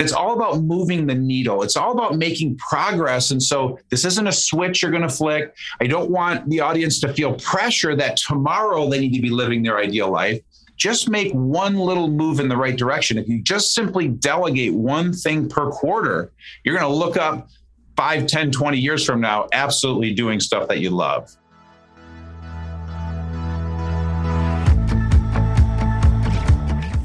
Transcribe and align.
It's 0.00 0.12
all 0.12 0.32
about 0.32 0.62
moving 0.62 1.06
the 1.06 1.14
needle. 1.14 1.62
It's 1.62 1.76
all 1.76 1.92
about 1.92 2.16
making 2.16 2.56
progress. 2.56 3.30
And 3.30 3.42
so 3.42 3.78
this 3.90 4.06
isn't 4.06 4.26
a 4.26 4.32
switch 4.32 4.80
you're 4.80 4.90
going 4.90 5.02
to 5.02 5.10
flick. 5.10 5.54
I 5.80 5.86
don't 5.86 6.10
want 6.10 6.48
the 6.48 6.60
audience 6.60 7.00
to 7.00 7.12
feel 7.12 7.34
pressure 7.34 7.94
that 7.96 8.16
tomorrow 8.16 8.88
they 8.88 8.98
need 8.98 9.14
to 9.14 9.20
be 9.20 9.28
living 9.28 9.62
their 9.62 9.78
ideal 9.78 10.10
life. 10.10 10.40
Just 10.76 11.10
make 11.10 11.30
one 11.32 11.76
little 11.76 12.08
move 12.08 12.40
in 12.40 12.48
the 12.48 12.56
right 12.56 12.76
direction. 12.76 13.18
If 13.18 13.28
you 13.28 13.42
just 13.42 13.74
simply 13.74 14.08
delegate 14.08 14.72
one 14.72 15.12
thing 15.12 15.46
per 15.46 15.70
quarter, 15.70 16.32
you're 16.64 16.78
going 16.78 16.90
to 16.90 16.96
look 16.96 17.18
up 17.18 17.50
5, 17.96 18.26
10, 18.26 18.50
20 18.50 18.78
years 18.78 19.04
from 19.04 19.20
now, 19.20 19.48
absolutely 19.52 20.14
doing 20.14 20.40
stuff 20.40 20.66
that 20.68 20.78
you 20.78 20.88
love. 20.88 21.36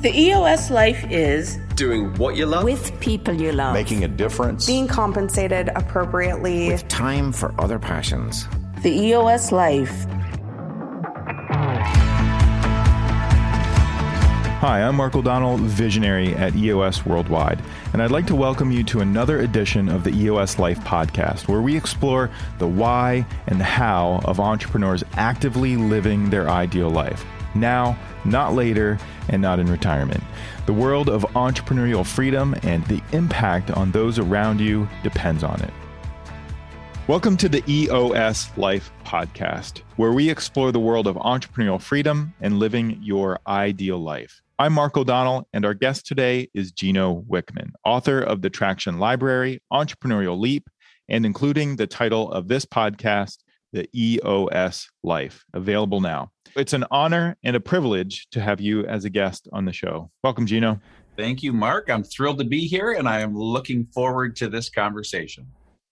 The 0.05 0.15
EOS 0.15 0.69
life 0.69 1.03
is 1.09 1.57
doing 1.73 2.13
what 2.17 2.35
you 2.35 2.45
love 2.45 2.63
with 2.63 2.99
people 2.99 3.33
you 3.33 3.51
love, 3.51 3.73
making 3.73 4.03
a 4.03 4.07
difference, 4.07 4.67
being 4.67 4.87
compensated 4.87 5.69
appropriately, 5.69 6.67
with 6.67 6.87
time 6.87 7.31
for 7.31 7.59
other 7.59 7.79
passions. 7.79 8.47
The 8.83 8.91
EOS 8.91 9.51
life. 9.51 10.05
Hi, 14.61 14.83
I'm 14.83 14.95
Mark 14.95 15.15
O'Donnell, 15.15 15.57
visionary 15.57 16.35
at 16.35 16.55
EOS 16.55 17.03
Worldwide, 17.03 17.59
and 17.93 18.03
I'd 18.03 18.11
like 18.11 18.27
to 18.27 18.35
welcome 18.35 18.71
you 18.71 18.83
to 18.83 18.99
another 18.99 19.39
edition 19.39 19.89
of 19.89 20.03
the 20.03 20.11
EOS 20.11 20.59
Life 20.59 20.79
podcast, 20.81 21.47
where 21.47 21.61
we 21.61 21.75
explore 21.75 22.29
the 22.59 22.67
why 22.67 23.25
and 23.47 23.59
the 23.59 23.63
how 23.63 24.21
of 24.25 24.39
entrepreneurs 24.39 25.03
actively 25.13 25.77
living 25.77 26.29
their 26.29 26.47
ideal 26.47 26.91
life. 26.91 27.25
Now, 27.55 27.97
not 28.25 28.53
later, 28.53 28.99
and 29.29 29.41
not 29.41 29.59
in 29.59 29.71
retirement. 29.71 30.21
The 30.65 30.73
world 30.73 31.07
of 31.07 31.21
entrepreneurial 31.35 32.05
freedom 32.05 32.53
and 32.63 32.85
the 32.87 33.01
impact 33.13 33.71
on 33.71 33.91
those 33.91 34.19
around 34.19 34.59
you 34.59 34.89
depends 35.03 35.41
on 35.41 35.61
it. 35.61 35.71
Welcome 37.07 37.37
to 37.37 37.47
the 37.47 37.63
EOS 37.65 38.49
Life 38.57 38.91
Podcast, 39.05 39.83
where 39.95 40.11
we 40.11 40.29
explore 40.29 40.73
the 40.73 40.81
world 40.81 41.07
of 41.07 41.15
entrepreneurial 41.15 41.81
freedom 41.81 42.33
and 42.41 42.59
living 42.59 42.99
your 43.01 43.39
ideal 43.47 43.99
life. 43.99 44.41
I'm 44.59 44.73
Mark 44.73 44.97
O'Donnell, 44.97 45.47
and 45.53 45.63
our 45.63 45.73
guest 45.73 46.05
today 46.05 46.49
is 46.53 46.73
Gino 46.73 47.23
Wickman, 47.29 47.71
author 47.85 48.19
of 48.19 48.41
The 48.41 48.49
Traction 48.49 48.99
Library, 48.99 49.61
Entrepreneurial 49.71 50.37
Leap, 50.37 50.67
and 51.07 51.25
including 51.25 51.77
the 51.77 51.87
title 51.87 52.29
of 52.33 52.49
this 52.49 52.65
podcast, 52.65 53.37
The 53.71 53.87
EOS 53.95 54.89
Life, 55.03 55.45
available 55.53 56.01
now. 56.01 56.31
It's 56.55 56.71
an 56.71 56.85
honor 56.89 57.35
and 57.43 57.53
a 57.57 57.59
privilege 57.59 58.27
to 58.31 58.39
have 58.39 58.61
you 58.61 58.85
as 58.85 59.03
a 59.03 59.09
guest 59.09 59.49
on 59.51 59.65
the 59.65 59.73
show. 59.73 60.09
Welcome, 60.23 60.45
Gino. 60.45 60.79
Thank 61.17 61.43
you, 61.43 61.51
Mark. 61.51 61.89
I'm 61.89 62.01
thrilled 62.01 62.39
to 62.39 62.45
be 62.45 62.65
here 62.65 62.93
and 62.93 63.09
I 63.09 63.19
am 63.19 63.35
looking 63.35 63.85
forward 63.93 64.37
to 64.37 64.47
this 64.47 64.69
conversation. 64.69 65.47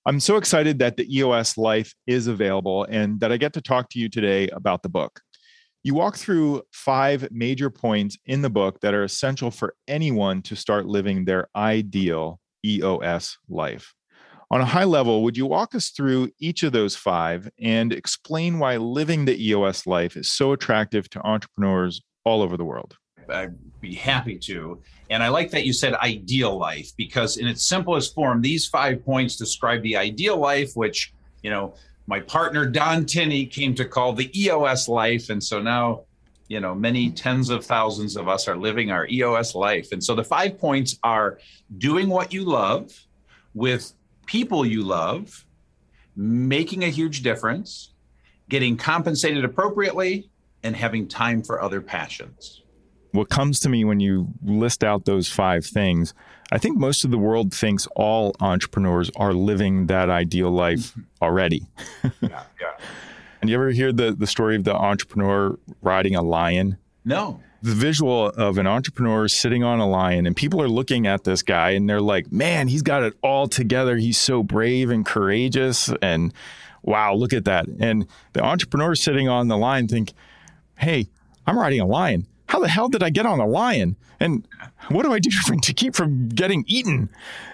I'm 0.05 0.21
so 0.21 0.37
excited 0.37 0.79
that 0.79 0.95
the 0.95 1.17
EOS 1.17 1.57
Life 1.57 1.93
is 2.07 2.27
available 2.27 2.85
and 2.89 3.19
that 3.19 3.29
I 3.33 3.35
get 3.35 3.51
to 3.53 3.61
talk 3.61 3.89
to 3.89 3.99
you 3.99 4.07
today 4.07 4.47
about 4.49 4.83
the 4.83 4.89
book. 4.89 5.19
You 5.83 5.95
walk 5.95 6.15
through 6.15 6.61
five 6.71 7.27
major 7.29 7.69
points 7.69 8.17
in 8.25 8.41
the 8.41 8.49
book 8.49 8.79
that 8.81 8.93
are 8.93 9.03
essential 9.03 9.51
for 9.51 9.75
anyone 9.89 10.41
to 10.43 10.55
start 10.55 10.85
living 10.85 11.25
their 11.25 11.49
ideal 11.57 12.39
EOS 12.65 13.37
life. 13.49 13.93
On 14.53 14.61
a 14.61 14.65
high 14.65 14.83
level, 14.83 15.23
would 15.23 15.35
you 15.35 15.47
walk 15.47 15.73
us 15.73 15.89
through 15.89 16.29
each 16.37 16.61
of 16.61 16.73
those 16.73 16.95
five 16.95 17.49
and 17.59 17.91
explain 17.91 18.59
why 18.59 18.77
living 18.77 19.25
the 19.25 19.35
EOS 19.47 19.87
life 19.87 20.15
is 20.15 20.29
so 20.29 20.51
attractive 20.51 21.09
to 21.09 21.25
entrepreneurs 21.25 22.03
all 22.23 22.43
over 22.43 22.55
the 22.55 22.63
world? 22.63 22.95
I'd 23.27 23.55
be 23.81 23.95
happy 23.95 24.37
to. 24.37 24.79
And 25.09 25.23
I 25.23 25.29
like 25.29 25.49
that 25.49 25.65
you 25.65 25.73
said 25.73 25.95
ideal 25.95 26.55
life 26.55 26.91
because, 26.97 27.37
in 27.37 27.47
its 27.47 27.65
simplest 27.65 28.13
form, 28.13 28.41
these 28.41 28.67
five 28.67 29.03
points 29.03 29.37
describe 29.37 29.81
the 29.81 29.97
ideal 29.97 30.37
life, 30.37 30.73
which, 30.75 31.15
you 31.41 31.49
know, 31.49 31.73
my 32.05 32.19
partner 32.19 32.67
Don 32.67 33.07
Tinney 33.07 33.47
came 33.47 33.73
to 33.73 33.85
call 33.85 34.13
the 34.13 34.29
EOS 34.39 34.87
life. 34.87 35.31
And 35.31 35.43
so 35.43 35.63
now, 35.63 36.03
you 36.47 36.59
know, 36.59 36.75
many 36.75 37.09
tens 37.09 37.49
of 37.49 37.65
thousands 37.65 38.15
of 38.15 38.27
us 38.27 38.47
are 38.47 38.55
living 38.55 38.91
our 38.91 39.07
EOS 39.07 39.55
life. 39.55 39.91
And 39.91 40.03
so 40.03 40.13
the 40.13 40.23
five 40.23 40.59
points 40.59 40.99
are 41.03 41.39
doing 41.79 42.07
what 42.07 42.31
you 42.31 42.43
love 42.43 42.91
with 43.55 43.93
people 44.25 44.65
you 44.65 44.83
love, 44.83 45.45
making 46.15 46.83
a 46.83 46.89
huge 46.89 47.21
difference, 47.21 47.91
getting 48.49 48.77
compensated 48.77 49.43
appropriately, 49.43 50.29
and 50.63 50.75
having 50.75 51.07
time 51.07 51.43
for 51.43 51.61
other 51.61 51.81
passions. 51.81 52.61
What 53.11 53.29
comes 53.29 53.59
to 53.61 53.69
me 53.69 53.83
when 53.83 53.99
you 53.99 54.27
list 54.43 54.83
out 54.83 55.05
those 55.05 55.27
five 55.29 55.65
things, 55.65 56.13
I 56.51 56.57
think 56.57 56.77
most 56.77 57.03
of 57.03 57.11
the 57.11 57.17
world 57.17 57.53
thinks 57.53 57.87
all 57.95 58.35
entrepreneurs 58.39 59.11
are 59.15 59.33
living 59.33 59.87
that 59.87 60.09
ideal 60.09 60.49
life 60.49 60.91
mm-hmm. 60.91 61.01
already. 61.21 61.67
yeah, 62.21 62.43
yeah. 62.59 62.77
And 63.41 63.49
you 63.49 63.55
ever 63.55 63.71
hear 63.71 63.91
the, 63.91 64.13
the 64.13 64.25
story 64.25 64.55
of 64.55 64.63
the 64.63 64.73
entrepreneur 64.73 65.59
riding 65.81 66.15
a 66.15 66.23
lion? 66.23 66.77
No 67.05 67.39
the 67.63 67.73
visual 67.73 68.27
of 68.27 68.57
an 68.57 68.67
entrepreneur 68.67 69.25
sitting 69.29 69.63
on 69.63 69.79
a 69.79 69.87
lion 69.87 70.27
and 70.27 70.35
people 70.35 70.61
are 70.61 70.67
looking 70.67 71.07
at 71.07 71.23
this 71.23 71.41
guy 71.41 71.69
and 71.69 71.89
they're 71.89 72.01
like, 72.01 72.29
man, 72.29 72.67
he's 72.67 72.81
got 72.81 73.03
it 73.03 73.13
all 73.23 73.47
together. 73.47 73.95
He's 73.95 74.19
so 74.19 74.43
brave 74.43 74.89
and 74.89 75.05
courageous. 75.05 75.89
And 76.01 76.33
wow, 76.81 77.13
look 77.13 77.31
at 77.31 77.45
that. 77.45 77.67
And 77.79 78.05
the 78.33 78.43
entrepreneur 78.43 78.95
sitting 78.95 79.29
on 79.29 79.47
the 79.47 79.55
lion 79.55 79.87
think, 79.87 80.11
hey, 80.77 81.07
I'm 81.47 81.57
riding 81.57 81.79
a 81.79 81.85
lion. 81.85 82.27
How 82.53 82.59
the 82.59 82.67
hell 82.67 82.87
did 82.87 83.01
I 83.01 83.09
get 83.09 83.25
on 83.25 83.39
a 83.39 83.47
lion? 83.47 83.95
And 84.19 84.47
what 84.89 85.05
do 85.05 85.11
I 85.11 85.17
do 85.17 85.31
to 85.63 85.73
keep 85.73 85.95
from 85.95 86.29
getting 86.29 86.63
eaten? 86.67 87.09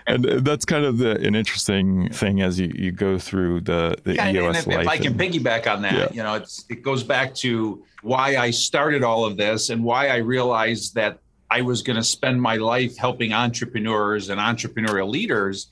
And 0.06 0.28
uh, 0.28 0.40
that's 0.42 0.66
kind 0.66 0.84
of 0.84 0.98
the, 0.98 1.12
an 1.26 1.36
interesting 1.36 2.10
thing 2.10 2.42
as 2.42 2.60
you, 2.60 2.70
you 2.76 2.92
go 2.92 3.18
through 3.18 3.62
the, 3.62 3.96
the 4.04 4.16
yeah, 4.16 4.30
EOS 4.30 4.48
and 4.48 4.58
if, 4.58 4.68
life. 4.68 4.82
If 4.82 4.88
I 4.90 4.98
can 4.98 5.08
and, 5.14 5.22
piggyback 5.22 5.74
on 5.74 5.84
that, 5.84 5.94
yeah. 5.94 6.08
you 6.12 6.22
know, 6.22 6.34
it's, 6.34 6.66
it 6.68 6.84
goes 6.84 7.06
back 7.06 7.34
to 7.36 7.82
why 8.02 8.36
I 8.36 8.52
started 8.52 9.02
all 9.02 9.24
of 9.24 9.38
this 9.38 9.70
and 9.70 9.86
why 9.86 10.10
I 10.10 10.18
realized 10.18 10.96
that 10.96 11.20
I 11.50 11.62
was 11.62 11.82
going 11.82 11.96
to 11.96 12.04
spend 12.04 12.42
my 12.42 12.58
life 12.58 12.98
helping 12.98 13.32
entrepreneurs 13.32 14.28
and 14.28 14.38
entrepreneurial 14.38 15.08
leaders 15.08 15.68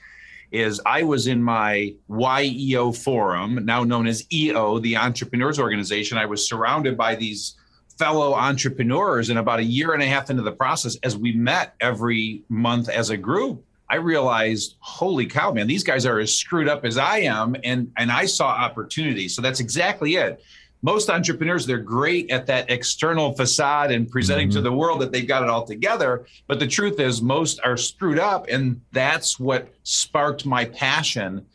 is 0.53 0.79
I 0.85 1.03
was 1.03 1.27
in 1.27 1.44
my 1.44 1.94
YEO 2.09 2.94
forum, 2.94 3.65
now 3.65 3.83
known 3.83 4.07
as 4.07 4.25
EO, 4.31 4.79
the 4.79 4.95
Entrepreneurs 4.95 5.59
Organization. 5.59 6.17
I 6.17 6.25
was 6.27 6.47
surrounded 6.47 6.95
by 6.95 7.15
these 7.15 7.57
fellow 7.97 8.34
entrepreneurs 8.34 9.30
and 9.30 9.40
about 9.40 9.59
a 9.59 9.63
year 9.63 9.94
and 9.94 10.03
a 10.03 10.08
half 10.08 10.30
into 10.30 10.44
the 10.44 10.52
process 10.52 10.97
as 11.03 11.18
we 11.18 11.31
met 11.34 11.75
every 11.81 12.44
month 12.50 12.90
as 12.90 13.09
a 13.09 13.18
group 13.18 13.63
i 13.90 13.96
realized 13.96 14.75
holy 14.80 15.25
cow 15.25 15.52
man 15.52 15.68
these 15.68 15.84
guys 15.84 16.06
are 16.06 16.19
as 16.19 16.36
screwed 16.36 16.68
up 16.68 16.86
as 16.86 16.97
i 16.97 17.19
am. 17.19 17.56
And 17.63 17.91
and 17.97 18.12
i 18.12 18.25
saw 18.25 18.47
opportunity. 18.47 19.28
So 19.28 19.41
that's 19.41 19.59
exactly 19.59 20.16
it. 20.16 20.44
Most 20.81 21.09
entrepreneurs 21.09 21.66
they're 21.66 21.80
great 21.80 22.30
at 22.31 22.46
that 22.47 22.69
external 22.69 23.34
facade 23.34 23.91
and 23.91 24.09
presenting 24.09 24.50
mm-hmm. 24.50 24.57
to 24.57 24.62
the 24.62 24.72
world 24.72 25.02
that 25.02 25.12
they've 25.12 25.28
got 25.28 25.44
it 25.44 25.50
all 25.50 25.66
together. 25.66 26.25
But 26.47 26.59
the 26.59 26.68
truth 26.68 27.00
is 27.00 27.22
most 27.22 27.59
are 27.63 27.78
screwed 27.78 28.19
up. 28.19 28.47
And 28.50 28.81
that's 28.91 29.40
what 29.40 29.74
sparked 29.84 30.46
my 30.46 30.66
passion 30.66 31.46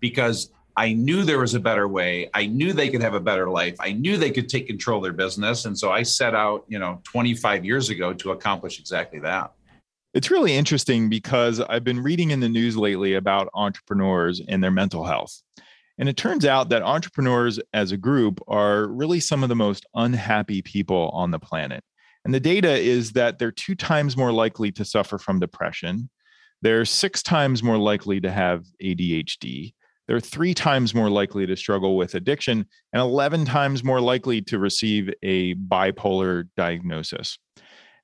because 0.00 0.50
I 0.76 0.94
knew 0.94 1.22
there 1.22 1.38
was 1.38 1.54
a 1.54 1.60
better 1.60 1.86
way. 1.86 2.30
I 2.32 2.46
knew 2.46 2.72
they 2.72 2.88
could 2.88 3.02
have 3.02 3.14
a 3.14 3.20
better 3.20 3.48
life. 3.48 3.76
I 3.78 3.92
knew 3.92 4.16
they 4.16 4.30
could 4.30 4.48
take 4.48 4.66
control 4.66 4.98
of 4.98 5.02
their 5.02 5.12
business. 5.12 5.66
And 5.66 5.78
so 5.78 5.90
I 5.90 6.02
set 6.02 6.34
out, 6.34 6.64
you 6.66 6.78
know, 6.78 7.00
25 7.04 7.64
years 7.64 7.90
ago 7.90 8.12
to 8.14 8.30
accomplish 8.30 8.80
exactly 8.80 9.18
that. 9.20 9.52
It's 10.14 10.30
really 10.30 10.54
interesting 10.54 11.08
because 11.08 11.60
I've 11.60 11.84
been 11.84 12.02
reading 12.02 12.30
in 12.30 12.40
the 12.40 12.48
news 12.48 12.76
lately 12.76 13.14
about 13.14 13.48
entrepreneurs 13.54 14.40
and 14.46 14.62
their 14.62 14.70
mental 14.70 15.04
health. 15.04 15.42
And 15.98 16.08
it 16.08 16.16
turns 16.16 16.44
out 16.46 16.70
that 16.70 16.82
entrepreneurs 16.82 17.60
as 17.72 17.92
a 17.92 17.96
group 17.96 18.40
are 18.48 18.86
really 18.88 19.20
some 19.20 19.42
of 19.42 19.48
the 19.48 19.56
most 19.56 19.86
unhappy 19.94 20.62
people 20.62 21.10
on 21.12 21.30
the 21.30 21.38
planet. 21.38 21.84
And 22.24 22.32
the 22.32 22.40
data 22.40 22.70
is 22.70 23.12
that 23.12 23.38
they're 23.38 23.52
two 23.52 23.74
times 23.74 24.16
more 24.16 24.32
likely 24.32 24.72
to 24.72 24.84
suffer 24.84 25.18
from 25.18 25.38
depression. 25.38 26.08
They're 26.62 26.84
six 26.84 27.22
times 27.22 27.62
more 27.62 27.78
likely 27.78 28.20
to 28.20 28.30
have 28.30 28.64
ADHD 28.82 29.74
they're 30.08 30.20
three 30.20 30.54
times 30.54 30.94
more 30.94 31.10
likely 31.10 31.46
to 31.46 31.56
struggle 31.56 31.96
with 31.96 32.14
addiction 32.14 32.66
and 32.92 33.00
11 33.00 33.44
times 33.44 33.84
more 33.84 34.00
likely 34.00 34.42
to 34.42 34.58
receive 34.58 35.10
a 35.22 35.54
bipolar 35.54 36.48
diagnosis. 36.56 37.38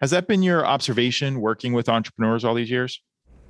Has 0.00 0.10
that 0.12 0.28
been 0.28 0.42
your 0.42 0.64
observation 0.64 1.40
working 1.40 1.72
with 1.72 1.88
entrepreneurs 1.88 2.44
all 2.44 2.54
these 2.54 2.70
years? 2.70 3.02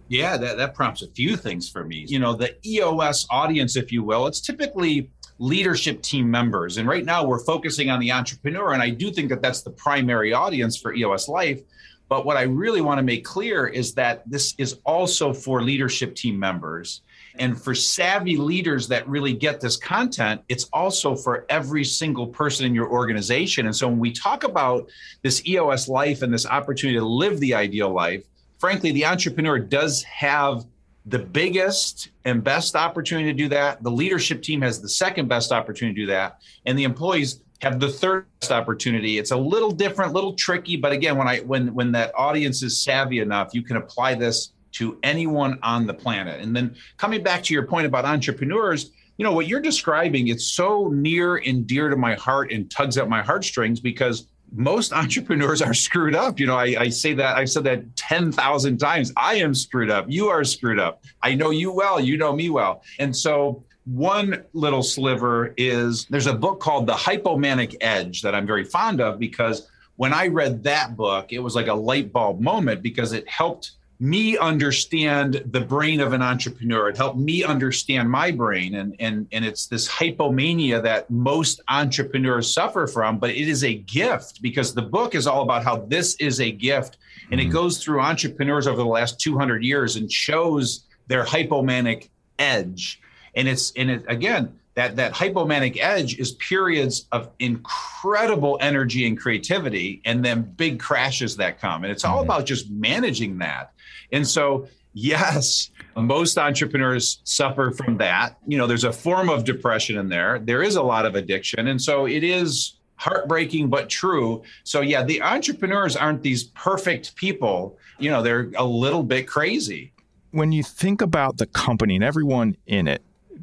Yeah, 0.08 0.38
that, 0.38 0.56
that 0.56 0.74
prompts 0.74 1.02
a 1.02 1.08
few 1.08 1.36
things 1.36 1.68
for 1.68 1.84
me. 1.84 2.06
You 2.08 2.18
know, 2.18 2.32
the 2.34 2.56
EOS 2.66 3.26
audience, 3.30 3.76
if 3.76 3.92
you 3.92 4.02
will, 4.02 4.26
it's 4.26 4.40
typically 4.40 5.10
leadership 5.38 6.02
team 6.02 6.30
members. 6.30 6.78
And 6.78 6.88
right 6.88 7.04
now 7.04 7.24
we're 7.24 7.44
focusing 7.44 7.90
on 7.90 8.00
the 8.00 8.10
entrepreneur. 8.10 8.72
And 8.72 8.82
I 8.82 8.90
do 8.90 9.10
think 9.10 9.28
that 9.28 9.42
that's 9.42 9.60
the 9.60 9.70
primary 9.70 10.32
audience 10.32 10.78
for 10.78 10.94
EOS 10.94 11.28
Life. 11.28 11.60
But 12.08 12.24
what 12.24 12.38
I 12.38 12.42
really 12.42 12.80
want 12.80 12.98
to 12.98 13.02
make 13.02 13.24
clear 13.24 13.66
is 13.66 13.94
that 13.94 14.22
this 14.28 14.54
is 14.56 14.80
also 14.86 15.34
for 15.34 15.62
leadership 15.62 16.14
team 16.14 16.38
members 16.38 17.02
and 17.36 17.60
for 17.60 17.74
savvy 17.74 18.36
leaders 18.36 18.88
that 18.88 19.08
really 19.08 19.32
get 19.32 19.60
this 19.60 19.76
content, 19.76 20.40
it's 20.48 20.64
also 20.72 21.14
for 21.14 21.46
every 21.48 21.84
single 21.84 22.26
person 22.26 22.66
in 22.66 22.74
your 22.74 22.88
organization. 22.90 23.66
And 23.66 23.74
so 23.74 23.88
when 23.88 23.98
we 23.98 24.12
talk 24.12 24.44
about 24.44 24.88
this 25.22 25.46
EOS 25.46 25.88
life 25.88 26.22
and 26.22 26.32
this 26.32 26.46
opportunity 26.46 26.98
to 26.98 27.04
live 27.04 27.38
the 27.40 27.54
ideal 27.54 27.90
life, 27.90 28.24
frankly, 28.58 28.92
the 28.92 29.06
entrepreneur 29.06 29.58
does 29.58 30.02
have 30.04 30.64
the 31.06 31.18
biggest 31.18 32.10
and 32.24 32.44
best 32.44 32.76
opportunity 32.76 33.32
to 33.32 33.36
do 33.36 33.48
that. 33.48 33.82
The 33.82 33.90
leadership 33.90 34.42
team 34.42 34.60
has 34.62 34.80
the 34.80 34.88
second 34.88 35.28
best 35.28 35.52
opportunity 35.52 35.94
to 35.94 36.06
do 36.06 36.12
that. 36.12 36.40
And 36.66 36.78
the 36.78 36.84
employees 36.84 37.42
have 37.60 37.80
the 37.80 37.88
third 37.88 38.26
opportunity. 38.50 39.18
It's 39.18 39.30
a 39.30 39.36
little 39.36 39.70
different, 39.70 40.12
little 40.12 40.34
tricky, 40.34 40.76
but 40.76 40.92
again, 40.92 41.16
when 41.16 41.26
I 41.26 41.38
when 41.40 41.74
when 41.74 41.92
that 41.92 42.12
audience 42.14 42.62
is 42.62 42.82
savvy 42.82 43.18
enough, 43.18 43.50
you 43.52 43.62
can 43.62 43.76
apply 43.76 44.14
this 44.14 44.52
to 44.72 44.98
anyone 45.02 45.58
on 45.62 45.86
the 45.86 45.94
planet. 45.94 46.40
And 46.40 46.54
then 46.54 46.74
coming 46.96 47.22
back 47.22 47.42
to 47.44 47.54
your 47.54 47.66
point 47.66 47.86
about 47.86 48.04
entrepreneurs, 48.04 48.90
you 49.16 49.24
know, 49.24 49.32
what 49.32 49.48
you're 49.48 49.60
describing, 49.60 50.28
it's 50.28 50.46
so 50.46 50.88
near 50.88 51.36
and 51.36 51.66
dear 51.66 51.88
to 51.88 51.96
my 51.96 52.14
heart 52.14 52.52
and 52.52 52.70
tugs 52.70 52.96
at 52.96 53.08
my 53.08 53.22
heartstrings 53.22 53.80
because 53.80 54.28
most 54.52 54.92
entrepreneurs 55.02 55.60
are 55.60 55.74
screwed 55.74 56.14
up. 56.14 56.38
You 56.38 56.46
know, 56.46 56.56
I, 56.56 56.76
I 56.78 56.88
say 56.88 57.14
that 57.14 57.36
I've 57.36 57.50
said 57.50 57.64
that 57.64 57.96
10,000 57.96 58.78
times. 58.78 59.12
I 59.16 59.36
am 59.36 59.54
screwed 59.54 59.90
up. 59.90 60.06
You 60.08 60.28
are 60.28 60.44
screwed 60.44 60.78
up. 60.78 61.02
I 61.22 61.34
know 61.34 61.50
you 61.50 61.72
well. 61.72 62.00
You 62.00 62.16
know 62.16 62.32
me 62.32 62.50
well. 62.50 62.82
And 62.98 63.14
so 63.14 63.64
one 63.84 64.44
little 64.52 64.82
sliver 64.82 65.54
is 65.56 66.06
there's 66.10 66.26
a 66.26 66.34
book 66.34 66.60
called 66.60 66.86
The 66.86 66.92
Hypomanic 66.92 67.76
Edge 67.80 68.22
that 68.22 68.34
I'm 68.34 68.46
very 68.46 68.64
fond 68.64 69.00
of 69.00 69.18
because 69.18 69.68
when 69.96 70.12
I 70.12 70.28
read 70.28 70.62
that 70.64 70.96
book, 70.96 71.32
it 71.32 71.40
was 71.40 71.56
like 71.56 71.66
a 71.66 71.74
light 71.74 72.12
bulb 72.12 72.40
moment 72.40 72.82
because 72.82 73.12
it 73.12 73.28
helped 73.28 73.72
me 74.00 74.38
understand 74.38 75.42
the 75.46 75.60
brain 75.60 76.00
of 76.00 76.12
an 76.12 76.22
entrepreneur. 76.22 76.88
It 76.88 76.96
helped 76.96 77.18
me 77.18 77.42
understand 77.42 78.08
my 78.08 78.30
brain. 78.30 78.76
And, 78.76 78.94
and, 79.00 79.26
and 79.32 79.44
it's 79.44 79.66
this 79.66 79.88
hypomania 79.88 80.80
that 80.82 81.10
most 81.10 81.60
entrepreneurs 81.68 82.52
suffer 82.52 82.86
from, 82.86 83.18
but 83.18 83.30
it 83.30 83.48
is 83.48 83.64
a 83.64 83.74
gift 83.74 84.40
because 84.40 84.72
the 84.72 84.82
book 84.82 85.16
is 85.16 85.26
all 85.26 85.42
about 85.42 85.64
how 85.64 85.78
this 85.86 86.14
is 86.16 86.40
a 86.40 86.52
gift. 86.52 86.98
And 87.32 87.40
mm-hmm. 87.40 87.50
it 87.50 87.52
goes 87.52 87.82
through 87.82 88.00
entrepreneurs 88.00 88.68
over 88.68 88.76
the 88.76 88.86
last 88.86 89.18
200 89.20 89.64
years 89.64 89.96
and 89.96 90.10
shows 90.10 90.84
their 91.08 91.24
hypomanic 91.24 92.08
edge. 92.38 93.00
And 93.34 93.48
it's, 93.48 93.72
and 93.76 93.90
it, 93.90 94.04
again, 94.06 94.58
that 94.78 94.96
that 94.96 95.12
hypomanic 95.12 95.76
edge 95.80 96.18
is 96.18 96.32
periods 96.32 97.06
of 97.12 97.30
incredible 97.38 98.56
energy 98.60 99.06
and 99.06 99.18
creativity 99.18 100.00
and 100.04 100.24
then 100.24 100.42
big 100.42 100.78
crashes 100.78 101.36
that 101.36 101.60
come 101.60 101.84
and 101.84 101.92
it's 101.92 102.04
all 102.04 102.22
mm-hmm. 102.22 102.30
about 102.30 102.46
just 102.46 102.70
managing 102.70 103.38
that 103.38 103.72
and 104.12 104.26
so, 104.26 104.68
yes, 104.94 105.70
most 105.96 106.38
entrepreneurs 106.38 107.20
suffer 107.24 107.70
from 107.70 107.98
that. 107.98 108.38
You 108.46 108.58
know, 108.58 108.66
there's 108.66 108.84
a 108.84 108.92
form 108.92 109.28
of 109.28 109.44
depression 109.44 109.98
in 109.98 110.08
there. 110.08 110.38
There 110.38 110.62
is 110.62 110.76
a 110.76 110.82
lot 110.82 111.06
of 111.06 111.14
addiction. 111.14 111.68
And 111.68 111.80
so 111.80 112.06
it 112.06 112.24
is 112.24 112.74
heartbreaking 112.96 113.68
but 113.68 113.88
true. 113.88 114.42
So 114.64 114.80
yeah, 114.80 115.04
the 115.04 115.22
entrepreneurs 115.22 115.96
aren't 115.96 116.22
these 116.22 116.44
perfect 116.44 117.14
people. 117.16 117.78
You 117.98 118.10
know, 118.10 118.22
they're 118.22 118.50
a 118.56 118.64
little 118.64 119.02
bit 119.02 119.28
crazy. 119.28 119.92
When 120.30 120.52
you 120.52 120.62
think 120.62 121.00
about 121.00 121.38
the 121.38 121.46
company 121.46 121.94
and 121.94 122.04
everyone 122.04 122.56
in 122.66 122.88
it, 122.88 123.02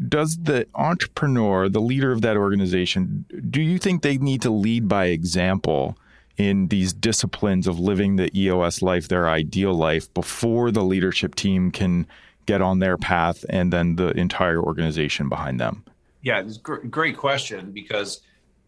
does 0.09 0.37
the 0.37 0.67
entrepreneur, 0.75 1.69
the 1.69 1.81
leader 1.81 2.11
of 2.11 2.21
that 2.21 2.37
organization, 2.37 3.25
do 3.49 3.61
you 3.61 3.77
think 3.77 4.01
they 4.01 4.17
need 4.17 4.41
to 4.41 4.49
lead 4.49 4.87
by 4.87 5.05
example 5.05 5.97
in 6.37 6.67
these 6.67 6.93
disciplines 6.93 7.67
of 7.67 7.79
living 7.79 8.17
the 8.17 8.29
EOS 8.37 8.81
life, 8.81 9.07
their 9.07 9.29
ideal 9.29 9.73
life, 9.73 10.13
before 10.13 10.71
the 10.71 10.83
leadership 10.83 11.35
team 11.35 11.71
can 11.71 12.05
get 12.45 12.61
on 12.61 12.79
their 12.79 12.97
path 12.97 13.45
and 13.49 13.71
then 13.71 13.95
the 13.95 14.09
entire 14.11 14.61
organization 14.61 15.29
behind 15.29 15.59
them? 15.59 15.83
Yeah, 16.21 16.41
it's 16.41 16.57
a 16.57 16.59
great 16.59 17.17
question 17.17 17.71
because 17.71 18.21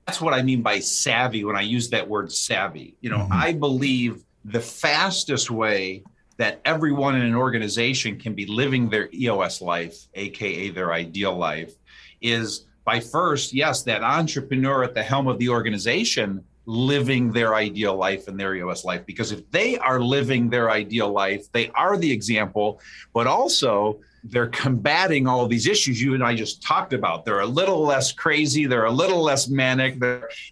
that's 0.06 0.22
what 0.22 0.34
I 0.34 0.42
mean 0.42 0.62
by 0.62 0.80
savvy 0.80 1.44
when 1.44 1.56
I 1.56 1.62
use 1.62 1.90
that 1.90 2.08
word 2.08 2.32
savvy. 2.32 2.96
You 3.02 3.10
know, 3.10 3.20
mm-hmm. 3.20 3.34
I 3.34 3.54
believe 3.54 4.24
the 4.46 4.62
fastest 4.62 5.52
way 5.52 6.04
that 6.38 6.62
everyone 6.66 7.16
in 7.16 7.24
an 7.24 7.36
organization 7.36 8.20
can 8.20 8.34
be 8.34 8.46
living 8.46 8.90
their 8.90 9.10
EOS 9.14 9.62
life, 9.62 10.08
AKA 10.14 10.70
their 10.70 10.94
ideal 10.94 11.36
life, 11.36 11.74
is 12.22 12.66
by 12.86 13.00
first, 13.00 13.54
yes, 13.54 13.84
that 13.84 14.02
entrepreneur 14.04 14.84
at 14.84 14.94
the 14.94 15.04
helm 15.04 15.28
of 15.28 15.40
the 15.40 15.50
organization 15.50 16.44
living 16.66 17.32
their 17.32 17.56
ideal 17.56 17.96
life 17.96 18.28
and 18.28 18.40
their 18.40 18.54
EOS 18.54 18.86
life. 18.86 19.06
Because 19.06 19.32
if 19.32 19.50
they 19.52 19.78
are 19.78 20.00
living 20.00 20.50
their 20.50 20.70
ideal 20.70 21.12
life, 21.12 21.52
they 21.52 21.70
are 21.72 21.98
the 21.98 22.12
example, 22.12 22.80
but 23.14 23.26
also 23.26 24.00
they're 24.30 24.48
combating 24.48 25.28
all 25.28 25.48
these 25.48 25.68
issues 25.68 26.02
you 26.02 26.14
and 26.14 26.24
I 26.24 26.36
just 26.36 26.62
talked 26.62 26.94
about. 26.94 27.26
They're 27.26 27.40
a 27.40 27.46
little 27.46 27.82
less 27.82 28.12
crazy, 28.12 28.66
they're 28.66 28.86
a 28.86 28.92
little 28.92 29.22
less 29.22 29.48
manic. 29.48 30.02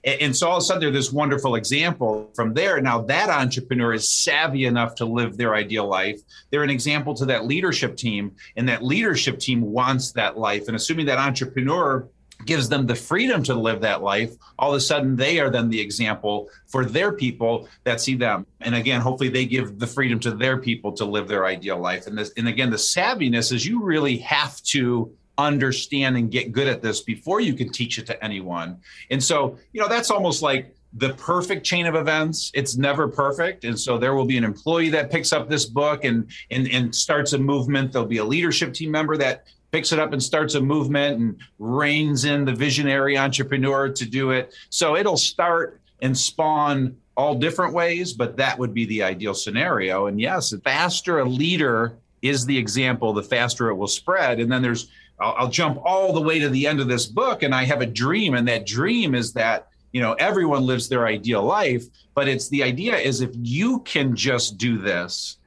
And 0.03 0.35
so 0.35 0.49
all 0.49 0.57
of 0.57 0.61
a 0.61 0.65
sudden, 0.65 0.81
they're 0.81 0.91
this 0.91 1.11
wonderful 1.11 1.55
example 1.55 2.31
from 2.35 2.53
there. 2.53 2.81
Now, 2.81 3.01
that 3.01 3.29
entrepreneur 3.29 3.93
is 3.93 4.09
savvy 4.09 4.65
enough 4.65 4.95
to 4.95 5.05
live 5.05 5.37
their 5.37 5.55
ideal 5.55 5.87
life. 5.87 6.21
They're 6.49 6.63
an 6.63 6.69
example 6.69 7.13
to 7.15 7.25
that 7.25 7.45
leadership 7.45 7.97
team, 7.97 8.35
and 8.55 8.67
that 8.69 8.83
leadership 8.83 9.39
team 9.39 9.61
wants 9.61 10.11
that 10.13 10.37
life. 10.37 10.67
And 10.67 10.75
assuming 10.75 11.05
that 11.07 11.17
entrepreneur 11.17 12.07
gives 12.45 12.69
them 12.69 12.85
the 12.85 12.95
freedom 12.95 13.43
to 13.43 13.53
live 13.53 13.81
that 13.81 14.01
life, 14.01 14.35
all 14.59 14.71
of 14.71 14.77
a 14.77 14.81
sudden 14.81 15.15
they 15.15 15.39
are 15.39 15.49
then 15.49 15.69
the 15.69 15.79
example 15.79 16.49
for 16.67 16.85
their 16.85 17.11
people 17.11 17.67
that 17.83 17.99
see 17.99 18.15
them. 18.15 18.45
And 18.61 18.75
again, 18.75 19.01
hopefully 19.01 19.29
they 19.29 19.45
give 19.45 19.79
the 19.79 19.87
freedom 19.87 20.19
to 20.21 20.31
their 20.31 20.57
people 20.57 20.91
to 20.93 21.05
live 21.05 21.27
their 21.27 21.45
ideal 21.45 21.77
life. 21.77 22.07
And 22.07 22.17
this, 22.17 22.31
and 22.37 22.47
again, 22.47 22.69
the 22.69 22.77
savviness 22.77 23.51
is 23.51 23.65
you 23.65 23.83
really 23.83 24.17
have 24.17 24.61
to 24.63 25.11
understand 25.37 26.15
and 26.15 26.31
get 26.31 26.51
good 26.51 26.67
at 26.67 26.81
this 26.81 27.01
before 27.01 27.41
you 27.41 27.53
can 27.53 27.71
teach 27.71 27.97
it 27.97 28.05
to 28.07 28.23
anyone. 28.23 28.79
And 29.09 29.21
so, 29.21 29.57
you 29.73 29.81
know, 29.81 29.89
that's 29.89 30.11
almost 30.11 30.41
like 30.41 30.73
the 30.93 31.13
perfect 31.15 31.65
chain 31.65 31.85
of 31.87 31.95
events. 31.95 32.51
It's 32.53 32.77
never 32.77 33.07
perfect. 33.07 33.65
And 33.65 33.77
so 33.77 33.97
there 33.97 34.15
will 34.15 34.25
be 34.25 34.37
an 34.37 34.45
employee 34.45 34.89
that 34.89 35.11
picks 35.11 35.33
up 35.33 35.49
this 35.49 35.65
book 35.65 36.05
and, 36.05 36.29
and, 36.51 36.69
and 36.69 36.95
starts 36.95 37.33
a 37.33 37.37
movement. 37.37 37.91
There'll 37.91 38.07
be 38.07 38.19
a 38.19 38.23
leadership 38.23 38.73
team 38.73 38.91
member 38.91 39.17
that 39.17 39.45
picks 39.75 39.91
it 39.91 39.99
up 39.99 40.13
and 40.13 40.23
starts 40.23 40.55
a 40.55 40.61
movement 40.61 41.19
and 41.19 41.37
reins 41.59 42.23
in 42.23 42.45
the 42.45 42.53
visionary 42.53 43.17
entrepreneur 43.17 43.89
to 43.89 44.05
do 44.05 44.31
it. 44.31 44.53
So 44.69 44.95
it'll 44.95 45.17
start 45.17 45.81
and 46.01 46.17
spawn 46.17 46.95
all 47.17 47.35
different 47.35 47.73
ways, 47.73 48.13
but 48.13 48.37
that 48.37 48.57
would 48.57 48.73
be 48.73 48.85
the 48.85 49.03
ideal 49.03 49.33
scenario. 49.33 50.05
And 50.05 50.17
yes, 50.17 50.51
the 50.51 50.59
faster 50.59 51.19
a 51.19 51.25
leader 51.25 51.97
is 52.21 52.45
the 52.45 52.57
example, 52.57 53.11
the 53.11 53.21
faster 53.21 53.67
it 53.67 53.75
will 53.75 53.89
spread. 53.89 54.39
And 54.39 54.49
then 54.49 54.61
there's, 54.61 54.87
I'll, 55.19 55.35
I'll 55.39 55.49
jump 55.49 55.81
all 55.83 56.13
the 56.13 56.21
way 56.21 56.39
to 56.39 56.47
the 56.47 56.65
end 56.67 56.79
of 56.79 56.87
this 56.87 57.05
book, 57.05 57.43
and 57.43 57.53
I 57.53 57.65
have 57.65 57.81
a 57.81 57.85
dream, 57.85 58.33
and 58.33 58.47
that 58.47 58.65
dream 58.65 59.13
is 59.13 59.33
that 59.33 59.67
you 59.91 60.01
know 60.01 60.13
everyone 60.13 60.65
lives 60.65 60.89
their 60.89 61.05
ideal 61.05 61.41
life 61.41 61.85
but 62.15 62.27
it's 62.27 62.49
the 62.49 62.61
idea 62.61 62.97
is 62.97 63.21
if 63.21 63.29
you 63.33 63.79
can 63.81 64.13
just 64.13 64.57
do 64.57 64.77
this 64.77 65.37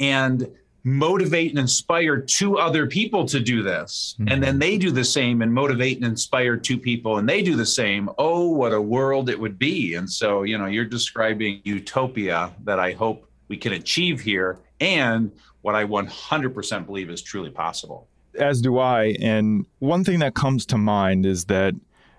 and 0.00 0.48
motivate 0.88 1.50
and 1.50 1.58
inspire 1.58 2.20
two 2.20 2.58
other 2.58 2.86
people 2.86 3.26
to 3.26 3.40
do 3.40 3.62
this. 3.62 4.16
Mm-hmm. 4.18 4.32
and 4.32 4.42
then 4.42 4.58
they 4.58 4.78
do 4.78 4.90
the 4.90 5.04
same 5.04 5.42
and 5.42 5.52
motivate 5.52 5.96
and 5.96 6.06
inspire 6.06 6.56
two 6.56 6.78
people 6.78 7.18
and 7.18 7.28
they 7.28 7.42
do 7.42 7.56
the 7.56 7.66
same. 7.66 8.08
Oh 8.18 8.48
what 8.48 8.72
a 8.72 8.80
world 8.80 9.28
it 9.28 9.38
would 9.38 9.58
be. 9.58 9.94
And 9.94 10.10
so 10.10 10.42
you 10.42 10.56
know 10.56 10.66
you're 10.66 10.84
describing 10.84 11.60
utopia 11.64 12.52
that 12.64 12.78
i 12.78 12.92
hope 12.92 13.28
we 13.48 13.56
can 13.56 13.72
achieve 13.72 14.20
here 14.20 14.58
and 14.80 15.32
what 15.62 15.74
i 15.74 15.84
100% 15.84 16.86
believe 16.86 17.10
is 17.10 17.22
truly 17.22 17.50
possible. 17.50 18.08
As 18.38 18.60
do 18.60 18.78
i. 18.78 19.16
And 19.20 19.66
one 19.80 20.04
thing 20.04 20.20
that 20.20 20.34
comes 20.34 20.64
to 20.66 20.78
mind 20.78 21.26
is 21.26 21.46
that 21.46 21.74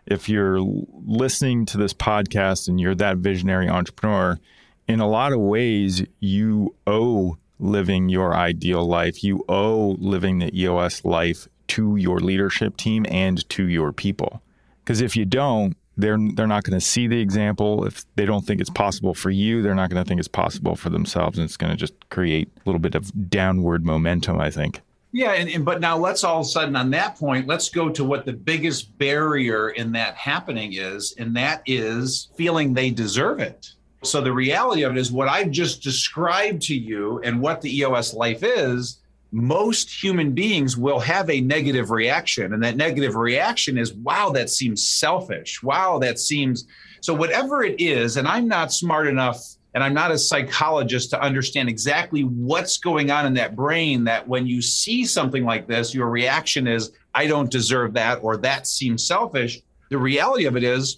if 0.06 0.28
you're 0.28 0.60
listening 0.60 1.66
to 1.68 1.78
this 1.78 1.94
podcast 1.94 2.68
and 2.68 2.80
you're 2.80 2.96
that 2.96 3.18
visionary 3.18 3.70
entrepreneur 3.70 4.40
in 4.88 5.00
a 5.00 5.08
lot 5.08 5.32
of 5.32 5.40
ways 5.40 6.04
you 6.20 6.76
owe 6.88 7.38
living 7.60 8.10
your 8.10 8.36
ideal 8.36 8.86
life. 8.86 9.24
You 9.24 9.44
owe 9.48 9.96
living 10.00 10.40
the 10.40 10.58
EOS 10.60 11.06
life 11.06 11.48
to 11.68 11.96
your 11.98 12.20
leadership 12.20 12.78
team 12.78 13.06
and 13.10 13.48
to 13.50 13.68
your 13.68 13.92
people. 13.92 14.42
Because 14.84 15.02
if 15.02 15.16
you 15.16 15.26
don't, 15.26 15.76
they're 15.98 16.18
they're 16.36 16.48
not 16.48 16.64
going 16.64 16.80
to 16.80 16.86
see 16.86 17.08
the 17.08 17.20
example. 17.20 17.86
If 17.86 18.06
they 18.16 18.26
don't 18.26 18.46
think 18.46 18.62
it's 18.62 18.70
possible 18.70 19.14
for 19.14 19.30
you, 19.30 19.62
they're 19.62 19.76
not 19.76 19.90
going 19.90 20.04
to 20.04 20.08
think 20.08 20.20
it's 20.20 20.30
possible 20.30 20.76
for 20.76 20.90
themselves, 20.90 21.38
and 21.38 21.46
it's 21.46 21.58
going 21.58 21.72
to 21.72 21.78
just 21.78 21.94
create 22.10 22.50
a 22.56 22.62
little 22.66 22.80
bit 22.80 22.96
of 22.96 23.30
downward 23.30 23.86
momentum. 23.86 24.40
I 24.40 24.50
think. 24.50 24.82
Yeah, 25.12 25.32
and, 25.32 25.50
and, 25.50 25.66
but 25.66 25.82
now 25.82 25.98
let's 25.98 26.24
all 26.24 26.42
of 26.42 26.46
a 26.46 26.50
sudden 26.50 26.76
on 26.76 26.92
that 26.92 27.18
point, 27.18 27.48
let's 27.48 27.70
go 27.70 27.90
to 27.90 28.04
what 28.04 28.26
the 28.26 28.34
biggest 28.34 28.96
barrier 29.00 29.70
in 29.70 29.92
that 29.94 30.16
happening 30.16 30.74
is, 30.74 31.16
and 31.18 31.36
that 31.36 31.64
is 31.66 32.30
feeling 32.36 32.74
they 32.74 32.92
deserve 32.92 33.40
it. 33.40 33.72
So 34.04 34.22
the 34.22 34.32
reality 34.32 34.84
of 34.84 34.96
it 34.96 34.98
is 34.98 35.12
what 35.12 35.28
I've 35.28 35.52
just 35.52 35.84
described 35.84 36.62
to 36.64 36.76
you 36.76 37.20
and 37.24 37.42
what 37.42 37.62
the 37.62 37.80
EOS 37.80 38.14
life 38.14 38.44
is, 38.44 39.00
most 39.32 39.92
human 39.92 40.32
beings 40.32 40.78
will 40.78 41.00
have 41.00 41.30
a 41.30 41.42
negative 41.42 41.92
reaction. 41.92 42.54
And 42.54 42.64
that 42.64 42.78
negative 42.78 43.16
reaction 43.16 43.78
is, 43.78 43.94
wow, 43.94 44.30
that 44.32 44.50
seems 44.50 44.88
selfish. 44.88 45.62
Wow, 45.62 46.00
that 46.00 46.18
seems 46.18 46.66
so 47.02 47.14
whatever 47.14 47.64
it 47.64 47.80
is, 47.80 48.18
and 48.18 48.28
I'm 48.28 48.48
not 48.48 48.74
smart 48.74 49.08
enough 49.08 49.42
and 49.74 49.84
I'm 49.84 49.94
not 49.94 50.12
a 50.12 50.18
psychologist 50.18 51.12
to 51.12 51.22
understand 51.22 51.70
exactly 51.70 52.24
what's 52.24 52.78
going 52.78 53.12
on 53.12 53.26
in 53.28 53.36
that 53.36 53.56
brain 53.56 54.04
that 54.06 54.28
when 54.28 54.48
you 54.48 54.62
see 54.62 55.06
something 55.06 55.46
like 55.46 55.68
this, 55.68 55.94
your 55.94 56.10
reaction 56.10 56.68
is, 56.68 56.92
I 57.14 57.28
don't 57.28 57.52
deserve 57.52 57.94
that, 57.94 58.20
or 58.24 58.38
that 58.38 58.66
seems 58.66 59.06
selfish. 59.06 59.62
The 59.90 59.98
reality 59.98 60.46
of 60.46 60.56
it 60.56 60.64
is, 60.64 60.98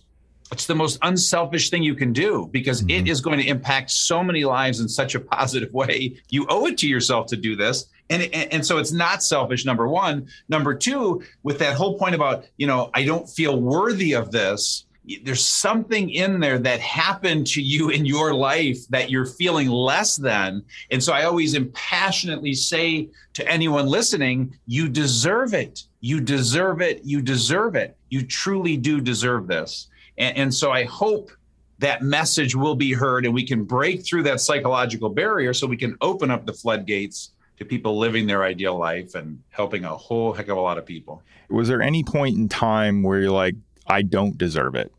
it's 0.51 0.65
the 0.65 0.75
most 0.75 0.99
unselfish 1.01 1.69
thing 1.69 1.81
you 1.81 1.95
can 1.95 2.11
do 2.11 2.49
because 2.51 2.81
mm-hmm. 2.81 3.05
it 3.05 3.07
is 3.09 3.21
going 3.21 3.39
to 3.39 3.47
impact 3.47 3.89
so 3.91 4.23
many 4.23 4.43
lives 4.43 4.79
in 4.79 4.89
such 4.89 5.15
a 5.15 5.19
positive 5.19 5.73
way. 5.73 6.17
You 6.29 6.45
owe 6.49 6.65
it 6.67 6.77
to 6.79 6.87
yourself 6.87 7.27
to 7.27 7.37
do 7.37 7.55
this. 7.55 7.85
And, 8.09 8.23
and, 8.33 8.53
and 8.53 8.65
so 8.65 8.77
it's 8.77 8.91
not 8.91 9.23
selfish, 9.23 9.65
number 9.65 9.87
one. 9.87 10.27
Number 10.49 10.73
two, 10.73 11.23
with 11.43 11.57
that 11.59 11.75
whole 11.75 11.97
point 11.97 12.15
about, 12.15 12.45
you 12.57 12.67
know, 12.67 12.89
I 12.93 13.05
don't 13.05 13.29
feel 13.29 13.61
worthy 13.61 14.13
of 14.13 14.31
this, 14.31 14.85
there's 15.23 15.45
something 15.45 16.11
in 16.11 16.39
there 16.39 16.59
that 16.59 16.79
happened 16.79 17.47
to 17.47 17.61
you 17.61 17.89
in 17.89 18.05
your 18.05 18.33
life 18.33 18.87
that 18.89 19.09
you're 19.09 19.25
feeling 19.25 19.67
less 19.67 20.15
than. 20.15 20.63
And 20.91 21.03
so 21.03 21.11
I 21.11 21.23
always 21.23 21.55
impassionately 21.55 22.53
say 22.53 23.09
to 23.33 23.47
anyone 23.47 23.87
listening, 23.87 24.55
you 24.67 24.87
deserve 24.87 25.53
it. 25.53 25.83
You 26.01 26.21
deserve 26.21 26.81
it. 26.81 27.01
You 27.03 27.21
deserve 27.21 27.75
it. 27.75 27.97
You 28.09 28.25
truly 28.25 28.77
do 28.77 29.01
deserve 29.01 29.47
this. 29.47 29.87
And, 30.17 30.37
and 30.37 30.53
so 30.53 30.71
I 30.71 30.83
hope 30.83 31.31
that 31.79 32.03
message 32.03 32.55
will 32.55 32.75
be 32.75 32.93
heard 32.93 33.25
and 33.25 33.33
we 33.33 33.45
can 33.45 33.63
break 33.63 34.05
through 34.05 34.23
that 34.23 34.39
psychological 34.39 35.09
barrier 35.09 35.53
so 35.53 35.65
we 35.65 35.77
can 35.77 35.97
open 36.01 36.29
up 36.29 36.45
the 36.45 36.53
floodgates 36.53 37.31
to 37.57 37.65
people 37.65 37.97
living 37.97 38.27
their 38.27 38.43
ideal 38.43 38.77
life 38.77 39.15
and 39.15 39.41
helping 39.49 39.83
a 39.83 39.95
whole 39.95 40.33
heck 40.33 40.47
of 40.47 40.57
a 40.57 40.61
lot 40.61 40.77
of 40.77 40.85
people. 40.85 41.21
Was 41.49 41.67
there 41.67 41.81
any 41.81 42.03
point 42.03 42.37
in 42.37 42.49
time 42.49 43.03
where 43.03 43.19
you're 43.19 43.31
like, 43.31 43.55
I 43.87 44.03
don't 44.03 44.37
deserve 44.37 44.75
it? 44.75 44.91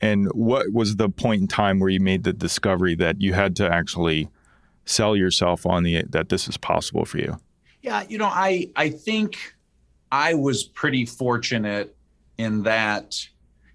And 0.00 0.28
what 0.32 0.72
was 0.72 0.96
the 0.96 1.08
point 1.08 1.42
in 1.42 1.48
time 1.48 1.78
where 1.78 1.90
you 1.90 2.00
made 2.00 2.24
the 2.24 2.32
discovery 2.32 2.94
that 2.96 3.20
you 3.20 3.34
had 3.34 3.54
to 3.56 3.70
actually 3.70 4.28
sell 4.86 5.14
yourself 5.14 5.66
on 5.66 5.82
the 5.82 6.02
that 6.08 6.30
this 6.30 6.48
is 6.48 6.56
possible 6.56 7.04
for 7.04 7.18
you? 7.18 7.38
Yeah, 7.82 8.04
you 8.08 8.18
know, 8.18 8.26
I 8.30 8.70
I 8.76 8.90
think 8.90 9.54
I 10.10 10.34
was 10.34 10.64
pretty 10.64 11.04
fortunate 11.04 11.94
in 12.38 12.62
that 12.62 13.28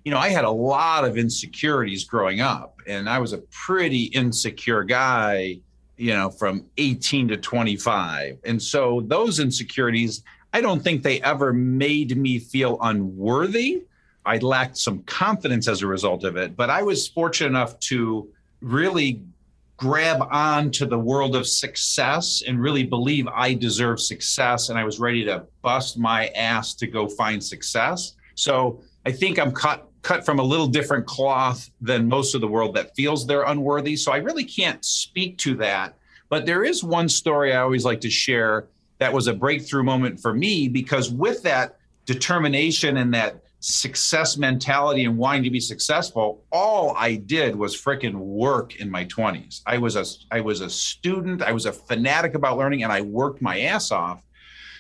you 0.06 0.12
know, 0.12 0.20
I 0.20 0.30
had 0.30 0.46
a 0.46 0.52
lot 0.52 1.04
of 1.04 1.18
insecurities 1.18 2.04
growing 2.04 2.40
up, 2.40 2.80
and 2.88 3.10
I 3.10 3.18
was 3.18 3.34
a 3.34 3.40
pretty 3.40 4.04
insecure 4.04 4.84
guy, 4.84 5.60
you 5.98 6.14
know, 6.14 6.30
from 6.30 6.68
18 6.78 7.28
to 7.30 7.38
25. 7.38 8.38
And 8.46 8.62
so 8.62 9.02
those 9.08 9.40
insecurities, 9.40 10.24
I 10.54 10.62
don't 10.62 10.84
think 10.84 11.02
they 11.02 11.20
ever 11.22 11.52
made 11.52 12.16
me 12.16 12.38
feel 12.38 12.78
unworthy. 12.82 13.84
I 14.28 14.38
lacked 14.38 14.78
some 14.78 15.02
confidence 15.04 15.68
as 15.68 15.82
a 15.82 15.88
result 15.88 16.24
of 16.24 16.38
it, 16.38 16.56
but 16.56 16.70
I 16.70 16.84
was 16.84 17.08
fortunate 17.08 17.50
enough 17.50 17.80
to 17.82 18.30
really 18.62 19.24
grab 19.78 20.22
on 20.32 20.70
to 20.72 20.86
the 20.86 21.00
world 21.00 21.36
of 21.36 21.48
success 21.48 22.44
and 22.48 22.62
really 22.62 22.84
believe 22.84 23.28
I 23.28 23.56
deserve 23.56 24.00
success. 24.00 24.70
And 24.70 24.78
I 24.78 24.84
was 24.84 25.00
ready 25.00 25.26
to 25.26 25.48
bust 25.64 25.98
my 25.98 26.28
ass 26.30 26.76
to 26.76 26.88
go 26.88 27.08
find 27.10 27.44
success. 27.44 28.14
So 28.36 28.82
I 29.06 29.12
think 29.12 29.38
I'm 29.38 29.52
cut 29.52 29.85
cut 30.06 30.24
from 30.24 30.38
a 30.38 30.44
little 30.44 30.68
different 30.68 31.08
cloth 31.08 31.72
than 31.82 32.08
most 32.08 32.36
of 32.36 32.42
the 32.42 32.48
world 32.48 32.76
that 32.76 32.96
feels 32.96 33.26
they're 33.26 33.42
unworthy. 33.42 33.96
So 33.96 34.12
I 34.12 34.18
really 34.18 34.44
can't 34.44 34.86
speak 34.86 35.40
to 35.40 35.56
that. 35.56 35.98
But 36.30 36.46
there 36.46 36.64
is 36.64 36.84
one 36.84 37.10
story 37.10 37.54
I 37.54 37.62
always 37.62 37.86
like 37.86 38.02
to 38.02 38.10
share 38.12 38.68
that 39.00 39.12
was 39.12 39.26
a 39.26 39.34
breakthrough 39.34 39.82
moment 39.82 40.20
for 40.20 40.32
me 40.32 40.68
because 40.68 41.10
with 41.10 41.42
that 41.42 41.80
determination 42.06 42.98
and 42.98 43.12
that 43.16 43.42
success 43.62 44.38
mentality 44.38 45.06
and 45.06 45.18
wanting 45.18 45.42
to 45.42 45.50
be 45.50 45.60
successful, 45.60 46.44
all 46.52 46.94
I 46.96 47.16
did 47.16 47.56
was 47.56 47.76
freaking 47.76 48.14
work 48.14 48.76
in 48.76 48.92
my 48.92 49.06
20s. 49.06 49.62
I 49.66 49.80
was 49.80 49.96
a 49.96 50.06
I 50.30 50.40
was 50.40 50.62
a 50.62 50.70
student, 50.70 51.42
I 51.42 51.52
was 51.52 51.66
a 51.66 51.74
fanatic 51.74 52.36
about 52.36 52.60
learning 52.60 52.84
and 52.84 52.92
I 52.92 53.02
worked 53.02 53.42
my 53.42 53.62
ass 53.62 53.92
off. 53.92 54.22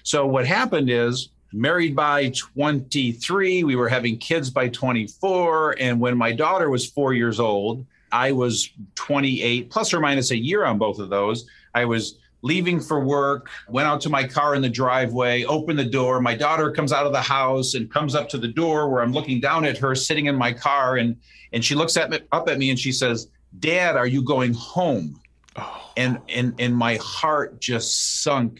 So 0.03 0.27
what 0.27 0.45
happened 0.45 0.91
is 0.91 1.29
married 1.55 1.95
by 1.95 2.29
23. 2.31 3.63
We 3.63 3.75
were 3.75 3.89
having 3.89 4.17
kids 4.17 4.49
by 4.49 4.67
24. 4.69 5.77
And 5.79 5.99
when 5.99 6.17
my 6.17 6.31
daughter 6.31 6.69
was 6.69 6.85
four 6.85 7.13
years 7.13 7.39
old, 7.39 7.85
I 8.11 8.31
was 8.33 8.69
28, 8.95 9.69
plus 9.69 9.93
or 9.93 9.99
minus 9.99 10.31
a 10.31 10.37
year 10.37 10.65
on 10.65 10.77
both 10.77 10.99
of 10.99 11.09
those. 11.09 11.47
I 11.73 11.85
was 11.85 12.17
leaving 12.41 12.79
for 12.79 13.03
work, 13.03 13.49
went 13.69 13.87
out 13.87 14.01
to 14.01 14.09
my 14.09 14.27
car 14.27 14.53
in 14.53 14.61
the 14.61 14.69
driveway, 14.69 15.43
opened 15.45 15.79
the 15.79 15.85
door. 15.85 16.21
My 16.21 16.35
daughter 16.35 16.71
comes 16.71 16.93
out 16.93 17.07
of 17.07 17.11
the 17.11 17.21
house 17.21 17.73
and 17.73 17.91
comes 17.91 18.15
up 18.15 18.29
to 18.29 18.37
the 18.37 18.47
door 18.47 18.89
where 18.89 19.01
I'm 19.01 19.13
looking 19.13 19.39
down 19.39 19.65
at 19.65 19.77
her 19.77 19.95
sitting 19.95 20.27
in 20.27 20.35
my 20.35 20.53
car. 20.53 20.97
And, 20.97 21.17
and 21.53 21.63
she 21.63 21.73
looks 21.73 21.97
at 21.97 22.09
me, 22.09 22.19
up 22.31 22.47
at 22.49 22.59
me 22.59 22.69
and 22.69 22.77
she 22.77 22.91
says, 22.91 23.29
Dad, 23.59 23.95
are 23.95 24.05
you 24.05 24.21
going 24.21 24.53
home? 24.53 25.19
Oh. 25.55 25.91
And, 25.97 26.19
and, 26.29 26.53
and 26.59 26.75
my 26.75 26.97
heart 27.01 27.61
just 27.61 28.21
sunk 28.23 28.59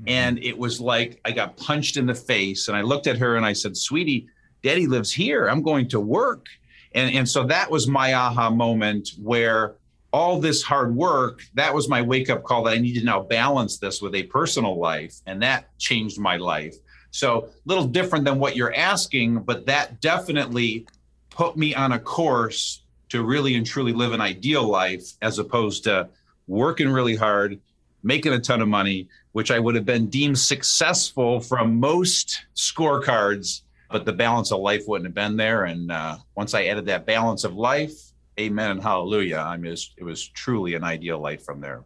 Mm-hmm. 0.00 0.08
and 0.08 0.38
it 0.42 0.56
was 0.56 0.80
like 0.80 1.20
I 1.26 1.32
got 1.32 1.56
punched 1.58 1.98
in 1.98 2.06
the 2.06 2.14
face. 2.14 2.68
And 2.68 2.76
I 2.76 2.80
looked 2.80 3.06
at 3.06 3.18
her 3.18 3.36
and 3.36 3.44
I 3.44 3.52
said, 3.52 3.76
Sweetie, 3.76 4.28
daddy 4.62 4.86
lives 4.86 5.12
here. 5.12 5.48
I'm 5.48 5.62
going 5.62 5.88
to 5.88 6.00
work. 6.00 6.46
And, 6.92 7.14
and 7.14 7.28
so 7.28 7.44
that 7.44 7.70
was 7.70 7.86
my 7.86 8.14
aha 8.14 8.50
moment 8.50 9.10
where 9.20 9.74
all 10.12 10.40
this 10.40 10.62
hard 10.62 10.96
work, 10.96 11.42
that 11.54 11.72
was 11.72 11.88
my 11.88 12.02
wake 12.02 12.30
up 12.30 12.42
call 12.42 12.64
that 12.64 12.74
I 12.74 12.78
need 12.78 12.98
to 12.98 13.04
now 13.04 13.20
balance 13.20 13.78
this 13.78 14.00
with 14.00 14.14
a 14.14 14.24
personal 14.24 14.78
life. 14.78 15.16
And 15.26 15.42
that 15.42 15.76
changed 15.78 16.18
my 16.18 16.36
life. 16.36 16.76
So, 17.12 17.44
a 17.44 17.50
little 17.66 17.86
different 17.86 18.24
than 18.24 18.38
what 18.38 18.56
you're 18.56 18.74
asking, 18.74 19.40
but 19.40 19.66
that 19.66 20.00
definitely 20.00 20.86
put 21.28 21.56
me 21.56 21.74
on 21.74 21.92
a 21.92 21.98
course 21.98 22.82
to 23.08 23.24
really 23.24 23.56
and 23.56 23.66
truly 23.66 23.92
live 23.92 24.12
an 24.12 24.20
ideal 24.20 24.62
life 24.62 25.12
as 25.20 25.38
opposed 25.38 25.84
to 25.84 26.08
working 26.46 26.88
really 26.88 27.16
hard, 27.16 27.60
making 28.02 28.32
a 28.32 28.38
ton 28.38 28.60
of 28.60 28.68
money, 28.68 29.08
which 29.32 29.50
I 29.50 29.58
would 29.58 29.74
have 29.74 29.84
been 29.84 30.08
deemed 30.08 30.38
successful 30.38 31.40
from 31.40 31.78
most 31.78 32.44
scorecards, 32.54 33.62
but 33.90 34.04
the 34.04 34.12
balance 34.12 34.52
of 34.52 34.60
life 34.60 34.84
wouldn't 34.86 35.06
have 35.06 35.14
been 35.14 35.36
there. 35.36 35.64
And 35.64 35.90
uh, 35.90 36.18
once 36.36 36.54
I 36.54 36.64
added 36.64 36.86
that 36.86 37.06
balance 37.06 37.44
of 37.44 37.54
life, 37.54 38.12
amen 38.38 38.72
and 38.72 38.82
hallelujah, 38.82 39.38
I 39.38 39.56
mean, 39.56 39.74
it 39.96 40.04
was, 40.04 40.28
truly 40.28 40.74
an 40.74 40.84
ideal 40.84 41.18
life 41.18 41.44
from 41.44 41.60
there. 41.60 41.82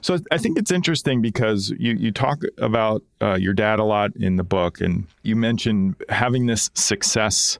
So 0.00 0.18
I 0.30 0.38
think 0.38 0.58
it's 0.58 0.72
interesting 0.72 1.22
because 1.22 1.70
you, 1.78 1.94
you 1.94 2.10
talk 2.10 2.42
about 2.58 3.02
uh, 3.22 3.34
your 3.34 3.54
dad 3.54 3.78
a 3.78 3.84
lot 3.84 4.14
in 4.16 4.36
the 4.36 4.44
book, 4.44 4.80
and 4.80 5.06
you 5.22 5.36
mentioned 5.36 5.94
having 6.08 6.46
this 6.46 6.70
success 6.74 7.58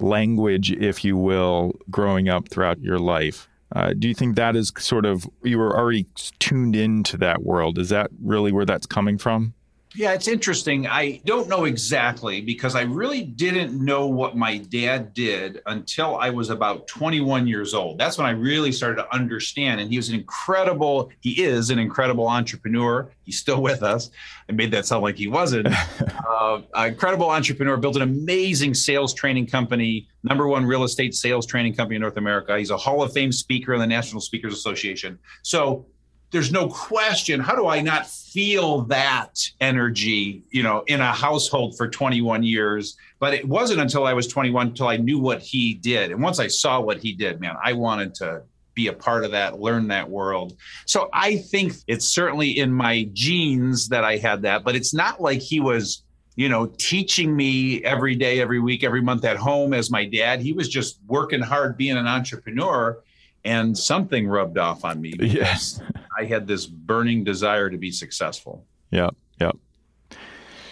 language, 0.00 0.72
if 0.72 1.04
you 1.04 1.16
will, 1.16 1.76
growing 1.90 2.28
up 2.28 2.48
throughout 2.48 2.80
your 2.80 2.98
life. 2.98 3.48
Uh, 3.74 3.92
do 3.96 4.08
you 4.08 4.14
think 4.14 4.36
that 4.36 4.56
is 4.56 4.72
sort 4.78 5.06
of 5.06 5.28
you 5.42 5.58
were 5.58 5.76
already 5.76 6.06
tuned 6.38 6.74
into 6.74 7.16
that 7.18 7.42
world? 7.42 7.78
Is 7.78 7.88
that 7.90 8.10
really 8.22 8.52
where 8.52 8.64
that's 8.64 8.86
coming 8.86 9.16
from? 9.18 9.54
Yeah, 9.96 10.12
it's 10.12 10.28
interesting. 10.28 10.86
I 10.86 11.20
don't 11.24 11.48
know 11.48 11.64
exactly 11.64 12.40
because 12.40 12.76
I 12.76 12.82
really 12.82 13.22
didn't 13.22 13.72
know 13.72 14.06
what 14.06 14.36
my 14.36 14.58
dad 14.58 15.12
did 15.14 15.62
until 15.66 16.16
I 16.16 16.30
was 16.30 16.48
about 16.48 16.86
21 16.86 17.48
years 17.48 17.74
old. 17.74 17.98
That's 17.98 18.16
when 18.16 18.26
I 18.26 18.30
really 18.30 18.70
started 18.70 19.02
to 19.02 19.12
understand. 19.12 19.80
And 19.80 19.90
he 19.90 19.96
was 19.96 20.08
an 20.08 20.14
incredible, 20.14 21.10
he 21.18 21.42
is 21.42 21.70
an 21.70 21.80
incredible 21.80 22.28
entrepreneur. 22.28 23.10
He's 23.24 23.40
still 23.40 23.62
with 23.62 23.82
us. 23.82 24.10
I 24.48 24.52
made 24.52 24.70
that 24.70 24.86
sound 24.86 25.02
like 25.02 25.16
he 25.16 25.26
wasn't. 25.26 25.66
uh, 26.28 26.60
incredible 26.76 27.28
entrepreneur, 27.28 27.76
built 27.76 27.96
an 27.96 28.02
amazing 28.02 28.74
sales 28.74 29.12
training 29.12 29.48
company, 29.48 30.08
number 30.22 30.46
one 30.46 30.64
real 30.64 30.84
estate 30.84 31.14
sales 31.14 31.46
training 31.46 31.74
company 31.74 31.96
in 31.96 32.02
North 32.02 32.16
America. 32.16 32.56
He's 32.56 32.70
a 32.70 32.76
Hall 32.76 33.02
of 33.02 33.12
Fame 33.12 33.32
speaker 33.32 33.74
in 33.74 33.80
the 33.80 33.88
National 33.88 34.20
Speakers 34.20 34.52
Association. 34.52 35.18
So 35.42 35.86
there's 36.30 36.52
no 36.52 36.68
question. 36.68 37.40
How 37.40 37.54
do 37.54 37.66
i 37.66 37.80
not 37.80 38.06
feel 38.06 38.82
that 38.82 39.40
energy 39.60 40.44
you 40.50 40.62
know 40.62 40.84
in 40.86 41.00
a 41.00 41.12
household 41.12 41.76
for 41.76 41.88
21 41.88 42.42
years? 42.42 42.96
But 43.18 43.34
it 43.34 43.46
wasn't 43.46 43.80
until 43.80 44.06
i 44.06 44.12
was 44.12 44.26
21 44.26 44.68
until 44.68 44.88
i 44.88 44.96
knew 44.96 45.18
what 45.18 45.40
he 45.40 45.74
did. 45.74 46.10
And 46.10 46.22
once 46.22 46.38
i 46.38 46.46
saw 46.46 46.80
what 46.80 46.98
he 46.98 47.12
did 47.12 47.40
man 47.40 47.56
i 47.62 47.72
wanted 47.72 48.14
to 48.16 48.42
be 48.74 48.86
a 48.86 48.92
part 48.92 49.24
of 49.24 49.32
that 49.32 49.58
learn 49.58 49.88
that 49.88 50.08
world. 50.08 50.56
So 50.86 51.08
i 51.12 51.36
think 51.36 51.74
it's 51.86 52.06
certainly 52.06 52.58
in 52.58 52.72
my 52.72 53.08
genes 53.12 53.88
that 53.88 54.04
i 54.04 54.16
had 54.16 54.42
that 54.42 54.64
but 54.64 54.76
it's 54.76 54.94
not 54.94 55.20
like 55.20 55.40
he 55.40 55.60
was 55.60 56.02
you 56.36 56.48
know 56.48 56.66
teaching 56.78 57.34
me 57.34 57.82
every 57.84 58.14
day 58.14 58.40
every 58.40 58.60
week 58.60 58.84
every 58.84 59.02
month 59.02 59.24
at 59.24 59.36
home 59.36 59.74
as 59.74 59.90
my 59.90 60.04
dad. 60.04 60.40
He 60.40 60.52
was 60.52 60.68
just 60.68 61.00
working 61.06 61.40
hard 61.42 61.76
being 61.76 61.96
an 61.96 62.06
entrepreneur 62.06 63.02
and 63.44 63.76
something 63.76 64.28
rubbed 64.28 64.58
off 64.58 64.84
on 64.84 65.00
me. 65.00 65.14
Yes. 65.20 65.80
I 66.18 66.24
had 66.24 66.46
this 66.46 66.66
burning 66.66 67.24
desire 67.24 67.70
to 67.70 67.78
be 67.78 67.90
successful. 67.90 68.66
Yeah. 68.90 69.10
Yeah. 69.40 69.52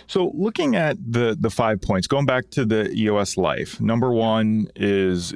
So 0.06 0.32
looking 0.34 0.74
at 0.74 0.96
the 1.00 1.36
the 1.38 1.50
five 1.50 1.80
points, 1.80 2.06
going 2.06 2.26
back 2.26 2.50
to 2.50 2.64
the 2.64 2.90
EOS 2.92 3.36
life, 3.36 3.80
number 3.80 4.10
one 4.10 4.68
is 4.74 5.34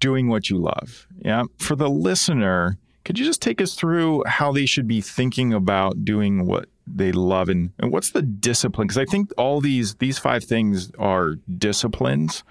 doing 0.00 0.28
what 0.28 0.50
you 0.50 0.58
love. 0.58 1.06
Yeah. 1.24 1.44
For 1.58 1.76
the 1.76 1.88
listener, 1.88 2.78
could 3.04 3.18
you 3.18 3.24
just 3.24 3.42
take 3.42 3.60
us 3.60 3.74
through 3.74 4.24
how 4.26 4.52
they 4.52 4.66
should 4.66 4.86
be 4.86 5.00
thinking 5.00 5.52
about 5.52 6.04
doing 6.04 6.46
what 6.46 6.68
they 6.86 7.12
love 7.12 7.48
and, 7.48 7.70
and 7.78 7.90
what's 7.92 8.10
the 8.10 8.22
discipline? 8.22 8.86
Because 8.86 8.98
I 8.98 9.04
think 9.04 9.30
all 9.36 9.60
these 9.60 9.96
these 9.96 10.18
five 10.18 10.44
things 10.44 10.90
are 10.98 11.36
disciplines 11.58 12.44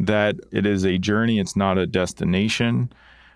that 0.00 0.36
it 0.50 0.66
is 0.66 0.84
a 0.84 0.98
journey, 0.98 1.38
it's 1.38 1.56
not 1.56 1.78
a 1.78 1.86
destination. 1.86 2.92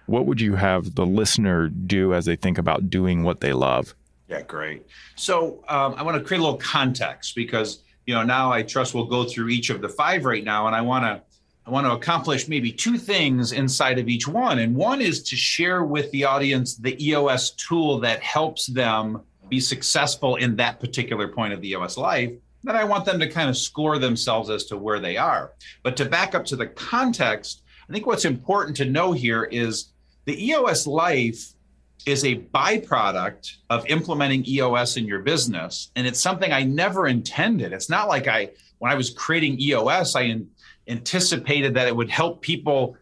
What 0.08 0.24
would 0.24 0.40
you 0.40 0.54
have 0.54 0.94
the 0.94 1.04
listener 1.04 1.68
do 1.68 2.14
as 2.14 2.24
they 2.24 2.34
think 2.34 2.56
about 2.56 2.88
doing 2.88 3.24
what 3.24 3.40
they 3.40 3.52
love? 3.52 3.94
Yeah, 4.26 4.40
great. 4.40 4.86
So 5.16 5.62
um, 5.68 5.94
I 5.98 6.02
want 6.02 6.16
to 6.16 6.24
create 6.24 6.40
a 6.40 6.42
little 6.42 6.58
context 6.58 7.34
because 7.34 7.82
you 8.06 8.14
know 8.14 8.22
now 8.22 8.50
I 8.50 8.62
trust 8.62 8.94
we'll 8.94 9.04
go 9.04 9.24
through 9.24 9.50
each 9.50 9.68
of 9.68 9.82
the 9.82 9.88
five 9.88 10.24
right 10.24 10.42
now, 10.42 10.66
and 10.66 10.74
I 10.74 10.80
want 10.80 11.04
to 11.04 11.22
I 11.66 11.70
want 11.70 11.86
to 11.86 11.92
accomplish 11.92 12.48
maybe 12.48 12.72
two 12.72 12.96
things 12.96 13.52
inside 13.52 13.98
of 13.98 14.08
each 14.08 14.26
one. 14.26 14.60
And 14.60 14.74
one 14.74 15.02
is 15.02 15.22
to 15.24 15.36
share 15.36 15.84
with 15.84 16.10
the 16.10 16.24
audience 16.24 16.76
the 16.76 16.96
EOS 17.06 17.50
tool 17.50 18.00
that 18.00 18.22
helps 18.22 18.64
them 18.64 19.20
be 19.50 19.60
successful 19.60 20.36
in 20.36 20.56
that 20.56 20.80
particular 20.80 21.28
point 21.28 21.52
of 21.52 21.60
the 21.60 21.68
EOS 21.68 21.98
life. 21.98 22.32
Then 22.64 22.76
I 22.76 22.84
want 22.84 23.04
them 23.04 23.20
to 23.20 23.28
kind 23.28 23.50
of 23.50 23.58
score 23.58 23.98
themselves 23.98 24.48
as 24.48 24.64
to 24.66 24.78
where 24.78 25.00
they 25.00 25.18
are. 25.18 25.52
But 25.82 25.98
to 25.98 26.06
back 26.06 26.34
up 26.34 26.46
to 26.46 26.56
the 26.56 26.66
context, 26.66 27.62
I 27.88 27.92
think 27.92 28.06
what's 28.06 28.24
important 28.24 28.74
to 28.78 28.86
know 28.86 29.12
here 29.12 29.44
is 29.44 29.88
the 30.28 30.46
EOS 30.48 30.86
life 30.86 31.54
is 32.04 32.22
a 32.22 32.36
byproduct 32.36 33.56
of 33.70 33.86
implementing 33.86 34.46
EOS 34.46 34.98
in 34.98 35.06
your 35.06 35.20
business. 35.20 35.90
And 35.96 36.06
it's 36.06 36.20
something 36.20 36.52
I 36.52 36.64
never 36.64 37.06
intended. 37.06 37.72
It's 37.72 37.88
not 37.88 38.08
like 38.08 38.28
I, 38.28 38.50
when 38.76 38.92
I 38.92 38.94
was 38.94 39.08
creating 39.08 39.58
EOS, 39.58 40.14
I 40.14 40.22
in, 40.22 40.50
anticipated 40.86 41.72
that 41.74 41.88
it 41.88 41.96
would 41.96 42.10
help 42.10 42.42
people 42.42 42.94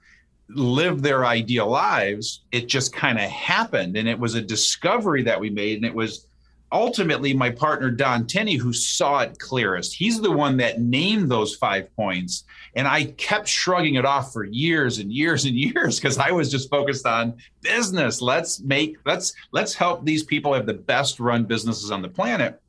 live 0.50 1.02
their 1.02 1.26
ideal 1.26 1.68
lives. 1.68 2.42
It 2.52 2.68
just 2.68 2.92
kind 2.92 3.18
of 3.18 3.24
happened. 3.24 3.96
And 3.96 4.08
it 4.08 4.18
was 4.20 4.36
a 4.36 4.40
discovery 4.40 5.24
that 5.24 5.40
we 5.40 5.50
made. 5.50 5.78
And 5.78 5.84
it 5.84 5.94
was 5.94 6.28
ultimately 6.76 7.32
my 7.32 7.50
partner, 7.50 7.90
Don 7.90 8.26
Tinney, 8.26 8.56
who 8.56 8.72
saw 8.72 9.20
it 9.20 9.38
clearest. 9.38 9.94
He's 9.94 10.20
the 10.20 10.30
one 10.30 10.58
that 10.58 10.80
named 10.80 11.30
those 11.30 11.54
five 11.54 11.94
points. 11.96 12.44
And 12.74 12.86
I 12.86 13.04
kept 13.04 13.48
shrugging 13.48 13.94
it 13.94 14.04
off 14.04 14.32
for 14.32 14.44
years 14.44 14.98
and 14.98 15.10
years 15.10 15.46
and 15.46 15.54
years 15.56 15.98
because 15.98 16.18
I 16.18 16.32
was 16.32 16.50
just 16.50 16.68
focused 16.68 17.06
on 17.06 17.34
business. 17.62 18.20
Let's 18.20 18.60
make, 18.60 18.98
let's, 19.06 19.32
let's 19.52 19.74
help 19.74 20.04
these 20.04 20.22
people 20.22 20.52
have 20.52 20.66
the 20.66 20.74
best 20.74 21.18
run 21.18 21.44
businesses 21.44 21.90
on 21.90 22.02
the 22.02 22.08
planet. 22.08 22.60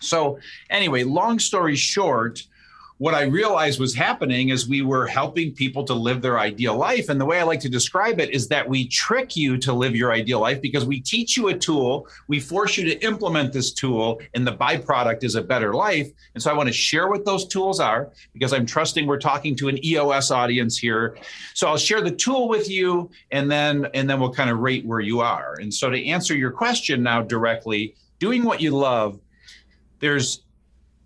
So, 0.00 0.38
anyway, 0.70 1.04
long 1.04 1.38
story 1.38 1.76
short, 1.76 2.42
what 2.98 3.14
I 3.14 3.22
realized 3.22 3.80
was 3.80 3.92
happening 3.92 4.50
is 4.50 4.68
we 4.68 4.82
were 4.82 5.06
helping 5.06 5.52
people 5.52 5.82
to 5.84 5.94
live 5.94 6.22
their 6.22 6.38
ideal 6.38 6.76
life. 6.76 7.08
And 7.08 7.20
the 7.20 7.24
way 7.24 7.40
I 7.40 7.42
like 7.42 7.58
to 7.60 7.68
describe 7.68 8.20
it 8.20 8.30
is 8.30 8.46
that 8.48 8.68
we 8.68 8.86
trick 8.86 9.36
you 9.36 9.58
to 9.58 9.72
live 9.72 9.96
your 9.96 10.12
ideal 10.12 10.38
life 10.38 10.62
because 10.62 10.84
we 10.84 11.00
teach 11.00 11.36
you 11.36 11.48
a 11.48 11.58
tool, 11.58 12.06
we 12.28 12.38
force 12.38 12.76
you 12.76 12.84
to 12.84 13.04
implement 13.04 13.52
this 13.52 13.72
tool, 13.72 14.20
and 14.34 14.46
the 14.46 14.56
byproduct 14.56 15.24
is 15.24 15.34
a 15.34 15.42
better 15.42 15.74
life. 15.74 16.08
And 16.34 16.42
so 16.42 16.52
I 16.52 16.54
want 16.54 16.68
to 16.68 16.72
share 16.72 17.08
what 17.08 17.24
those 17.24 17.46
tools 17.46 17.80
are 17.80 18.12
because 18.32 18.52
I'm 18.52 18.64
trusting 18.64 19.08
we're 19.08 19.18
talking 19.18 19.56
to 19.56 19.68
an 19.68 19.84
EOS 19.84 20.30
audience 20.30 20.78
here. 20.78 21.18
So 21.54 21.66
I'll 21.66 21.76
share 21.76 22.00
the 22.00 22.12
tool 22.12 22.48
with 22.48 22.70
you 22.70 23.10
and 23.32 23.50
then 23.50 23.88
and 23.94 24.08
then 24.08 24.20
we'll 24.20 24.32
kind 24.32 24.50
of 24.50 24.60
rate 24.60 24.86
where 24.86 25.00
you 25.00 25.20
are. 25.20 25.56
And 25.60 25.74
so 25.74 25.90
to 25.90 26.06
answer 26.06 26.36
your 26.36 26.52
question 26.52 27.02
now 27.02 27.22
directly, 27.22 27.96
doing 28.20 28.44
what 28.44 28.60
you 28.60 28.70
love, 28.70 29.18
there's 29.98 30.43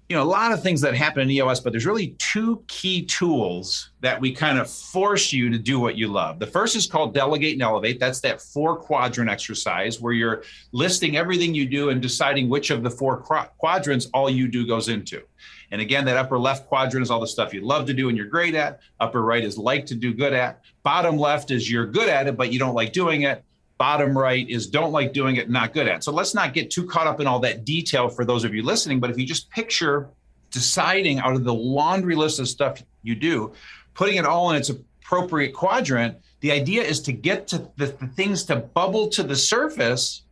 you 0.09 0.17
know 0.17 0.23
a 0.23 0.25
lot 0.25 0.53
of 0.53 0.62
things 0.62 0.81
that 0.81 0.95
happen 0.95 1.21
in 1.21 1.31
EOS, 1.31 1.61
but 1.61 1.71
there's 1.71 1.85
really 1.85 2.09
two 2.19 2.65
key 2.67 3.05
tools 3.05 3.91
that 4.00 4.19
we 4.19 4.33
kind 4.33 4.59
of 4.59 4.71
force 4.71 5.35
you 5.35 5.50
to 5.50 5.59
do 5.59 5.79
what 5.79 5.97
you 5.97 6.09
love. 6.09 6.38
The 6.38 6.47
first 6.47 6.77
is 6.77 6.87
called 6.87 7.12
delegate 7.12 7.53
and 7.53 7.62
elevate. 7.62 8.00
That's 8.00 8.21
that 8.21 8.41
four 8.41 8.77
quadrant 8.77 9.29
exercise 9.29 10.00
where 10.00 10.15
you're 10.15 10.45
listing 10.73 11.19
everything 11.19 11.55
you 11.55 11.67
do 11.67 11.91
and 11.91 12.00
deciding 12.00 12.49
which 12.49 12.71
of 12.71 12.83
the 12.83 12.91
four 12.91 13.19
quadrants 13.19 14.07
all 14.15 14.31
you 14.31 14.49
do 14.49 14.67
goes 14.67 14.88
into. 14.88 15.23
And 15.71 15.83
again, 15.83 16.07
that 16.07 16.17
upper 16.17 16.38
left 16.38 16.69
quadrant 16.69 17.03
is 17.03 17.11
all 17.11 17.21
the 17.21 17.27
stuff 17.27 17.53
you 17.53 17.61
love 17.61 17.85
to 17.87 17.93
do 17.93 18.09
and 18.09 18.17
you're 18.17 18.27
great 18.27 18.55
at. 18.55 18.81
Upper 19.00 19.23
right 19.23 19.45
is 19.45 19.59
like 19.59 19.85
to 19.87 19.95
do 19.95 20.15
good 20.15 20.33
at. 20.33 20.62
Bottom 20.83 21.19
left 21.19 21.50
is 21.50 21.71
you're 21.71 21.87
good 21.87 22.09
at 22.09 22.27
it, 22.27 22.37
but 22.38 22.50
you 22.50 22.59
don't 22.59 22.75
like 22.75 22.95
doing 22.95 23.23
it 23.23 23.45
bottom 23.78 24.16
right 24.16 24.49
is 24.49 24.66
don't 24.66 24.92
like 24.92 25.12
doing 25.12 25.37
it, 25.37 25.49
not 25.49 25.73
good 25.73 25.88
at. 25.88 26.04
So 26.04 26.12
let's 26.12 26.35
not 26.35 26.52
get 26.52 26.70
too 26.70 26.85
caught 26.85 27.06
up 27.06 27.20
in 27.20 27.26
all 27.26 27.38
that 27.40 27.64
detail 27.64 28.08
for 28.08 28.25
those 28.25 28.44
of 28.44 28.54
you 28.54 28.62
listening. 28.62 29.00
But 29.00 29.11
if 29.11 29.18
you 29.18 29.25
just 29.25 29.50
picture 29.50 30.08
deciding 30.50 31.20
out 31.20 31.35
of 31.35 31.44
the 31.44 31.54
laundry 31.54 32.16
list 32.16 32.40
of 32.40 32.49
stuff 32.49 32.82
you 33.02 33.14
do, 33.14 33.52
putting 33.94 34.16
it 34.16 34.26
all 34.26 34.50
in 34.50 34.56
its 34.56 34.70
appropriate 34.70 35.54
quadrant, 35.54 36.16
the 36.40 36.52
idea 36.52 36.82
is 36.82 37.00
to 37.02 37.12
get 37.12 37.47
to 37.49 37.68
the, 37.76 37.87
the 37.87 38.06
things 38.08 38.44
to 38.44 38.56
bubble 38.56 39.08
to 39.08 39.23
the 39.23 39.37
surface 39.37 40.23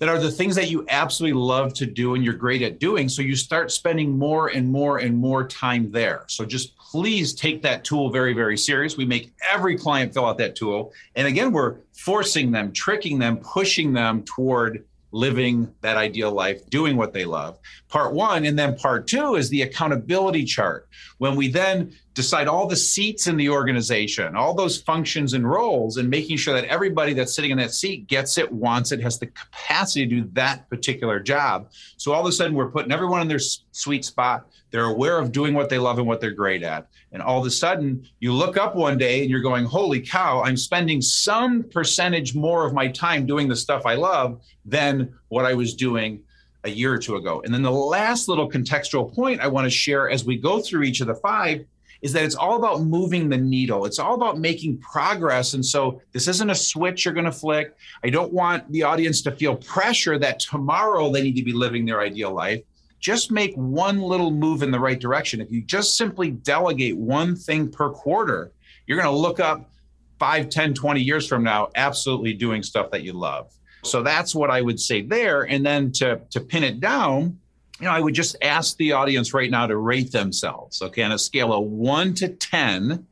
that 0.00 0.08
are 0.08 0.18
the 0.18 0.30
things 0.30 0.56
that 0.56 0.70
you 0.70 0.84
absolutely 0.88 1.38
love 1.38 1.74
to 1.74 1.86
do 1.86 2.14
and 2.14 2.24
you're 2.24 2.34
great 2.34 2.62
at 2.62 2.80
doing. 2.80 3.08
So 3.08 3.22
you 3.22 3.36
start 3.36 3.70
spending 3.70 4.18
more 4.18 4.48
and 4.48 4.68
more 4.68 4.98
and 4.98 5.16
more 5.16 5.46
time 5.46 5.90
there. 5.92 6.24
So 6.26 6.44
just 6.44 6.76
please 6.78 7.34
take 7.34 7.62
that 7.62 7.84
tool 7.84 8.10
very, 8.10 8.32
very 8.32 8.56
serious. 8.56 8.96
We 8.96 9.04
make 9.04 9.32
every 9.52 9.76
client 9.76 10.14
fill 10.14 10.24
out 10.24 10.38
that 10.38 10.56
tool. 10.56 10.92
And 11.14 11.28
again, 11.28 11.52
we're 11.52 11.76
forcing 11.92 12.50
them, 12.50 12.72
tricking 12.72 13.18
them, 13.18 13.36
pushing 13.36 13.92
them 13.92 14.22
toward 14.24 14.84
living 15.12 15.72
that 15.82 15.96
ideal 15.96 16.32
life, 16.32 16.68
doing 16.70 16.96
what 16.96 17.12
they 17.12 17.24
love. 17.24 17.58
Part 17.88 18.14
one. 18.14 18.46
And 18.46 18.58
then 18.58 18.76
part 18.76 19.06
two 19.06 19.34
is 19.34 19.50
the 19.50 19.62
accountability 19.62 20.44
chart. 20.44 20.88
When 21.18 21.36
we 21.36 21.48
then 21.48 21.92
decide 22.14 22.48
all 22.48 22.66
the 22.66 22.76
seats 22.76 23.28
in 23.28 23.36
the 23.36 23.48
organization, 23.48 24.34
all 24.34 24.52
those 24.52 24.80
functions 24.80 25.32
and 25.32 25.48
roles, 25.48 25.96
and 25.96 26.10
making 26.10 26.36
sure 26.36 26.54
that 26.54 26.64
everybody 26.64 27.14
that's 27.14 27.34
sitting 27.34 27.52
in 27.52 27.58
that 27.58 27.72
seat 27.72 28.08
gets 28.08 28.36
it, 28.36 28.50
wants 28.50 28.90
it, 28.90 29.00
has 29.00 29.18
the 29.18 29.26
capacity 29.26 30.06
to 30.06 30.22
do 30.22 30.28
that 30.32 30.68
particular 30.68 31.20
job. 31.20 31.70
So 31.96 32.12
all 32.12 32.20
of 32.20 32.26
a 32.26 32.32
sudden, 32.32 32.54
we're 32.54 32.70
putting 32.70 32.90
everyone 32.90 33.20
in 33.20 33.28
their 33.28 33.38
sweet 33.38 34.04
spot. 34.04 34.48
They're 34.72 34.84
aware 34.84 35.18
of 35.18 35.32
doing 35.32 35.54
what 35.54 35.68
they 35.68 35.78
love 35.78 35.98
and 35.98 36.06
what 36.06 36.20
they're 36.20 36.30
great 36.32 36.62
at. 36.62 36.88
And 37.12 37.22
all 37.22 37.40
of 37.40 37.46
a 37.46 37.50
sudden, 37.50 38.04
you 38.18 38.32
look 38.32 38.56
up 38.56 38.74
one 38.74 38.98
day 38.98 39.20
and 39.20 39.30
you're 39.30 39.40
going, 39.40 39.64
Holy 39.64 40.00
cow, 40.00 40.42
I'm 40.42 40.56
spending 40.56 41.00
some 41.00 41.62
percentage 41.64 42.34
more 42.34 42.66
of 42.66 42.72
my 42.72 42.88
time 42.88 43.26
doing 43.26 43.48
the 43.48 43.56
stuff 43.56 43.86
I 43.86 43.94
love 43.94 44.40
than 44.64 45.12
what 45.28 45.44
I 45.44 45.54
was 45.54 45.74
doing 45.74 46.22
a 46.64 46.70
year 46.70 46.92
or 46.92 46.98
two 46.98 47.16
ago. 47.16 47.40
And 47.44 47.54
then 47.54 47.62
the 47.62 47.70
last 47.70 48.28
little 48.28 48.50
contextual 48.50 49.12
point 49.14 49.40
I 49.40 49.48
want 49.48 49.64
to 49.64 49.70
share 49.70 50.10
as 50.10 50.24
we 50.24 50.36
go 50.36 50.60
through 50.60 50.82
each 50.82 51.00
of 51.00 51.06
the 51.06 51.14
five 51.14 51.64
is 52.02 52.12
that 52.12 52.24
it's 52.24 52.34
all 52.34 52.56
about 52.56 52.82
moving 52.82 53.28
the 53.28 53.36
needle. 53.36 53.84
It's 53.84 53.98
all 53.98 54.14
about 54.14 54.38
making 54.38 54.78
progress. 54.78 55.54
And 55.54 55.64
so 55.64 56.00
this 56.12 56.28
isn't 56.28 56.50
a 56.50 56.54
switch 56.54 57.04
you're 57.04 57.14
going 57.14 57.26
to 57.26 57.32
flick. 57.32 57.74
I 58.02 58.10
don't 58.10 58.32
want 58.32 58.70
the 58.72 58.82
audience 58.82 59.20
to 59.22 59.32
feel 59.32 59.56
pressure 59.56 60.18
that 60.18 60.40
tomorrow 60.40 61.10
they 61.10 61.22
need 61.22 61.36
to 61.36 61.44
be 61.44 61.52
living 61.52 61.84
their 61.84 62.00
ideal 62.00 62.32
life. 62.32 62.62
Just 63.00 63.30
make 63.30 63.54
one 63.54 64.00
little 64.00 64.30
move 64.30 64.62
in 64.62 64.70
the 64.70 64.80
right 64.80 64.98
direction. 64.98 65.40
If 65.40 65.50
you 65.50 65.62
just 65.62 65.96
simply 65.96 66.30
delegate 66.30 66.96
one 66.96 67.34
thing 67.36 67.70
per 67.70 67.90
quarter, 67.90 68.52
you're 68.86 69.00
going 69.00 69.12
to 69.12 69.18
look 69.18 69.40
up 69.40 69.70
5, 70.18 70.48
10, 70.50 70.74
20 70.74 71.00
years 71.00 71.26
from 71.26 71.42
now, 71.42 71.68
absolutely 71.74 72.34
doing 72.34 72.62
stuff 72.62 72.90
that 72.90 73.02
you 73.02 73.14
love. 73.14 73.50
So 73.82 74.02
that's 74.02 74.34
what 74.34 74.50
I 74.50 74.60
would 74.60 74.78
say 74.78 75.00
there. 75.00 75.44
And 75.44 75.64
then 75.64 75.92
to, 75.92 76.20
to 76.30 76.40
pin 76.40 76.62
it 76.62 76.80
down, 76.80 77.38
you 77.80 77.86
know, 77.86 77.92
I 77.92 78.00
would 78.00 78.14
just 78.14 78.36
ask 78.42 78.76
the 78.76 78.92
audience 78.92 79.32
right 79.32 79.50
now 79.50 79.66
to 79.66 79.76
rate 79.76 80.12
themselves, 80.12 80.82
okay, 80.82 81.02
on 81.02 81.12
a 81.12 81.18
scale 81.18 81.52
of 81.52 81.64
one 81.64 82.12
to 82.14 82.28
10. 82.28 83.06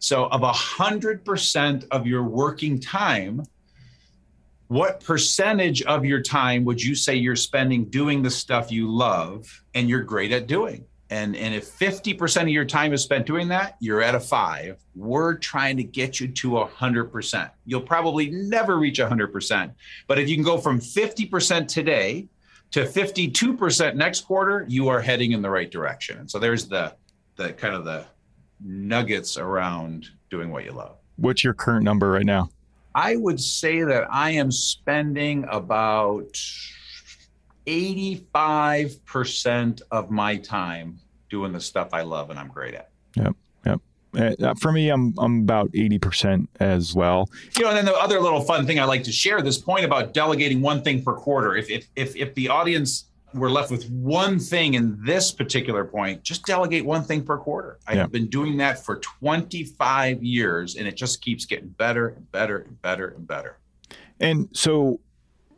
So, 0.00 0.26
of 0.26 0.40
100% 0.40 1.86
of 1.90 2.06
your 2.06 2.24
working 2.24 2.80
time, 2.80 3.44
what 4.68 5.04
percentage 5.04 5.82
of 5.82 6.04
your 6.04 6.22
time 6.22 6.64
would 6.64 6.82
you 6.82 6.94
say 6.94 7.14
you're 7.16 7.36
spending 7.36 7.84
doing 7.84 8.22
the 8.22 8.30
stuff 8.30 8.72
you 8.72 8.88
love 8.90 9.62
and 9.74 9.88
you're 9.88 10.02
great 10.02 10.32
at 10.32 10.46
doing? 10.46 10.84
And, 11.10 11.36
and 11.36 11.54
if 11.54 11.66
50% 11.76 12.42
of 12.42 12.48
your 12.48 12.64
time 12.64 12.92
is 12.92 13.02
spent 13.02 13.26
doing 13.26 13.48
that, 13.48 13.76
you're 13.80 14.00
at 14.00 14.14
a 14.14 14.20
five. 14.20 14.78
We're 14.94 15.34
trying 15.34 15.76
to 15.78 15.82
get 15.82 16.20
you 16.20 16.28
to 16.28 16.50
100%. 16.50 17.50
You'll 17.66 17.80
probably 17.80 18.30
never 18.30 18.78
reach 18.78 19.00
100%. 19.00 19.72
But 20.06 20.18
if 20.20 20.28
you 20.28 20.36
can 20.36 20.44
go 20.44 20.56
from 20.56 20.80
50% 20.80 21.66
today 21.66 22.28
to 22.72 22.84
52% 22.84 23.94
next 23.96 24.20
quarter, 24.22 24.64
you 24.68 24.88
are 24.88 25.00
heading 25.00 25.32
in 25.32 25.42
the 25.42 25.50
right 25.50 25.70
direction. 25.70 26.18
And 26.18 26.30
so 26.30 26.38
there's 26.38 26.68
the, 26.68 26.94
the 27.36 27.52
kind 27.52 27.74
of 27.74 27.84
the 27.84 28.06
nuggets 28.64 29.36
around 29.36 30.08
doing 30.30 30.50
what 30.50 30.64
you 30.64 30.72
love. 30.72 30.96
What's 31.16 31.42
your 31.42 31.54
current 31.54 31.84
number 31.84 32.10
right 32.10 32.24
now? 32.24 32.50
I 32.94 33.16
would 33.16 33.40
say 33.40 33.82
that 33.82 34.06
I 34.10 34.30
am 34.30 34.50
spending 34.50 35.44
about 35.50 36.32
85% 37.66 39.82
of 39.90 40.10
my 40.10 40.36
time 40.36 40.98
doing 41.28 41.52
the 41.52 41.60
stuff 41.60 41.90
I 41.92 42.00
love 42.02 42.30
and 42.30 42.38
I'm 42.38 42.48
great 42.48 42.74
at. 42.74 42.90
Yep. 43.16 43.36
Yep. 44.14 44.40
Uh, 44.40 44.54
for 44.54 44.72
me, 44.72 44.88
I'm 44.88 45.14
I'm 45.18 45.42
about 45.42 45.70
80% 45.72 46.48
as 46.58 46.94
well. 46.94 47.28
You 47.56 47.64
know, 47.64 47.68
and 47.68 47.76
then 47.76 47.84
the 47.84 47.94
other 47.94 48.20
little 48.20 48.40
fun 48.40 48.66
thing 48.66 48.80
I 48.80 48.84
like 48.84 49.04
to 49.04 49.12
share 49.12 49.40
this 49.42 49.58
point 49.58 49.84
about 49.84 50.14
delegating 50.14 50.60
one 50.60 50.82
thing 50.82 51.02
per 51.02 51.14
quarter. 51.14 51.56
If 51.56 51.70
if 51.70 51.86
if, 51.96 52.16
if 52.16 52.34
the 52.34 52.48
audience 52.48 53.06
were 53.34 53.50
left 53.50 53.70
with 53.70 53.88
one 53.90 54.38
thing 54.38 54.74
in 54.74 54.98
this 55.04 55.30
particular 55.30 55.84
point, 55.84 56.22
just 56.22 56.44
delegate 56.44 56.84
one 56.84 57.04
thing 57.04 57.22
per 57.24 57.38
quarter. 57.38 57.78
I've 57.86 57.96
yeah. 57.96 58.06
been 58.06 58.26
doing 58.26 58.56
that 58.56 58.84
for 58.84 58.96
25 58.96 60.22
years 60.22 60.76
and 60.76 60.88
it 60.88 60.96
just 60.96 61.22
keeps 61.22 61.44
getting 61.44 61.68
better 61.68 62.08
and 62.08 62.30
better 62.32 62.58
and 62.58 62.82
better 62.82 63.08
and 63.08 63.26
better. 63.26 63.58
And 64.18 64.48
so 64.52 65.00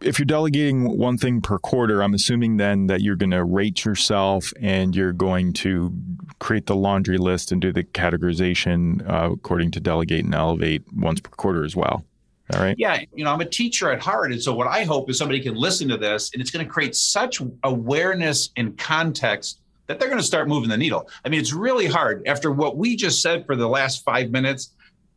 if 0.04 0.18
you're 0.18 0.26
delegating 0.26 0.98
one 0.98 1.16
thing 1.18 1.40
per 1.40 1.58
quarter, 1.58 2.02
I'm 2.02 2.14
assuming 2.14 2.56
then 2.56 2.86
that 2.86 3.00
you're 3.00 3.16
going 3.16 3.30
to 3.30 3.44
rate 3.44 3.84
yourself 3.84 4.52
and 4.60 4.94
you're 4.94 5.12
going 5.12 5.52
to 5.54 5.92
create 6.38 6.66
the 6.66 6.76
laundry 6.76 7.18
list 7.18 7.52
and 7.52 7.60
do 7.60 7.72
the 7.72 7.84
categorization 7.84 9.08
uh, 9.08 9.32
according 9.32 9.70
to 9.72 9.80
delegate 9.80 10.24
and 10.24 10.34
elevate 10.34 10.82
once 10.92 11.20
per 11.20 11.30
quarter 11.30 11.64
as 11.64 11.76
well. 11.76 12.04
All 12.52 12.60
right. 12.60 12.76
Yeah. 12.78 13.00
You 13.14 13.24
know, 13.24 13.32
I'm 13.32 13.40
a 13.40 13.46
teacher 13.46 13.90
at 13.90 14.00
heart. 14.00 14.32
And 14.32 14.42
so 14.42 14.54
what 14.54 14.66
I 14.66 14.84
hope 14.84 15.08
is 15.08 15.16
somebody 15.16 15.40
can 15.40 15.54
listen 15.54 15.88
to 15.88 15.96
this 15.96 16.30
and 16.32 16.42
it's 16.42 16.50
going 16.50 16.64
to 16.64 16.70
create 16.70 16.94
such 16.94 17.40
awareness 17.62 18.50
and 18.56 18.76
context 18.76 19.60
that 19.86 19.98
they're 19.98 20.08
going 20.08 20.20
to 20.20 20.26
start 20.26 20.48
moving 20.48 20.68
the 20.68 20.76
needle. 20.76 21.08
I 21.24 21.28
mean, 21.28 21.40
it's 21.40 21.52
really 21.52 21.86
hard 21.86 22.26
after 22.26 22.50
what 22.50 22.76
we 22.76 22.96
just 22.96 23.22
said 23.22 23.46
for 23.46 23.56
the 23.56 23.68
last 23.68 24.04
five 24.04 24.30
minutes. 24.30 24.70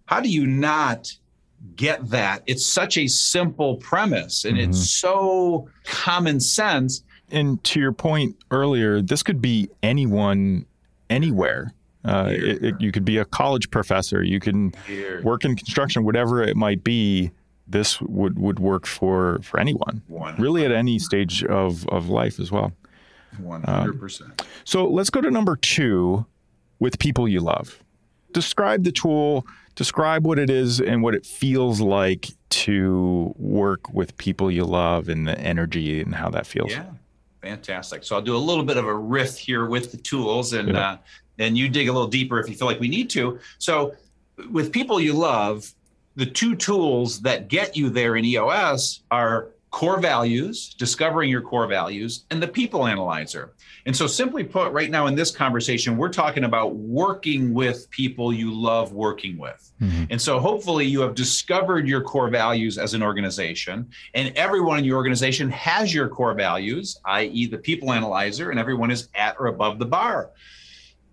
How 0.05 0.21
do 0.21 0.29
you 0.29 0.45
not 0.45 1.11
get 1.75 2.09
that? 2.09 2.43
It's 2.45 2.65
such 2.65 2.97
a 2.97 3.07
simple 3.07 3.77
premise 3.77 4.45
and 4.45 4.57
mm-hmm. 4.57 4.69
it's 4.69 4.91
so 4.91 5.69
common 5.85 6.39
sense. 6.39 7.03
And 7.31 7.63
to 7.65 7.79
your 7.79 7.91
point 7.91 8.35
earlier, 8.51 9.01
this 9.01 9.23
could 9.23 9.41
be 9.41 9.69
anyone, 9.81 10.65
anywhere. 11.09 11.73
Uh, 12.03 12.29
it, 12.29 12.63
it, 12.63 12.75
you 12.79 12.91
could 12.91 13.05
be 13.05 13.17
a 13.17 13.25
college 13.25 13.71
professor. 13.71 14.21
You 14.21 14.39
can 14.39 14.73
Here. 14.85 15.21
work 15.23 15.43
in 15.43 15.55
construction, 15.55 16.03
whatever 16.03 16.43
it 16.43 16.55
might 16.55 16.83
be. 16.83 17.31
This 17.67 17.99
would, 17.99 18.37
would 18.37 18.59
work 18.59 18.85
for, 18.85 19.39
for 19.41 19.59
anyone, 19.59 20.03
100%. 20.11 20.37
really 20.37 20.65
at 20.65 20.71
any 20.71 20.99
stage 20.99 21.43
of, 21.43 21.87
of 21.89 22.09
life 22.09 22.39
as 22.39 22.51
well. 22.51 22.71
100%. 23.41 24.21
Um, 24.21 24.35
so 24.65 24.87
let's 24.87 25.09
go 25.09 25.19
to 25.19 25.31
number 25.31 25.55
two 25.55 26.27
with 26.79 26.99
people 26.99 27.27
you 27.27 27.39
love. 27.39 27.81
Describe 28.33 28.83
the 28.83 28.91
tool, 28.91 29.47
describe 29.75 30.25
what 30.25 30.39
it 30.39 30.49
is 30.49 30.79
and 30.81 31.03
what 31.03 31.13
it 31.13 31.25
feels 31.25 31.81
like 31.81 32.29
to 32.49 33.33
work 33.37 33.93
with 33.93 34.15
people 34.17 34.49
you 34.49 34.63
love 34.63 35.09
and 35.09 35.27
the 35.27 35.37
energy 35.39 36.01
and 36.01 36.15
how 36.15 36.29
that 36.29 36.47
feels. 36.47 36.71
Yeah, 36.71 36.85
fantastic. 37.41 38.03
So 38.03 38.15
I'll 38.15 38.21
do 38.21 38.35
a 38.35 38.37
little 38.37 38.63
bit 38.63 38.77
of 38.77 38.85
a 38.85 38.93
riff 38.93 39.37
here 39.37 39.65
with 39.65 39.91
the 39.91 39.97
tools 39.97 40.53
and, 40.53 40.69
yeah. 40.69 40.91
uh, 40.91 40.97
and 41.37 41.57
you 41.57 41.67
dig 41.69 41.89
a 41.89 41.91
little 41.91 42.07
deeper 42.07 42.39
if 42.39 42.49
you 42.49 42.55
feel 42.55 42.67
like 42.67 42.79
we 42.79 42.87
need 42.87 43.09
to. 43.11 43.39
So 43.57 43.93
with 44.49 44.71
people 44.71 44.99
you 44.99 45.13
love, 45.13 45.73
the 46.15 46.25
two 46.25 46.55
tools 46.55 47.21
that 47.21 47.49
get 47.49 47.75
you 47.75 47.89
there 47.89 48.15
in 48.15 48.23
EOS 48.23 49.01
are 49.11 49.49
core 49.71 49.99
values, 49.99 50.73
discovering 50.75 51.29
your 51.29 51.41
core 51.41 51.67
values, 51.67 52.23
and 52.31 52.41
the 52.41 52.47
people 52.47 52.87
analyzer. 52.87 53.53
And 53.87 53.95
so, 53.95 54.07
simply 54.07 54.43
put, 54.43 54.71
right 54.71 54.89
now 54.89 55.05
in 55.05 55.13
this 55.13 55.29
conversation, 55.29 55.95
we're 55.95 56.09
talking 56.09 56.45
about 56.45 56.75
working 56.75 57.53
with 57.53 57.87
people 57.91 58.33
you 58.33 58.51
love 58.51 58.93
working 58.93 59.37
with. 59.37 59.71
Mm-hmm. 59.79 60.05
And 60.09 60.19
so, 60.19 60.39
hopefully, 60.39 60.85
you 60.85 61.01
have 61.01 61.13
discovered 61.13 61.87
your 61.87 62.01
core 62.01 62.29
values 62.29 62.79
as 62.79 62.95
an 62.95 63.03
organization, 63.03 63.87
and 64.15 64.35
everyone 64.35 64.79
in 64.79 64.85
your 64.85 64.97
organization 64.97 65.51
has 65.51 65.93
your 65.93 66.09
core 66.09 66.33
values, 66.33 66.99
i.e., 67.05 67.45
the 67.45 67.59
people 67.59 67.93
analyzer, 67.93 68.49
and 68.49 68.59
everyone 68.59 68.89
is 68.89 69.09
at 69.13 69.35
or 69.39 69.47
above 69.47 69.77
the 69.77 69.85
bar. 69.85 70.31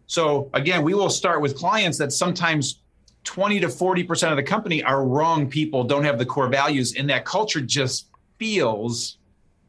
So, 0.06 0.48
again, 0.54 0.82
we 0.82 0.94
will 0.94 1.10
start 1.10 1.42
with 1.42 1.56
clients 1.56 1.98
that 1.98 2.10
sometimes 2.10 2.80
20 3.24 3.60
to 3.60 3.68
40% 3.68 4.30
of 4.30 4.36
the 4.36 4.42
company 4.42 4.82
are 4.82 5.04
wrong 5.04 5.48
people, 5.48 5.84
don't 5.84 6.04
have 6.04 6.18
the 6.18 6.26
core 6.26 6.48
values, 6.48 6.94
and 6.96 7.08
that 7.10 7.26
culture 7.26 7.60
just 7.60 8.08
feels 8.38 9.18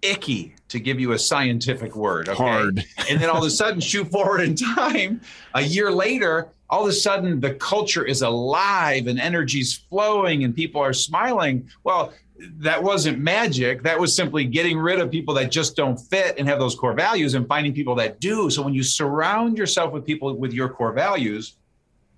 icky 0.03 0.55
to 0.69 0.79
give 0.79 0.99
you 0.99 1.13
a 1.13 1.19
scientific 1.19 1.95
word. 1.95 2.29
Okay? 2.29 2.43
Hard. 2.43 2.83
and 3.09 3.21
then 3.21 3.29
all 3.29 3.37
of 3.37 3.43
a 3.43 3.49
sudden, 3.49 3.79
shoot 3.79 4.09
forward 4.11 4.41
in 4.41 4.55
time, 4.55 5.21
a 5.53 5.61
year 5.61 5.91
later, 5.91 6.49
all 6.69 6.83
of 6.83 6.89
a 6.89 6.93
sudden 6.93 7.39
the 7.39 7.53
culture 7.55 8.03
is 8.03 8.21
alive 8.23 9.07
and 9.07 9.19
energy's 9.19 9.75
flowing 9.89 10.43
and 10.43 10.55
people 10.55 10.81
are 10.81 10.93
smiling. 10.93 11.69
Well, 11.83 12.13
that 12.57 12.81
wasn't 12.81 13.19
magic. 13.19 13.83
That 13.83 13.99
was 13.99 14.15
simply 14.15 14.45
getting 14.45 14.77
rid 14.77 14.99
of 14.99 15.11
people 15.11 15.33
that 15.35 15.51
just 15.51 15.75
don't 15.75 15.97
fit 15.97 16.35
and 16.37 16.47
have 16.47 16.59
those 16.59 16.75
core 16.75 16.93
values 16.93 17.35
and 17.35 17.47
finding 17.47 17.73
people 17.73 17.95
that 17.95 18.19
do. 18.19 18.49
So 18.49 18.63
when 18.63 18.73
you 18.73 18.83
surround 18.83 19.57
yourself 19.57 19.93
with 19.93 20.05
people 20.05 20.35
with 20.35 20.53
your 20.53 20.69
core 20.69 20.93
values, 20.93 21.53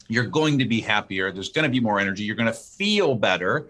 you're 0.07 0.27
going 0.27 0.57
to 0.59 0.65
be 0.65 0.79
happier. 0.79 1.31
There's 1.31 1.49
going 1.49 1.63
to 1.63 1.69
be 1.69 1.79
more 1.79 1.99
energy. 1.99 2.23
You're 2.23 2.35
going 2.35 2.47
to 2.47 2.53
feel 2.53 3.15
better. 3.15 3.67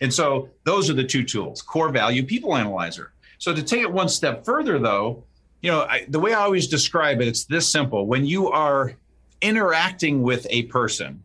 And 0.00 0.12
so 0.12 0.50
those 0.64 0.90
are 0.90 0.94
the 0.94 1.04
two 1.04 1.24
tools 1.24 1.62
core 1.62 1.88
value, 1.88 2.22
people 2.22 2.56
analyzer. 2.56 3.12
So 3.38 3.54
to 3.54 3.62
take 3.62 3.82
it 3.82 3.92
one 3.92 4.08
step 4.08 4.44
further, 4.44 4.78
though, 4.78 5.24
you 5.62 5.70
know, 5.70 5.82
I, 5.82 6.06
the 6.08 6.20
way 6.20 6.32
I 6.32 6.42
always 6.42 6.68
describe 6.68 7.20
it, 7.20 7.28
it's 7.28 7.44
this 7.44 7.68
simple. 7.70 8.06
When 8.06 8.24
you 8.24 8.48
are 8.50 8.92
interacting 9.40 10.22
with 10.22 10.46
a 10.50 10.64
person 10.64 11.22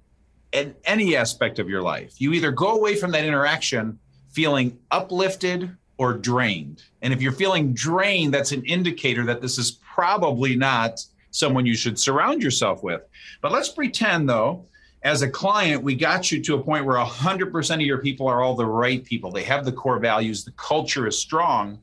in 0.51 0.75
any 0.85 1.15
aspect 1.15 1.59
of 1.59 1.69
your 1.69 1.81
life, 1.81 2.19
you 2.19 2.33
either 2.33 2.51
go 2.51 2.75
away 2.75 2.95
from 2.95 3.11
that 3.11 3.25
interaction 3.25 3.99
feeling 4.31 4.77
uplifted 4.91 5.75
or 5.97 6.13
drained. 6.13 6.83
And 7.01 7.13
if 7.13 7.21
you're 7.21 7.31
feeling 7.31 7.73
drained, 7.73 8.33
that's 8.33 8.51
an 8.51 8.65
indicator 8.65 9.25
that 9.25 9.41
this 9.41 9.57
is 9.57 9.71
probably 9.71 10.55
not 10.55 11.05
someone 11.31 11.65
you 11.65 11.75
should 11.75 11.99
surround 11.99 12.41
yourself 12.41 12.83
with. 12.83 13.01
But 13.41 13.51
let's 13.51 13.69
pretend, 13.69 14.27
though, 14.27 14.65
as 15.03 15.21
a 15.21 15.29
client, 15.29 15.83
we 15.83 15.95
got 15.95 16.31
you 16.31 16.41
to 16.41 16.55
a 16.55 16.63
point 16.63 16.85
where 16.85 16.97
100% 16.97 17.75
of 17.75 17.81
your 17.81 17.99
people 17.99 18.27
are 18.27 18.41
all 18.41 18.55
the 18.55 18.65
right 18.65 19.03
people. 19.03 19.31
They 19.31 19.43
have 19.43 19.65
the 19.65 19.71
core 19.71 19.99
values, 19.99 20.43
the 20.43 20.51
culture 20.51 21.07
is 21.07 21.17
strong. 21.17 21.79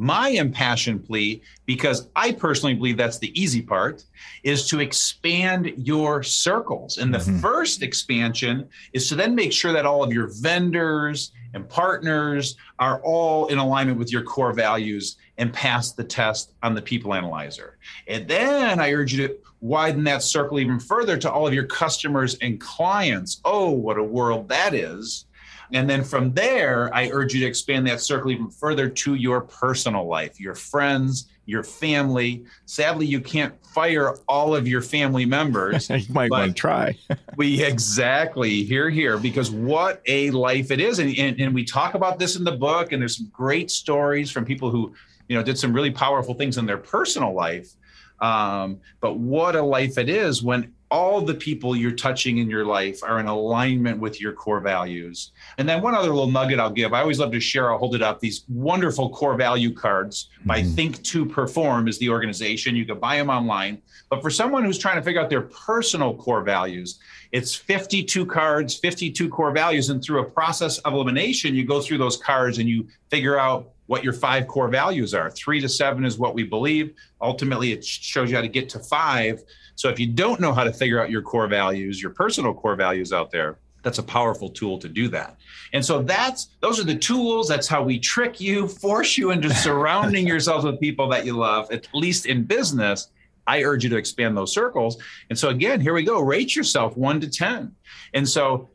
My 0.00 0.28
impassioned 0.28 1.04
plea, 1.04 1.42
because 1.66 2.08
I 2.14 2.30
personally 2.30 2.74
believe 2.74 2.96
that's 2.96 3.18
the 3.18 3.38
easy 3.38 3.60
part, 3.60 4.04
is 4.44 4.68
to 4.68 4.78
expand 4.78 5.72
your 5.76 6.22
circles. 6.22 6.98
And 6.98 7.12
the 7.12 7.18
mm-hmm. 7.18 7.40
first 7.40 7.82
expansion 7.82 8.68
is 8.92 9.08
to 9.08 9.16
then 9.16 9.34
make 9.34 9.52
sure 9.52 9.72
that 9.72 9.86
all 9.86 10.04
of 10.04 10.12
your 10.12 10.28
vendors 10.40 11.32
and 11.52 11.68
partners 11.68 12.56
are 12.78 13.02
all 13.02 13.48
in 13.48 13.58
alignment 13.58 13.98
with 13.98 14.12
your 14.12 14.22
core 14.22 14.52
values 14.52 15.16
and 15.36 15.52
pass 15.52 15.90
the 15.90 16.04
test 16.04 16.52
on 16.62 16.76
the 16.76 16.82
people 16.82 17.12
analyzer. 17.12 17.76
And 18.06 18.28
then 18.28 18.78
I 18.78 18.92
urge 18.92 19.14
you 19.14 19.26
to 19.26 19.36
widen 19.60 20.04
that 20.04 20.22
circle 20.22 20.60
even 20.60 20.78
further 20.78 21.18
to 21.18 21.32
all 21.32 21.48
of 21.48 21.54
your 21.54 21.66
customers 21.66 22.36
and 22.40 22.60
clients. 22.60 23.40
Oh, 23.44 23.70
what 23.70 23.98
a 23.98 24.04
world 24.04 24.48
that 24.48 24.74
is. 24.74 25.24
And 25.72 25.88
then 25.88 26.02
from 26.02 26.32
there, 26.32 26.94
I 26.94 27.10
urge 27.10 27.34
you 27.34 27.40
to 27.40 27.46
expand 27.46 27.86
that 27.88 28.00
circle 28.00 28.30
even 28.30 28.50
further 28.50 28.88
to 28.88 29.14
your 29.14 29.42
personal 29.42 30.06
life, 30.06 30.40
your 30.40 30.54
friends, 30.54 31.28
your 31.46 31.62
family. 31.62 32.44
Sadly, 32.66 33.06
you 33.06 33.20
can't 33.20 33.54
fire 33.66 34.14
all 34.28 34.54
of 34.54 34.66
your 34.66 34.82
family 34.82 35.26
members. 35.26 35.90
you 35.90 36.02
might 36.08 36.30
want 36.30 36.48
to 36.48 36.54
try. 36.54 36.96
we 37.36 37.62
exactly 37.62 38.64
here, 38.64 38.90
here, 38.90 39.18
because 39.18 39.50
what 39.50 40.02
a 40.06 40.30
life 40.30 40.70
it 40.70 40.80
is. 40.80 40.98
And, 40.98 41.16
and, 41.18 41.40
and 41.40 41.54
we 41.54 41.64
talk 41.64 41.94
about 41.94 42.18
this 42.18 42.36
in 42.36 42.44
the 42.44 42.52
book, 42.52 42.92
and 42.92 43.02
there's 43.02 43.16
some 43.16 43.30
great 43.32 43.70
stories 43.70 44.30
from 44.30 44.44
people 44.44 44.70
who, 44.70 44.94
you 45.28 45.36
know, 45.36 45.42
did 45.42 45.58
some 45.58 45.72
really 45.72 45.90
powerful 45.90 46.34
things 46.34 46.58
in 46.58 46.66
their 46.66 46.78
personal 46.78 47.34
life 47.34 47.74
um, 48.20 48.80
but 49.00 49.18
what 49.18 49.54
a 49.54 49.62
life 49.62 49.98
it 49.98 50.08
is 50.08 50.42
when 50.42 50.72
all 50.90 51.20
the 51.20 51.34
people 51.34 51.76
you're 51.76 51.92
touching 51.92 52.38
in 52.38 52.48
your 52.48 52.64
life 52.64 53.02
are 53.02 53.20
in 53.20 53.26
alignment 53.26 53.98
with 53.98 54.20
your 54.20 54.32
core 54.32 54.60
values. 54.60 55.32
And 55.58 55.68
then 55.68 55.82
one 55.82 55.94
other 55.94 56.08
little 56.08 56.30
nugget 56.30 56.58
I'll 56.58 56.70
give. 56.70 56.94
I 56.94 57.00
always 57.00 57.18
love 57.18 57.32
to 57.32 57.40
share. 57.40 57.70
I'll 57.70 57.78
hold 57.78 57.94
it 57.94 58.02
up. 58.02 58.20
These 58.20 58.44
wonderful 58.48 59.10
core 59.10 59.36
value 59.36 59.72
cards 59.72 60.28
mm-hmm. 60.38 60.48
by 60.48 60.62
Think 60.62 61.02
to 61.04 61.26
Perform 61.26 61.88
is 61.88 61.98
the 61.98 62.08
organization. 62.08 62.74
You 62.74 62.86
can 62.86 62.98
buy 62.98 63.16
them 63.16 63.28
online. 63.28 63.82
But 64.08 64.22
for 64.22 64.30
someone 64.30 64.64
who's 64.64 64.78
trying 64.78 64.96
to 64.96 65.02
figure 65.02 65.20
out 65.20 65.28
their 65.28 65.42
personal 65.42 66.16
core 66.16 66.42
values, 66.42 66.98
it's 67.32 67.54
52 67.54 68.24
cards, 68.24 68.74
52 68.74 69.28
core 69.28 69.52
values. 69.52 69.90
And 69.90 70.02
through 70.02 70.20
a 70.20 70.30
process 70.30 70.78
of 70.78 70.94
elimination, 70.94 71.54
you 71.54 71.66
go 71.66 71.82
through 71.82 71.98
those 71.98 72.16
cards 72.16 72.58
and 72.58 72.68
you 72.68 72.86
figure 73.10 73.38
out 73.38 73.72
what 73.88 74.04
your 74.04 74.12
five 74.12 74.46
core 74.46 74.68
values 74.68 75.14
are. 75.14 75.30
Three 75.30 75.60
to 75.60 75.68
seven 75.68 76.04
is 76.04 76.18
what 76.18 76.34
we 76.34 76.44
believe. 76.44 76.94
Ultimately, 77.20 77.72
it 77.72 77.84
shows 77.84 78.30
you 78.30 78.36
how 78.36 78.42
to 78.42 78.48
get 78.48 78.68
to 78.70 78.78
five. 78.78 79.42
So 79.78 79.88
if 79.88 80.00
you 80.00 80.08
don't 80.08 80.40
know 80.40 80.52
how 80.52 80.64
to 80.64 80.72
figure 80.72 81.00
out 81.00 81.08
your 81.08 81.22
core 81.22 81.46
values, 81.46 82.02
your 82.02 82.10
personal 82.10 82.52
core 82.52 82.74
values 82.74 83.12
out 83.12 83.30
there, 83.30 83.60
that's 83.84 83.98
a 83.98 84.02
powerful 84.02 84.48
tool 84.48 84.76
to 84.76 84.88
do 84.88 85.06
that. 85.10 85.36
And 85.72 85.84
so 85.84 86.02
that's 86.02 86.48
those 86.58 86.80
are 86.80 86.84
the 86.84 86.96
tools. 86.96 87.46
That's 87.46 87.68
how 87.68 87.84
we 87.84 87.96
trick 88.00 88.40
you, 88.40 88.66
force 88.66 89.16
you 89.16 89.30
into 89.30 89.54
surrounding 89.54 90.26
yourselves 90.26 90.64
with 90.64 90.80
people 90.80 91.08
that 91.10 91.24
you 91.24 91.36
love, 91.36 91.70
at 91.70 91.86
least 91.94 92.26
in 92.26 92.42
business. 92.42 93.12
I 93.46 93.62
urge 93.62 93.84
you 93.84 93.90
to 93.90 93.96
expand 93.96 94.36
those 94.36 94.52
circles. 94.52 95.00
And 95.30 95.38
so 95.38 95.50
again, 95.50 95.80
here 95.80 95.94
we 95.94 96.02
go. 96.02 96.22
Rate 96.22 96.56
yourself 96.56 96.96
one 96.96 97.20
to 97.20 97.30
10. 97.30 97.72
And 98.14 98.28
so 98.28 98.70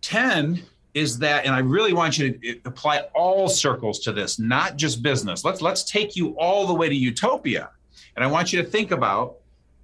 10 0.00 0.62
is 0.94 1.18
that 1.18 1.44
and 1.44 1.54
i 1.54 1.58
really 1.58 1.92
want 1.92 2.16
you 2.16 2.32
to 2.32 2.50
uh, 2.52 2.54
apply 2.64 3.00
all 3.14 3.48
circles 3.48 3.98
to 3.98 4.12
this 4.12 4.38
not 4.38 4.76
just 4.76 5.02
business 5.02 5.44
let's 5.44 5.60
let's 5.60 5.84
take 5.84 6.16
you 6.16 6.30
all 6.38 6.66
the 6.66 6.72
way 6.72 6.88
to 6.88 6.94
utopia 6.94 7.68
and 8.14 8.24
i 8.24 8.26
want 8.26 8.50
you 8.50 8.62
to 8.62 8.66
think 8.66 8.92
about 8.92 9.36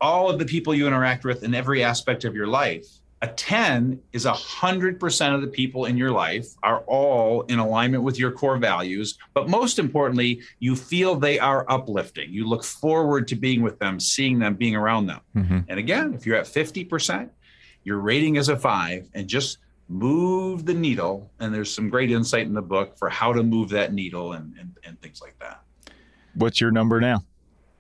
all 0.02 0.28
of 0.28 0.38
the 0.38 0.44
people 0.44 0.74
you 0.74 0.86
interact 0.86 1.24
with 1.24 1.42
in 1.42 1.54
every 1.54 1.82
aspect 1.82 2.24
of 2.24 2.34
your 2.34 2.46
life 2.46 2.86
a 3.22 3.28
10 3.28 4.00
is 4.12 4.26
100% 4.26 5.34
of 5.34 5.42
the 5.42 5.46
people 5.46 5.84
in 5.84 5.96
your 5.96 6.10
life 6.10 6.48
are 6.64 6.80
all 6.88 7.42
in 7.42 7.60
alignment 7.60 8.02
with 8.02 8.18
your 8.18 8.32
core 8.32 8.58
values 8.58 9.16
but 9.32 9.48
most 9.48 9.78
importantly 9.78 10.42
you 10.58 10.76
feel 10.76 11.14
they 11.14 11.38
are 11.38 11.64
uplifting 11.70 12.30
you 12.30 12.46
look 12.46 12.64
forward 12.64 13.26
to 13.28 13.36
being 13.36 13.62
with 13.62 13.78
them 13.78 13.98
seeing 13.98 14.38
them 14.38 14.54
being 14.54 14.76
around 14.76 15.06
them 15.06 15.20
mm-hmm. 15.34 15.60
and 15.68 15.78
again 15.78 16.12
if 16.12 16.26
you're 16.26 16.36
at 16.36 16.46
50% 16.46 17.30
your 17.84 17.98
rating 17.98 18.36
is 18.36 18.48
a 18.48 18.56
5 18.56 19.08
and 19.14 19.26
just 19.26 19.58
move 19.92 20.64
the 20.64 20.74
needle. 20.74 21.30
And 21.38 21.54
there's 21.54 21.72
some 21.72 21.88
great 21.88 22.10
insight 22.10 22.46
in 22.46 22.54
the 22.54 22.62
book 22.62 22.96
for 22.96 23.08
how 23.08 23.32
to 23.32 23.42
move 23.42 23.68
that 23.70 23.92
needle 23.92 24.32
and, 24.32 24.54
and, 24.58 24.76
and 24.84 25.00
things 25.00 25.20
like 25.20 25.38
that. 25.40 25.62
What's 26.34 26.60
your 26.60 26.70
number 26.70 27.00
now? 27.00 27.24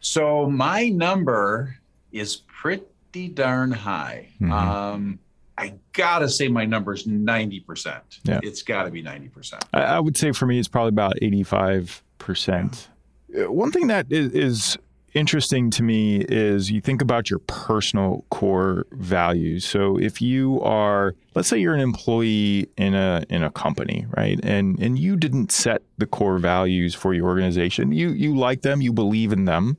So 0.00 0.48
my 0.48 0.88
number 0.88 1.76
is 2.12 2.36
pretty 2.36 3.28
darn 3.28 3.72
high. 3.72 4.28
Mm-hmm. 4.40 4.52
Um, 4.52 5.18
I 5.58 5.74
gotta 5.92 6.28
say 6.28 6.48
my 6.48 6.64
number 6.64 6.92
is 6.92 7.06
90%. 7.06 8.00
Yeah. 8.24 8.40
It's 8.42 8.62
gotta 8.62 8.90
be 8.90 9.02
90%. 9.02 9.62
I, 9.72 9.82
I 9.82 10.00
would 10.00 10.16
say 10.16 10.32
for 10.32 10.46
me, 10.46 10.58
it's 10.58 10.68
probably 10.68 10.90
about 10.90 11.16
85%. 11.20 12.88
Yeah. 13.28 13.44
Uh, 13.44 13.50
one 13.50 13.70
thing 13.70 13.86
that 13.86 14.06
is, 14.10 14.32
is 14.32 14.78
interesting 15.14 15.70
to 15.70 15.82
me 15.82 16.22
is 16.28 16.70
you 16.70 16.80
think 16.80 17.02
about 17.02 17.28
your 17.30 17.38
personal 17.40 18.24
core 18.30 18.86
values. 18.92 19.64
So 19.64 19.98
if 19.98 20.22
you 20.22 20.60
are, 20.62 21.14
let's 21.34 21.48
say 21.48 21.58
you're 21.58 21.74
an 21.74 21.80
employee 21.80 22.68
in 22.76 22.94
a 22.94 23.24
in 23.28 23.42
a 23.42 23.50
company, 23.50 24.06
right? 24.16 24.40
And 24.42 24.78
and 24.80 24.98
you 24.98 25.16
didn't 25.16 25.52
set 25.52 25.82
the 25.98 26.06
core 26.06 26.38
values 26.38 26.94
for 26.94 27.14
your 27.14 27.26
organization. 27.26 27.92
You 27.92 28.10
you 28.10 28.36
like 28.36 28.62
them, 28.62 28.80
you 28.80 28.92
believe 28.92 29.32
in 29.32 29.44
them, 29.44 29.76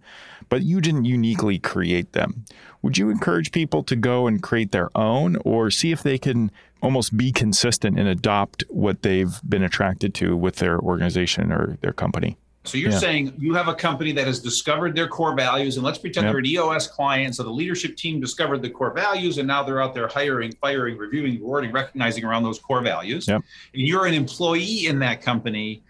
but 0.53 0.61
you 0.61 0.79
didn't 0.79 1.05
uniquely 1.05 1.57
create 1.57 2.11
them. 2.11 2.45
Would 2.83 2.95
you 2.95 3.09
encourage 3.09 3.51
people 3.51 3.81
to 3.85 3.95
go 3.95 4.27
and 4.27 4.39
create 4.39 4.71
their 4.71 4.95
own 4.95 5.35
or 5.37 5.71
see 5.71 5.91
if 5.91 6.03
they 6.03 6.19
can 6.19 6.51
almost 6.79 7.17
be 7.17 7.31
consistent 7.31 7.97
and 7.97 8.07
adopt 8.07 8.63
what 8.69 9.01
they've 9.01 9.41
been 9.49 9.63
attracted 9.63 10.13
to 10.13 10.37
with 10.37 10.57
their 10.57 10.79
organization 10.79 11.51
or 11.51 11.79
their 11.81 11.91
company? 11.91 12.37
So 12.65 12.77
you're 12.77 12.91
yeah. 12.91 12.99
saying 12.99 13.33
you 13.39 13.55
have 13.55 13.67
a 13.67 13.73
company 13.73 14.11
that 14.11 14.27
has 14.27 14.39
discovered 14.39 14.95
their 14.95 15.07
core 15.07 15.35
values, 15.35 15.77
and 15.77 15.83
let's 15.83 15.97
pretend 15.97 16.25
yep. 16.25 16.33
they're 16.33 16.39
an 16.39 16.45
EOS 16.45 16.85
client. 16.85 17.35
So 17.35 17.41
the 17.41 17.49
leadership 17.49 17.97
team 17.97 18.21
discovered 18.21 18.61
the 18.61 18.69
core 18.69 18.93
values, 18.93 19.39
and 19.39 19.47
now 19.47 19.63
they're 19.63 19.81
out 19.81 19.95
there 19.95 20.07
hiring, 20.07 20.51
firing, 20.61 20.99
reviewing, 20.99 21.39
rewarding, 21.39 21.71
recognizing 21.71 22.25
around 22.25 22.43
those 22.43 22.59
core 22.59 22.83
values. 22.83 23.27
Yep. 23.27 23.41
And 23.73 23.81
you're 23.81 24.05
an 24.05 24.13
employee 24.13 24.85
in 24.85 24.99
that 24.99 25.23
company, 25.23 25.81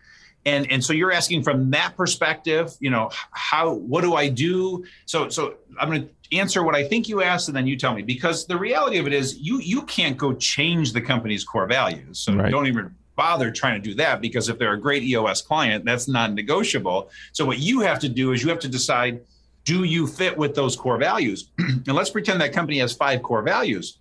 and 0.45 0.69
and 0.71 0.83
so 0.83 0.93
you're 0.93 1.11
asking 1.11 1.43
from 1.43 1.69
that 1.71 1.95
perspective, 1.95 2.73
you 2.79 2.89
know, 2.89 3.09
how 3.31 3.73
what 3.73 4.01
do 4.01 4.15
I 4.15 4.29
do? 4.29 4.85
So 5.05 5.29
so 5.29 5.55
I'm 5.79 5.89
going 5.89 6.07
to 6.07 6.37
answer 6.37 6.63
what 6.63 6.75
I 6.75 6.83
think 6.83 7.07
you 7.07 7.21
asked, 7.21 7.47
and 7.47 7.55
then 7.55 7.67
you 7.67 7.77
tell 7.77 7.93
me 7.93 8.01
because 8.01 8.45
the 8.45 8.57
reality 8.57 8.97
of 8.97 9.07
it 9.07 9.13
is 9.13 9.37
you 9.37 9.59
you 9.59 9.83
can't 9.83 10.17
go 10.17 10.33
change 10.33 10.93
the 10.93 11.01
company's 11.01 11.43
core 11.43 11.67
values. 11.67 12.19
So 12.19 12.33
right. 12.33 12.51
don't 12.51 12.67
even 12.67 12.93
bother 13.15 13.51
trying 13.51 13.81
to 13.81 13.89
do 13.89 13.95
that 13.95 14.21
because 14.21 14.49
if 14.49 14.57
they're 14.57 14.73
a 14.73 14.79
great 14.79 15.03
EOS 15.03 15.41
client, 15.41 15.85
that's 15.85 16.07
non 16.07 16.35
negotiable. 16.35 17.09
So, 17.31 17.45
what 17.45 17.59
you 17.59 17.81
have 17.81 17.99
to 17.99 18.09
do 18.09 18.31
is 18.31 18.43
you 18.43 18.49
have 18.49 18.59
to 18.59 18.69
decide 18.69 19.21
do 19.65 19.85
you 19.85 20.07
fit 20.07 20.37
with 20.37 20.55
those 20.55 20.75
core 20.75 20.97
values? 20.97 21.49
and 21.57 21.87
let's 21.87 22.09
pretend 22.09 22.41
that 22.41 22.51
company 22.53 22.79
has 22.79 22.93
five 22.93 23.23
core 23.23 23.41
values. 23.41 23.99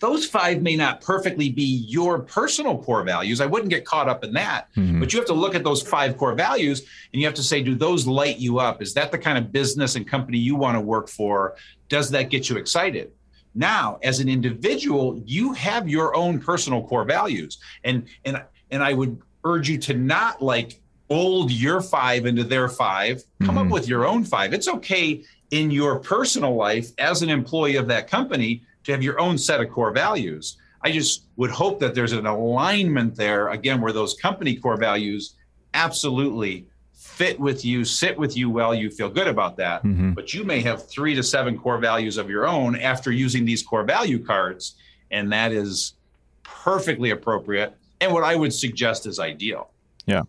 Those 0.00 0.26
five 0.26 0.62
may 0.62 0.76
not 0.76 1.02
perfectly 1.02 1.50
be 1.50 1.84
your 1.86 2.20
personal 2.20 2.82
core 2.82 3.04
values. 3.04 3.40
I 3.40 3.46
wouldn't 3.46 3.70
get 3.70 3.84
caught 3.84 4.08
up 4.08 4.24
in 4.24 4.32
that. 4.32 4.72
Mm-hmm. 4.74 4.98
But 4.98 5.12
you 5.12 5.18
have 5.18 5.26
to 5.28 5.34
look 5.34 5.54
at 5.54 5.62
those 5.62 5.82
five 5.82 6.16
core 6.16 6.34
values 6.34 6.80
and 7.12 7.20
you 7.20 7.26
have 7.26 7.34
to 7.34 7.42
say, 7.42 7.62
do 7.62 7.74
those 7.74 8.06
light 8.06 8.38
you 8.38 8.58
up? 8.58 8.80
Is 8.80 8.94
that 8.94 9.12
the 9.12 9.18
kind 9.18 9.36
of 9.36 9.52
business 9.52 9.96
and 9.96 10.08
company 10.08 10.38
you 10.38 10.56
want 10.56 10.76
to 10.76 10.80
work 10.80 11.08
for? 11.08 11.56
Does 11.88 12.10
that 12.10 12.30
get 12.30 12.48
you 12.48 12.56
excited? 12.56 13.12
Now, 13.54 13.98
as 14.02 14.20
an 14.20 14.28
individual, 14.28 15.22
you 15.26 15.52
have 15.52 15.88
your 15.88 16.16
own 16.16 16.40
personal 16.40 16.86
core 16.86 17.04
values. 17.04 17.58
And 17.84 18.06
and 18.24 18.42
and 18.70 18.82
I 18.82 18.94
would 18.94 19.20
urge 19.44 19.68
you 19.68 19.76
to 19.78 19.94
not 19.94 20.40
like 20.40 20.80
mold 21.10 21.50
your 21.50 21.80
five 21.82 22.24
into 22.24 22.44
their 22.44 22.68
five. 22.68 23.22
Come 23.40 23.56
mm-hmm. 23.56 23.66
up 23.66 23.68
with 23.68 23.88
your 23.88 24.06
own 24.06 24.24
five. 24.24 24.54
It's 24.54 24.68
okay 24.68 25.24
in 25.50 25.70
your 25.70 25.98
personal 25.98 26.54
life 26.54 26.90
as 26.98 27.22
an 27.22 27.28
employee 27.28 27.76
of 27.76 27.88
that 27.88 28.08
company 28.08 28.62
to 28.84 28.92
have 28.92 29.02
your 29.02 29.20
own 29.20 29.38
set 29.38 29.60
of 29.60 29.70
core 29.70 29.92
values. 29.92 30.56
I 30.82 30.90
just 30.90 31.24
would 31.36 31.50
hope 31.50 31.78
that 31.80 31.94
there's 31.94 32.12
an 32.12 32.26
alignment 32.26 33.14
there, 33.14 33.48
again, 33.48 33.80
where 33.80 33.92
those 33.92 34.14
company 34.14 34.56
core 34.56 34.78
values 34.78 35.34
absolutely 35.74 36.66
fit 36.94 37.38
with 37.38 37.64
you, 37.64 37.84
sit 37.84 38.16
with 38.18 38.36
you 38.36 38.48
well, 38.48 38.74
you 38.74 38.90
feel 38.90 39.10
good 39.10 39.26
about 39.26 39.56
that. 39.56 39.82
Mm-hmm. 39.84 40.12
But 40.12 40.32
you 40.32 40.44
may 40.44 40.60
have 40.60 40.88
three 40.88 41.14
to 41.14 41.22
seven 41.22 41.58
core 41.58 41.78
values 41.78 42.16
of 42.16 42.30
your 42.30 42.46
own 42.46 42.76
after 42.76 43.12
using 43.12 43.44
these 43.44 43.62
core 43.62 43.84
value 43.84 44.24
cards. 44.24 44.76
And 45.10 45.30
that 45.32 45.52
is 45.52 45.94
perfectly 46.42 47.10
appropriate. 47.10 47.74
And 48.00 48.12
what 48.12 48.24
I 48.24 48.36
would 48.36 48.52
suggest 48.52 49.06
is 49.06 49.18
ideal. 49.18 49.70
Yeah. 50.10 50.22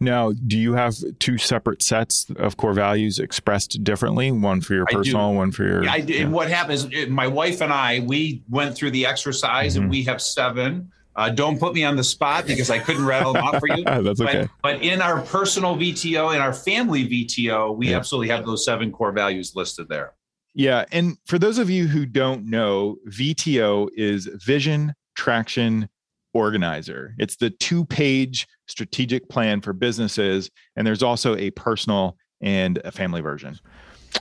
Now, 0.00 0.32
do 0.32 0.58
you 0.58 0.74
have 0.74 0.96
two 1.18 1.38
separate 1.38 1.82
sets 1.82 2.26
of 2.36 2.56
core 2.56 2.74
values 2.74 3.18
expressed 3.18 3.82
differently? 3.82 4.30
One 4.30 4.60
for 4.60 4.74
your 4.74 4.86
personal, 4.86 5.34
one 5.34 5.52
for 5.52 5.64
your. 5.64 5.84
Yeah, 5.84 5.92
I 5.92 6.00
do. 6.00 6.12
Yeah. 6.12 6.22
And 6.22 6.32
what 6.32 6.50
happens? 6.50 6.86
My 7.08 7.26
wife 7.26 7.60
and 7.60 7.72
I, 7.72 8.00
we 8.00 8.42
went 8.48 8.76
through 8.76 8.90
the 8.90 9.06
exercise, 9.06 9.74
mm-hmm. 9.74 9.82
and 9.82 9.90
we 9.90 10.04
have 10.04 10.20
seven. 10.20 10.90
Uh, 11.16 11.30
don't 11.30 11.60
put 11.60 11.74
me 11.74 11.84
on 11.84 11.94
the 11.94 12.02
spot 12.02 12.44
because 12.46 12.70
I 12.70 12.80
couldn't 12.80 13.06
rattle 13.06 13.32
them 13.32 13.44
off 13.44 13.60
for 13.60 13.68
you. 13.68 13.84
That's 13.84 14.20
okay. 14.20 14.48
But, 14.62 14.78
but, 14.78 14.82
in 14.82 15.00
our 15.00 15.22
personal 15.22 15.76
VTO, 15.76 16.34
in 16.34 16.40
our 16.40 16.52
family 16.52 17.08
VTO, 17.08 17.76
we 17.76 17.90
yeah. 17.90 17.96
absolutely 17.96 18.28
have 18.28 18.44
those 18.44 18.64
seven 18.64 18.90
core 18.90 19.12
values 19.12 19.54
listed 19.54 19.88
there. 19.88 20.14
Yeah. 20.54 20.84
And 20.90 21.16
for 21.24 21.38
those 21.38 21.58
of 21.58 21.70
you 21.70 21.86
who 21.86 22.04
don't 22.04 22.46
know, 22.46 22.96
VTO 23.08 23.90
is 23.96 24.26
Vision 24.26 24.94
Traction 25.14 25.88
Organizer. 26.34 27.14
It's 27.18 27.36
the 27.36 27.50
two 27.50 27.84
page 27.84 28.46
strategic 28.66 29.28
plan 29.28 29.60
for 29.60 29.72
businesses. 29.72 30.50
And 30.76 30.86
there's 30.86 31.02
also 31.02 31.36
a 31.36 31.50
personal 31.52 32.16
and 32.40 32.80
a 32.84 32.92
family 32.92 33.20
version. 33.20 33.58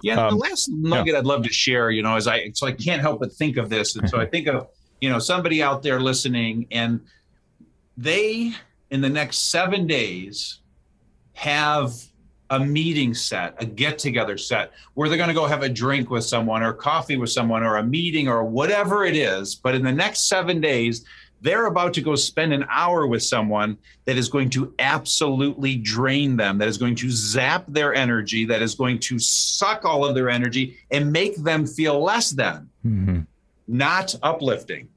Yeah. 0.02 0.26
Um, 0.26 0.38
the 0.38 0.38
last 0.38 0.70
nugget 0.70 1.14
yeah. 1.14 1.20
I'd 1.20 1.26
love 1.26 1.44
to 1.44 1.54
share, 1.54 1.92
you 1.92 2.02
know, 2.02 2.16
is 2.16 2.28
I, 2.28 2.52
so 2.54 2.68
I 2.68 2.72
can't 2.72 3.02
help 3.02 3.20
but 3.20 3.34
think 3.34 3.58
of 3.58 3.70
this. 3.70 3.96
And 3.96 4.10
so 4.10 4.20
I 4.20 4.26
think 4.34 4.48
of, 4.48 4.68
you 5.04 5.10
know 5.10 5.20
somebody 5.20 5.62
out 5.62 5.84
there 5.84 6.00
listening 6.00 6.66
and 6.72 7.02
they 7.98 8.54
in 8.90 9.02
the 9.02 9.10
next 9.10 9.52
seven 9.52 9.86
days 9.86 10.62
have 11.34 11.92
a 12.52 12.60
meeting 12.60 13.14
set, 13.14 13.62
a 13.62 13.66
get 13.66 14.00
together 14.00 14.38
set 14.38 14.72
where 14.94 15.10
they're 15.10 15.18
going 15.18 15.28
to 15.28 15.34
go 15.34 15.46
have 15.46 15.62
a 15.62 15.68
drink 15.68 16.10
with 16.10 16.24
someone 16.24 16.64
or 16.64 16.72
coffee 16.72 17.18
with 17.18 17.32
someone 17.32 17.64
or 17.64 17.78
a 17.78 17.84
meeting 17.84 18.30
or 18.30 18.46
whatever 18.46 19.04
it 19.04 19.18
is. 19.18 19.56
But 19.56 19.76
in 19.76 19.84
the 19.84 19.92
next 19.92 20.30
seven 20.30 20.62
days, 20.62 21.04
they're 21.44 21.68
about 21.68 21.94
to 21.94 22.02
go 22.02 22.16
spend 22.16 22.54
an 22.54 22.66
hour 22.70 23.06
with 23.06 23.22
someone 23.22 23.78
that 24.06 24.18
is 24.18 24.30
going 24.30 24.50
to 24.52 24.74
absolutely 24.80 25.76
drain 25.76 26.36
them, 26.38 26.58
that 26.58 26.68
is 26.68 26.78
going 26.78 26.96
to 26.96 27.12
zap 27.12 27.66
their 27.68 27.94
energy, 27.94 28.46
that 28.46 28.62
is 28.62 28.74
going 28.74 28.98
to 29.00 29.20
suck 29.20 29.86
all 29.86 30.06
of 30.06 30.16
their 30.16 30.30
energy 30.30 30.78
and 30.90 31.12
make 31.12 31.36
them 31.36 31.68
feel 31.68 32.02
less 32.02 32.32
than, 32.32 32.70
mm-hmm. 32.86 33.20
not 33.68 34.16
uplifting 34.24 34.88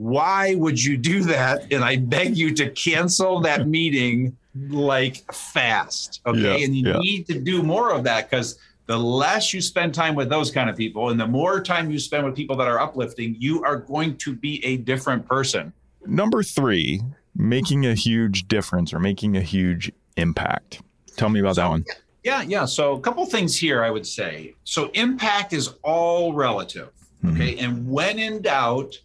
why 0.00 0.54
would 0.54 0.82
you 0.82 0.96
do 0.96 1.24
that? 1.24 1.70
And 1.70 1.84
I 1.84 1.96
beg 1.96 2.34
you 2.34 2.54
to 2.54 2.70
cancel 2.70 3.40
that 3.42 3.68
meeting 3.68 4.34
like 4.54 5.30
fast. 5.30 6.22
Okay. 6.24 6.40
Yeah, 6.40 6.64
and 6.64 6.74
you 6.74 6.88
yeah. 6.88 6.98
need 7.00 7.26
to 7.26 7.38
do 7.38 7.62
more 7.62 7.92
of 7.92 8.04
that 8.04 8.30
because 8.30 8.58
the 8.86 8.96
less 8.96 9.52
you 9.52 9.60
spend 9.60 9.94
time 9.94 10.14
with 10.14 10.30
those 10.30 10.50
kind 10.50 10.70
of 10.70 10.76
people 10.76 11.10
and 11.10 11.20
the 11.20 11.26
more 11.26 11.60
time 11.60 11.90
you 11.90 11.98
spend 11.98 12.24
with 12.24 12.34
people 12.34 12.56
that 12.56 12.66
are 12.66 12.80
uplifting, 12.80 13.36
you 13.38 13.62
are 13.62 13.76
going 13.76 14.16
to 14.16 14.34
be 14.34 14.64
a 14.64 14.78
different 14.78 15.26
person. 15.26 15.70
Number 16.06 16.42
three, 16.42 17.02
making 17.34 17.86
a 17.86 17.94
huge 17.94 18.48
difference 18.48 18.92
or 18.92 18.98
making 18.98 19.36
a 19.36 19.40
huge 19.40 19.92
impact. 20.16 20.82
Tell 21.16 21.28
me 21.28 21.40
about 21.40 21.56
so, 21.56 21.62
that 21.62 21.68
one. 21.68 21.84
Yeah, 22.24 22.42
yeah. 22.42 22.64
So 22.64 22.94
a 22.94 23.00
couple 23.00 23.24
things 23.26 23.56
here 23.56 23.82
I 23.82 23.90
would 23.90 24.06
say. 24.06 24.54
So 24.64 24.90
impact 24.94 25.52
is 25.52 25.74
all 25.82 26.32
relative. 26.32 26.90
Mm-hmm. 27.24 27.34
Okay. 27.34 27.54
Mm-hmm. 27.54 27.64
And 27.64 27.88
when 27.90 28.18
in 28.18 28.42
doubt, 28.42 28.98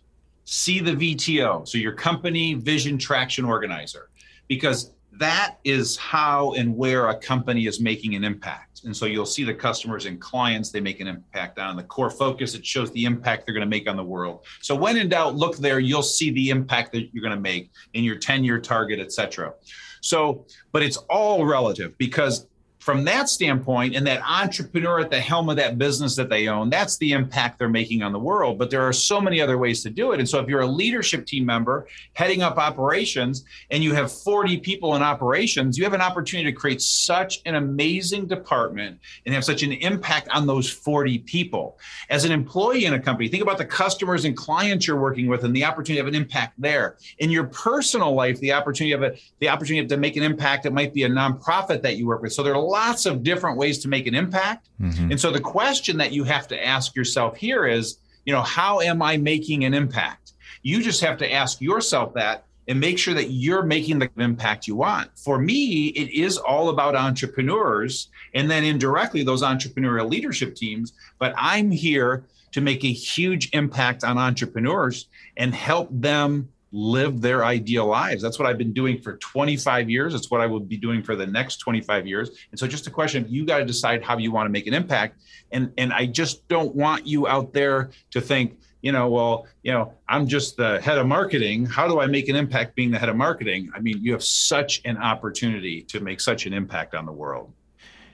see 0.45 0.79
the 0.79 0.91
VTO, 0.91 1.67
so 1.67 1.77
your 1.77 1.93
company 1.93 2.53
vision 2.53 2.97
traction 2.97 3.45
organizer, 3.45 4.10
because 4.47 4.91
that 5.13 5.58
is 5.63 5.97
how 5.97 6.53
and 6.53 6.75
where 6.75 7.08
a 7.10 7.17
company 7.17 7.67
is 7.67 7.79
making 7.79 8.15
an 8.15 8.23
impact. 8.23 8.74
And 8.85 8.95
so 8.95 9.05
you'll 9.05 9.25
see 9.25 9.43
the 9.43 9.53
customers 9.53 10.05
and 10.05 10.19
clients 10.19 10.71
they 10.71 10.79
make 10.79 10.99
an 10.99 11.07
impact 11.07 11.59
on. 11.59 11.75
The 11.75 11.83
core 11.83 12.09
focus, 12.09 12.55
it 12.55 12.65
shows 12.65 12.91
the 12.91 13.05
impact 13.05 13.45
they're 13.45 13.53
going 13.53 13.65
to 13.65 13.69
make 13.69 13.89
on 13.89 13.97
the 13.97 14.03
world. 14.03 14.45
So 14.61 14.75
when 14.75 14.97
in 14.97 15.09
doubt, 15.09 15.35
look 15.35 15.57
there, 15.57 15.79
you'll 15.79 16.03
see 16.03 16.31
the 16.31 16.49
impact 16.49 16.91
that 16.93 17.13
you're 17.13 17.23
going 17.23 17.35
to 17.35 17.41
make 17.41 17.71
in 17.93 18.03
your 18.03 18.17
10 18.17 18.43
year 18.43 18.59
target, 18.59 18.99
et 18.99 19.11
cetera. 19.11 19.53
So, 20.01 20.45
but 20.71 20.83
it's 20.83 20.97
all 20.97 21.45
relative 21.45 21.97
because 21.97 22.47
from 22.85 23.03
that 23.03 23.27
standpoint 23.27 23.95
and 23.95 24.05
that 24.05 24.21
entrepreneur 24.29 24.99
at 24.99 25.09
the 25.09 25.19
helm 25.19 25.49
of 25.49 25.55
that 25.55 25.75
business 25.75 26.15
that 26.15 26.29
they 26.29 26.47
own 26.47 26.69
that's 26.69 26.97
the 26.97 27.13
impact 27.13 27.57
they're 27.57 27.67
making 27.67 28.03
on 28.03 28.11
the 28.11 28.19
world. 28.19 28.59
But 28.59 28.69
there 28.69 28.83
are 28.83 28.93
so 28.93 29.19
many 29.19 29.41
other 29.41 29.57
ways 29.57 29.81
to 29.81 29.89
do 29.89 30.11
it. 30.11 30.19
And 30.19 30.29
so 30.29 30.39
if 30.39 30.47
you're 30.47 30.61
a 30.61 30.67
leadership 30.67 31.25
team 31.25 31.47
member 31.47 31.87
heading 32.13 32.43
up 32.43 32.59
operations 32.59 33.43
and 33.71 33.83
you 33.83 33.95
have 33.95 34.11
40 34.11 34.59
people 34.59 34.95
in 34.95 35.01
operations 35.01 35.79
you 35.79 35.83
have 35.83 35.93
an 35.93 36.01
opportunity 36.01 36.51
to 36.51 36.55
create 36.55 36.79
such 36.79 37.41
an 37.47 37.55
amazing 37.55 38.27
department 38.27 38.99
and 39.25 39.33
have 39.33 39.43
such 39.43 39.63
an 39.63 39.71
impact 39.71 40.29
on 40.29 40.45
those 40.45 40.69
40 40.69 41.17
people. 41.19 41.79
As 42.11 42.23
an 42.23 42.31
employee 42.31 42.85
in 42.85 42.93
a 42.93 42.99
company 42.99 43.29
think 43.29 43.41
about 43.41 43.57
the 43.57 43.65
customers 43.65 44.25
and 44.25 44.37
clients 44.37 44.85
you're 44.85 45.01
working 45.01 45.25
with 45.25 45.43
and 45.43 45.55
the 45.55 45.65
opportunity 45.65 46.01
of 46.01 46.07
an 46.07 46.13
impact 46.13 46.53
there. 46.61 46.97
In 47.17 47.31
your 47.31 47.45
personal 47.45 48.13
life 48.13 48.39
the 48.41 48.53
opportunity 48.53 48.91
of 48.91 49.01
it 49.01 49.19
the 49.39 49.49
opportunity 49.49 49.87
to 49.87 49.97
make 49.97 50.17
an 50.17 50.21
impact 50.21 50.67
it 50.67 50.71
might 50.71 50.93
be 50.93 51.01
a 51.01 51.09
nonprofit 51.09 51.81
that 51.81 51.97
you 51.97 52.05
work 52.05 52.21
with. 52.21 52.31
So 52.31 52.43
there 52.43 52.53
are 52.53 52.74
lots 52.75 53.05
of 53.05 53.23
different 53.23 53.57
ways 53.57 53.79
to 53.79 53.88
make 53.88 54.05
an 54.05 54.13
impact. 54.13 54.67
Mm-hmm. 54.81 55.11
And 55.11 55.19
so 55.19 55.31
the 55.31 55.39
question 55.39 55.95
that 55.97 56.11
you 56.11 56.25
have 56.25 56.45
to 56.49 56.57
ask 56.65 56.93
yourself 56.93 57.38
here 57.38 57.65
is, 57.65 57.99
you 58.25 58.33
know, 58.33 58.41
how 58.41 58.81
am 58.81 59.01
I 59.01 59.15
making 59.15 59.63
an 59.63 59.73
impact? 59.73 60.33
You 60.61 60.83
just 60.83 60.99
have 60.99 61.17
to 61.19 61.31
ask 61.31 61.61
yourself 61.61 62.13
that 62.15 62.43
and 62.67 62.77
make 62.77 62.97
sure 62.99 63.13
that 63.13 63.29
you're 63.31 63.63
making 63.63 63.99
the 63.99 64.09
impact 64.17 64.67
you 64.67 64.75
want. 64.75 65.09
For 65.15 65.39
me, 65.39 65.88
it 66.01 66.09
is 66.11 66.38
all 66.38 66.67
about 66.69 66.95
entrepreneurs 66.95 68.09
and 68.33 68.51
then 68.51 68.63
indirectly 68.65 69.23
those 69.23 69.41
entrepreneurial 69.41 70.09
leadership 70.09 70.55
teams. 70.55 70.91
But 71.17 71.33
I'm 71.38 71.71
here 71.71 72.25
to 72.51 72.61
make 72.61 72.83
a 72.83 72.91
huge 72.91 73.49
impact 73.53 74.03
on 74.03 74.17
entrepreneurs 74.17 75.07
and 75.38 75.55
help 75.55 75.88
them 75.91 76.49
live 76.75 77.21
their 77.21 77.45
ideal 77.45 77.85
lives. 77.85 78.21
That's 78.21 78.38
what 78.38 78.49
I've 78.49 78.57
been 78.57 78.73
doing 78.73 79.01
for 79.01 79.15
25 79.17 79.89
years. 79.89 80.13
It's 80.13 80.29
what 80.29 80.41
I 80.41 80.45
will 80.45 80.59
be 80.59 80.75
doing 80.75 81.01
for 81.01 81.15
the 81.15 81.25
next 81.25 81.57
25 81.57 82.05
years. 82.05 82.31
And 82.51 82.59
so 82.59 82.67
just 82.67 82.85
a 82.85 82.91
question, 82.91 83.25
you 83.29 83.45
got 83.45 83.59
to 83.59 83.65
decide 83.65 84.03
how 84.03 84.17
you 84.17 84.29
want 84.29 84.45
to 84.45 84.51
make 84.51 84.67
an 84.67 84.73
impact. 84.73 85.21
And 85.53 85.71
and 85.77 85.93
I 85.93 86.05
just 86.05 86.45
don't 86.49 86.75
want 86.75 87.07
you 87.07 87.29
out 87.29 87.53
there 87.53 87.91
to 88.11 88.19
think, 88.19 88.59
you 88.81 88.91
know, 88.91 89.07
well, 89.07 89.47
you 89.63 89.71
know, 89.71 89.93
I'm 90.09 90.27
just 90.27 90.57
the 90.57 90.81
head 90.81 90.97
of 90.97 91.07
marketing. 91.07 91.65
How 91.65 91.88
do 91.88 92.01
I 92.01 92.07
make 92.07 92.27
an 92.27 92.35
impact 92.35 92.75
being 92.75 92.91
the 92.91 92.99
head 92.99 93.07
of 93.07 93.15
marketing? 93.15 93.69
I 93.73 93.79
mean, 93.79 94.03
you 94.03 94.11
have 94.11 94.23
such 94.23 94.81
an 94.83 94.97
opportunity 94.97 95.81
to 95.83 96.01
make 96.01 96.19
such 96.19 96.45
an 96.45 96.51
impact 96.51 96.93
on 96.93 97.05
the 97.05 97.13
world. 97.13 97.53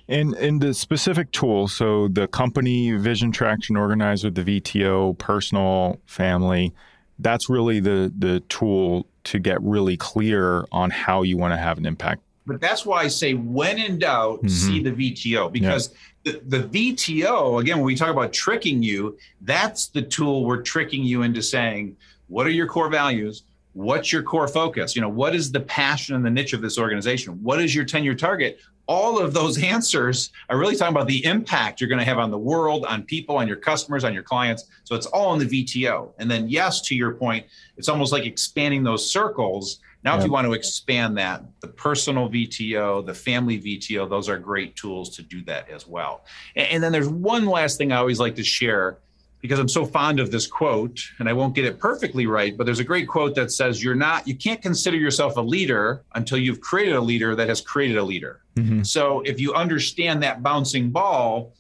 And 0.08 0.36
in 0.36 0.60
the 0.60 0.74
specific 0.74 1.32
tool, 1.32 1.68
so 1.68 2.10
the 2.10 2.28
company 2.28 2.92
vision 2.92 3.32
traction 3.32 3.76
organizer, 3.76 4.30
the 4.30 4.44
VTO, 4.44 5.18
personal, 5.18 6.00
family, 6.06 6.76
that's 7.22 7.50
really 7.50 7.80
the 7.80 8.12
the 8.18 8.42
tool 8.42 9.08
to 9.24 9.40
get 9.40 9.62
really 9.62 9.98
clear 9.98 10.66
on 10.72 10.90
how 10.90 11.22
you 11.22 11.38
want 11.38 11.54
to 11.54 11.58
have 11.58 11.78
an 11.78 11.86
impact. 11.86 12.22
But 12.46 12.60
that's 12.60 12.86
why 12.86 13.04
I 13.04 13.08
say, 13.08 13.34
when 13.34 13.78
in 13.78 14.00
doubt, 14.00 14.40
mm-hmm. 14.40 14.48
see 14.48 14.82
the 14.82 14.92
VTO 14.92 15.52
because 15.52 15.94
yeah. 16.24 16.34
the, 16.48 16.58
the 16.58 16.94
VTO, 16.94 17.62
again, 17.62 17.78
when 17.78 17.86
we 17.86 17.96
talk 17.96 18.10
about 18.10 18.34
tricking 18.34 18.82
you, 18.82 19.18
that's 19.42 19.88
the 19.88 20.02
tool 20.02 20.44
we're 20.46 20.62
tricking 20.62 21.04
you 21.04 21.22
into 21.22 21.42
saying, 21.44 21.96
what 22.28 22.48
are 22.48 22.52
your 22.52 22.68
core 22.68 22.90
values? 22.90 23.44
What's 23.74 24.12
your 24.12 24.24
core 24.24 24.48
focus? 24.48 24.96
You 24.96 25.02
know, 25.02 25.10
what 25.10 25.36
is 25.36 25.52
the 25.52 25.60
passion 25.62 26.16
and 26.16 26.26
the 26.26 26.30
niche 26.30 26.54
of 26.54 26.62
this 26.62 26.78
organization? 26.78 27.42
What 27.44 27.62
is 27.62 27.74
your 27.74 27.86
10 27.86 28.04
year 28.04 28.16
target? 28.16 28.60
All 28.88 29.20
of 29.20 29.34
those 29.34 29.62
answers 29.62 30.32
are 30.50 30.58
really 30.58 30.76
talking 30.76 30.96
about 30.96 31.08
the 31.08 31.24
impact 31.26 31.80
you're 31.80 31.88
going 31.88 32.00
to 32.00 32.06
have 32.06 32.18
on 32.18 32.32
the 32.32 32.38
world, 32.38 32.86
on 32.86 33.04
people, 33.04 33.38
on 33.38 33.48
your 33.48 33.58
customers, 33.58 34.04
on 34.04 34.14
your 34.14 34.24
clients. 34.24 34.66
So 34.84 34.96
it's 34.96 35.06
all 35.08 35.34
in 35.34 35.48
the 35.48 35.64
VTO. 35.64 36.14
And 36.18 36.30
then, 36.30 36.50
yes, 36.50 36.82
to 36.82 36.96
your 36.96 37.16
point, 37.16 37.46
it's 37.78 37.90
almost 37.90 38.12
like 38.12 38.26
expanding 38.26 38.84
those 38.84 39.10
circles. 39.10 39.80
Now, 40.04 40.18
if 40.18 40.26
you 40.26 40.32
want 40.32 40.48
to 40.48 40.54
expand 40.54 41.16
that, 41.20 41.44
the 41.60 41.68
personal 41.68 42.28
VTO, 42.28 43.06
the 43.06 43.14
family 43.14 43.60
VTO, 43.60 44.10
those 44.10 44.30
are 44.30 44.40
great 44.40 44.76
tools 44.76 45.16
to 45.16 45.22
do 45.22 45.44
that 45.46 45.70
as 45.70 45.86
well. 45.86 46.26
And 46.56 46.82
then 46.82 46.92
there's 46.92 47.08
one 47.08 47.46
last 47.46 47.78
thing 47.78 47.92
I 47.92 47.98
always 47.98 48.20
like 48.20 48.36
to 48.36 48.44
share 48.44 48.98
because 49.42 49.60
I'm 49.60 49.68
so 49.68 49.86
fond 49.86 50.20
of 50.20 50.32
this 50.32 50.48
quote, 50.48 51.02
and 51.20 51.28
I 51.28 51.34
won't 51.34 51.56
get 51.56 51.66
it 51.66 51.80
perfectly 51.80 52.28
right, 52.28 52.56
but 52.56 52.66
there's 52.66 52.80
a 52.80 52.84
great 52.84 53.08
quote 53.08 53.36
that 53.36 53.52
says, 53.52 53.84
You're 53.84 53.96
not, 53.96 54.28
you 54.28 54.36
can't 54.36 54.62
consider 54.62 54.98
yourself 54.98 55.38
a 55.38 55.42
leader 55.42 56.04
until 56.14 56.38
you've 56.38 56.62
created 56.62 56.96
a 56.96 57.02
leader 57.02 57.36
that 57.36 57.50
has 57.50 57.60
created 57.60 57.98
a 57.98 58.04
leader. 58.04 58.42
Mm-hmm. 58.56 58.84
So 58.84 59.22
if 59.22 59.40
you 59.40 59.54
understand 59.54 60.22
that 60.24 60.44
bouncing 60.44 60.92
ball, 60.92 61.54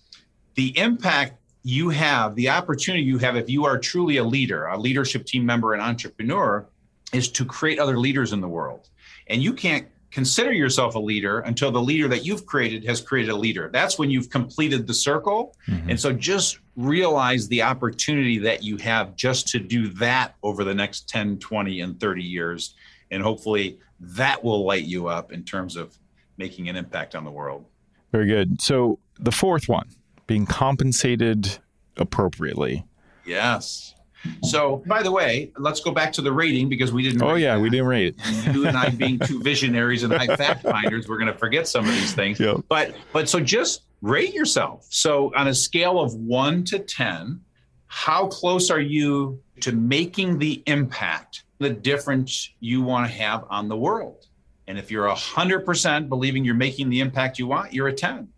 the 0.56 0.78
impact 0.78 1.38
you 1.64 1.90
have, 1.90 2.36
the 2.36 2.50
opportunity 2.50 3.04
you 3.04 3.18
have, 3.18 3.36
if 3.36 3.50
you 3.50 3.66
are 3.66 3.78
truly 3.78 4.18
a 4.18 4.24
leader, 4.24 4.66
a 4.66 4.78
leadership 4.78 5.26
team 5.26 5.46
member, 5.46 5.74
an 5.74 5.82
entrepreneur, 5.82 6.68
is 7.14 7.30
to 7.30 7.46
create 7.46 7.80
other 7.80 7.98
leaders 7.98 8.34
in 8.34 8.42
the 8.42 8.48
world. 8.48 8.90
And 9.28 9.42
you 9.42 9.54
can't 9.54 9.88
consider 10.12 10.52
yourself 10.52 10.96
a 10.96 11.00
leader 11.00 11.40
until 11.40 11.72
the 11.72 11.82
leader 11.82 12.08
that 12.10 12.26
you've 12.26 12.46
created 12.46 12.86
has 12.86 13.02
created 13.02 13.32
a 13.32 13.36
leader. 13.36 13.70
That's 13.72 13.98
when 13.98 14.12
you've 14.12 14.30
completed 14.30 14.86
the 14.86 14.94
circle. 14.94 15.56
Mm-hmm. 15.68 15.92
And 15.92 16.00
so 16.00 16.12
just 16.12 16.60
realize 16.76 17.48
the 17.48 17.62
opportunity 17.62 18.38
that 18.40 18.64
you 18.64 18.78
have 18.78 19.16
just 19.16 19.48
to 19.50 19.60
do 19.60 19.88
that 19.94 20.36
over 20.44 20.64
the 20.64 20.76
next 20.76 21.08
10, 21.10 21.40
20, 21.40 21.82
and 21.82 22.00
30 22.00 22.24
years. 22.24 22.76
And 23.10 23.24
hopefully 23.24 23.80
that 24.00 24.44
will 24.44 24.66
light 24.66 24.84
you 24.84 25.08
up 25.08 25.32
in 25.32 25.44
terms 25.44 25.76
of 25.76 25.98
making 26.38 26.70
an 26.70 26.76
impact 26.76 27.16
on 27.16 27.24
the 27.24 27.32
world. 27.32 27.66
Very 28.12 28.28
good. 28.28 28.62
So 28.62 29.00
the 29.20 29.32
fourth 29.32 29.70
one, 29.70 29.88
being 30.28 30.46
compensated 30.46 31.58
appropriately. 31.98 32.86
Yes. 33.26 33.96
So, 34.44 34.84
by 34.86 35.04
the 35.04 35.12
way, 35.12 35.52
let's 35.58 35.80
go 35.80 35.92
back 35.92 36.14
to 36.14 36.22
the 36.22 36.32
rating 36.32 36.70
because 36.70 36.92
we 36.92 37.04
didn't. 37.04 37.22
Oh 37.22 37.36
yeah, 37.36 37.56
that. 37.56 37.62
we 37.62 37.70
didn't 37.70 37.88
rate 37.88 38.16
it. 38.16 38.54
you 38.54 38.68
and 38.68 38.78
I 38.78 38.90
being 38.90 39.20
two 39.20 39.42
visionaries 39.42 40.04
and 40.04 40.14
high 40.14 40.36
fact 40.36 40.64
finders, 40.64 41.08
we're 41.08 41.18
going 41.18 41.32
to 41.32 41.38
forget 41.38 41.68
some 41.68 41.86
of 41.86 41.92
these 41.92 42.14
things. 42.14 42.40
Yep. 42.40 42.62
But 42.68 42.96
but 43.14 43.30
so 43.30 43.40
just 43.40 43.84
rate 44.02 44.34
yourself. 44.34 44.86
So 44.90 45.32
on 45.36 45.48
a 45.48 45.54
scale 45.54 46.00
of 46.00 46.14
one 46.16 46.64
to 46.66 46.80
ten, 46.80 47.42
how 47.88 48.28
close 48.28 48.70
are 48.70 48.80
you 48.80 49.42
to 49.62 49.72
making 49.72 50.40
the 50.40 50.64
impact, 50.66 51.44
the 51.60 51.70
difference 51.70 52.50
you 52.60 52.82
want 52.82 53.10
to 53.10 53.14
have 53.18 53.46
on 53.50 53.68
the 53.68 53.78
world? 53.78 54.28
And 54.68 54.78
if 54.78 54.90
you're 54.90 55.08
hundred 55.10 55.66
percent 55.66 56.10
believing 56.10 56.46
you're 56.46 56.56
making 56.56 56.90
the 56.90 57.00
impact 57.02 57.40
you 57.40 57.48
want, 57.48 57.74
you're 57.74 57.88
a 57.88 57.94
ten. 57.94 58.30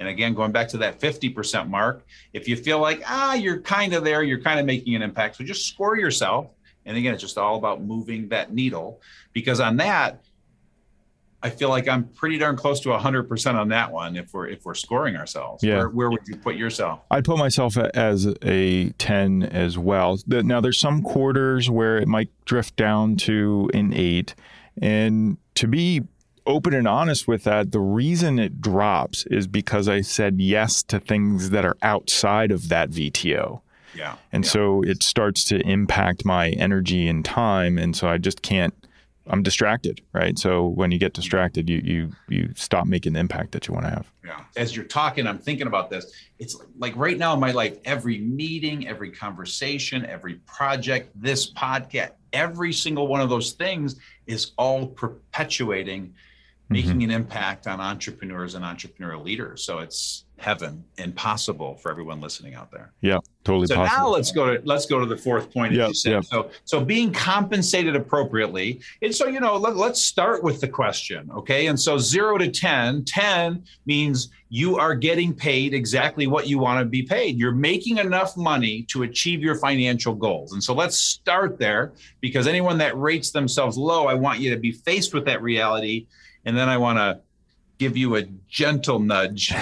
And 0.00 0.08
again, 0.08 0.34
going 0.34 0.50
back 0.50 0.66
to 0.68 0.78
that 0.78 0.98
50% 0.98 1.68
mark, 1.68 2.04
if 2.32 2.48
you 2.48 2.56
feel 2.56 2.80
like, 2.80 3.02
ah, 3.06 3.34
you're 3.34 3.60
kind 3.60 3.92
of 3.92 4.02
there, 4.02 4.22
you're 4.22 4.40
kind 4.40 4.58
of 4.58 4.64
making 4.64 4.94
an 4.94 5.02
impact. 5.02 5.36
So 5.36 5.44
just 5.44 5.66
score 5.66 5.96
yourself. 5.96 6.48
And 6.86 6.96
again, 6.96 7.12
it's 7.12 7.22
just 7.22 7.36
all 7.36 7.56
about 7.56 7.82
moving 7.82 8.28
that 8.30 8.52
needle 8.52 9.02
because 9.34 9.60
on 9.60 9.76
that, 9.76 10.22
I 11.42 11.50
feel 11.50 11.68
like 11.68 11.88
I'm 11.88 12.04
pretty 12.04 12.38
darn 12.38 12.56
close 12.56 12.80
to 12.80 12.90
100% 12.90 13.54
on 13.54 13.68
that 13.68 13.90
one 13.90 14.16
if 14.16 14.32
we're 14.34 14.48
if 14.48 14.64
we're 14.64 14.74
scoring 14.74 15.16
ourselves. 15.16 15.62
Yeah. 15.62 15.76
Where, 15.76 15.88
where 15.88 16.10
would 16.10 16.26
you 16.26 16.36
put 16.36 16.56
yourself? 16.56 17.00
I'd 17.10 17.24
put 17.24 17.38
myself 17.38 17.76
as 17.78 18.26
a 18.42 18.90
10 18.90 19.44
as 19.44 19.78
well. 19.78 20.18
Now 20.26 20.60
there's 20.60 20.78
some 20.78 21.02
quarters 21.02 21.70
where 21.70 21.96
it 21.98 22.08
might 22.08 22.28
drift 22.44 22.76
down 22.76 23.16
to 23.18 23.70
an 23.72 23.94
8 23.94 24.34
and 24.82 25.38
to 25.54 25.66
be 25.66 26.02
open 26.50 26.74
and 26.74 26.88
honest 26.88 27.26
with 27.28 27.44
that, 27.44 27.72
the 27.72 27.80
reason 27.80 28.38
it 28.38 28.60
drops 28.60 29.24
is 29.26 29.46
because 29.46 29.88
I 29.88 30.00
said 30.00 30.40
yes 30.40 30.82
to 30.84 31.00
things 31.00 31.50
that 31.50 31.64
are 31.64 31.76
outside 31.82 32.50
of 32.50 32.68
that 32.68 32.90
VTO. 32.90 33.60
Yeah. 33.94 34.16
And 34.32 34.44
yeah. 34.44 34.50
so 34.50 34.82
it 34.82 35.02
starts 35.02 35.44
to 35.46 35.60
impact 35.60 36.24
my 36.24 36.50
energy 36.50 37.08
and 37.08 37.24
time. 37.24 37.78
And 37.78 37.96
so 37.96 38.08
I 38.08 38.18
just 38.18 38.42
can't 38.42 38.74
I'm 39.30 39.42
distracted, 39.42 40.00
right? 40.12 40.38
So 40.38 40.66
when 40.66 40.90
you 40.90 40.98
get 40.98 41.12
distracted, 41.12 41.68
you 41.68 41.80
you 41.84 42.12
you 42.28 42.52
stop 42.56 42.86
making 42.86 43.12
the 43.12 43.20
impact 43.20 43.52
that 43.52 43.68
you 43.68 43.74
want 43.74 43.86
to 43.86 43.90
have. 43.90 44.12
Yeah. 44.24 44.40
As 44.56 44.74
you're 44.74 44.84
talking, 44.84 45.26
I'm 45.26 45.38
thinking 45.38 45.66
about 45.66 45.88
this. 45.88 46.12
It's 46.38 46.56
like 46.78 46.96
right 46.96 47.16
now 47.16 47.32
in 47.34 47.40
my 47.40 47.52
life, 47.52 47.78
every 47.84 48.18
meeting, 48.18 48.88
every 48.88 49.10
conversation, 49.10 50.04
every 50.06 50.34
project, 50.46 51.10
this 51.14 51.52
podcast, 51.52 52.12
every 52.32 52.72
single 52.72 53.06
one 53.06 53.20
of 53.20 53.28
those 53.28 53.52
things 53.52 53.96
is 54.26 54.52
all 54.56 54.86
perpetuating 54.86 56.14
making 56.70 56.92
mm-hmm. 56.92 57.02
an 57.02 57.10
impact 57.10 57.66
on 57.66 57.80
entrepreneurs 57.80 58.54
and 58.54 58.64
entrepreneurial 58.64 59.24
leaders. 59.24 59.64
So 59.64 59.80
it's 59.80 60.24
heaven 60.40 60.82
and 60.98 61.14
possible 61.14 61.76
for 61.76 61.90
everyone 61.90 62.20
listening 62.20 62.54
out 62.54 62.70
there. 62.70 62.92
Yeah, 63.02 63.18
totally 63.44 63.66
so 63.66 63.74
possible. 63.74 63.98
now 63.98 64.08
let's 64.08 64.32
go 64.32 64.54
to 64.54 64.62
let's 64.64 64.86
go 64.86 64.98
to 65.00 65.04
the 65.04 65.16
fourth 65.16 65.52
point. 65.52 65.74
Said. 65.94 66.12
Yep. 66.12 66.24
So 66.24 66.50
so 66.64 66.82
being 66.82 67.12
compensated 67.12 67.96
appropriately. 67.96 68.80
And 69.02 69.14
so 69.14 69.26
you 69.26 69.40
know 69.40 69.56
let, 69.56 69.76
let's 69.76 70.00
start 70.00 70.42
with 70.42 70.60
the 70.60 70.68
question, 70.68 71.28
okay? 71.32 71.66
And 71.66 71.78
so 71.78 71.98
0 71.98 72.38
to 72.38 72.50
10, 72.50 73.04
10 73.04 73.64
means 73.84 74.30
you 74.48 74.78
are 74.78 74.94
getting 74.94 75.34
paid 75.34 75.74
exactly 75.74 76.26
what 76.26 76.48
you 76.48 76.58
want 76.58 76.80
to 76.80 76.84
be 76.84 77.02
paid. 77.02 77.36
You're 77.36 77.52
making 77.52 77.98
enough 77.98 78.36
money 78.36 78.82
to 78.90 79.02
achieve 79.02 79.42
your 79.42 79.56
financial 79.56 80.14
goals. 80.14 80.52
And 80.52 80.62
so 80.62 80.72
let's 80.72 80.96
start 80.96 81.58
there 81.58 81.92
because 82.20 82.46
anyone 82.46 82.78
that 82.78 82.96
rates 82.96 83.30
themselves 83.30 83.76
low, 83.76 84.06
I 84.06 84.14
want 84.14 84.38
you 84.38 84.50
to 84.50 84.56
be 84.56 84.72
faced 84.72 85.12
with 85.12 85.24
that 85.26 85.42
reality 85.42 86.06
and 86.44 86.56
then 86.56 86.68
I 86.68 86.78
want 86.78 86.98
to 86.98 87.20
give 87.80 87.96
you 87.96 88.16
a 88.16 88.22
gentle 88.46 89.00
nudge 89.00 89.52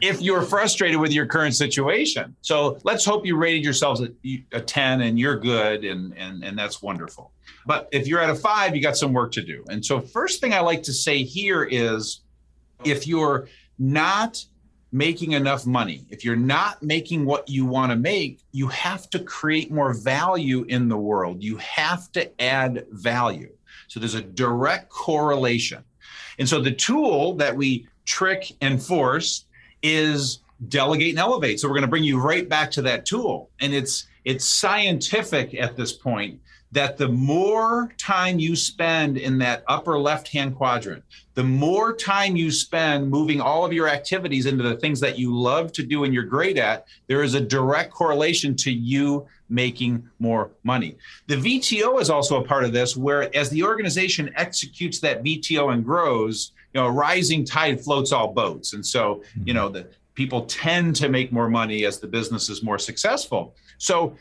if 0.00 0.22
you're 0.22 0.42
frustrated 0.42 1.00
with 1.00 1.12
your 1.12 1.26
current 1.26 1.56
situation. 1.56 2.36
So 2.40 2.78
let's 2.84 3.04
hope 3.04 3.26
you 3.26 3.36
rated 3.36 3.64
yourselves 3.64 4.00
a, 4.00 4.12
a 4.52 4.60
10 4.60 5.00
and 5.00 5.18
you're 5.18 5.36
good 5.36 5.84
and, 5.84 6.16
and, 6.16 6.44
and 6.44 6.56
that's 6.56 6.80
wonderful. 6.80 7.32
But 7.66 7.88
if 7.90 8.06
you're 8.06 8.20
at 8.20 8.30
a 8.30 8.36
five, 8.36 8.76
you 8.76 8.82
got 8.82 8.96
some 8.96 9.12
work 9.12 9.32
to 9.32 9.42
do. 9.42 9.64
And 9.68 9.84
so, 9.84 10.00
first 10.00 10.40
thing 10.40 10.54
I 10.54 10.60
like 10.60 10.84
to 10.84 10.92
say 10.92 11.24
here 11.24 11.64
is 11.64 12.20
if 12.84 13.06
you're 13.06 13.48
not 13.78 14.44
making 14.92 15.32
enough 15.32 15.66
money, 15.66 16.04
if 16.10 16.24
you're 16.24 16.36
not 16.36 16.82
making 16.82 17.24
what 17.24 17.48
you 17.48 17.64
want 17.64 17.90
to 17.90 17.96
make, 17.96 18.40
you 18.52 18.68
have 18.68 19.08
to 19.10 19.18
create 19.18 19.72
more 19.72 19.94
value 19.94 20.64
in 20.68 20.88
the 20.88 20.96
world. 20.96 21.42
You 21.42 21.56
have 21.56 22.12
to 22.12 22.40
add 22.40 22.86
value. 22.90 23.52
So 23.92 24.00
there's 24.00 24.14
a 24.14 24.22
direct 24.22 24.88
correlation. 24.88 25.84
And 26.38 26.48
so 26.48 26.62
the 26.62 26.72
tool 26.72 27.34
that 27.34 27.54
we 27.54 27.86
trick 28.06 28.50
and 28.62 28.82
force 28.82 29.44
is 29.82 30.38
delegate 30.66 31.10
and 31.10 31.18
elevate. 31.18 31.60
So 31.60 31.68
we're 31.68 31.74
going 31.74 31.82
to 31.82 31.88
bring 31.88 32.02
you 32.02 32.18
right 32.18 32.48
back 32.48 32.70
to 32.70 32.82
that 32.82 33.04
tool. 33.04 33.50
And 33.60 33.74
it's 33.74 34.06
it's 34.24 34.46
scientific 34.46 35.52
at 35.52 35.76
this 35.76 35.92
point 35.92 36.40
that 36.72 36.96
the 36.96 37.08
more 37.08 37.92
time 37.98 38.38
you 38.38 38.56
spend 38.56 39.18
in 39.18 39.38
that 39.38 39.62
upper 39.68 39.98
left 39.98 40.28
hand 40.28 40.56
quadrant, 40.56 41.04
the 41.34 41.44
more 41.44 41.94
time 41.94 42.34
you 42.34 42.50
spend 42.50 43.08
moving 43.08 43.40
all 43.40 43.64
of 43.64 43.72
your 43.72 43.88
activities 43.88 44.46
into 44.46 44.62
the 44.62 44.76
things 44.76 44.98
that 45.00 45.18
you 45.18 45.36
love 45.36 45.72
to 45.72 45.82
do 45.82 46.04
and 46.04 46.12
you're 46.12 46.22
great 46.24 46.58
at, 46.58 46.86
there 47.06 47.22
is 47.22 47.34
a 47.34 47.40
direct 47.40 47.92
correlation 47.92 48.56
to 48.56 48.72
you 48.72 49.26
making 49.50 50.08
more 50.18 50.50
money. 50.64 50.96
The 51.26 51.36
VTO 51.36 52.00
is 52.00 52.08
also 52.08 52.42
a 52.42 52.44
part 52.44 52.64
of 52.64 52.72
this, 52.72 52.96
where 52.96 53.34
as 53.36 53.50
the 53.50 53.62
organization 53.62 54.32
executes 54.36 54.98
that 55.00 55.22
VTO 55.22 55.74
and 55.74 55.84
grows, 55.84 56.52
you 56.72 56.80
know, 56.80 56.86
a 56.86 56.90
rising 56.90 57.44
tide 57.44 57.82
floats 57.82 58.12
all 58.12 58.32
boats. 58.32 58.72
And 58.72 58.84
so, 58.84 59.22
you 59.34 59.40
mm-hmm. 59.40 59.54
know, 59.54 59.68
the 59.68 59.88
people 60.14 60.46
tend 60.46 60.96
to 60.96 61.08
make 61.08 61.32
more 61.32 61.48
money 61.48 61.84
as 61.84 61.98
the 61.98 62.06
business 62.06 62.48
is 62.48 62.62
more 62.62 62.78
successful. 62.78 63.54
So 63.78 64.16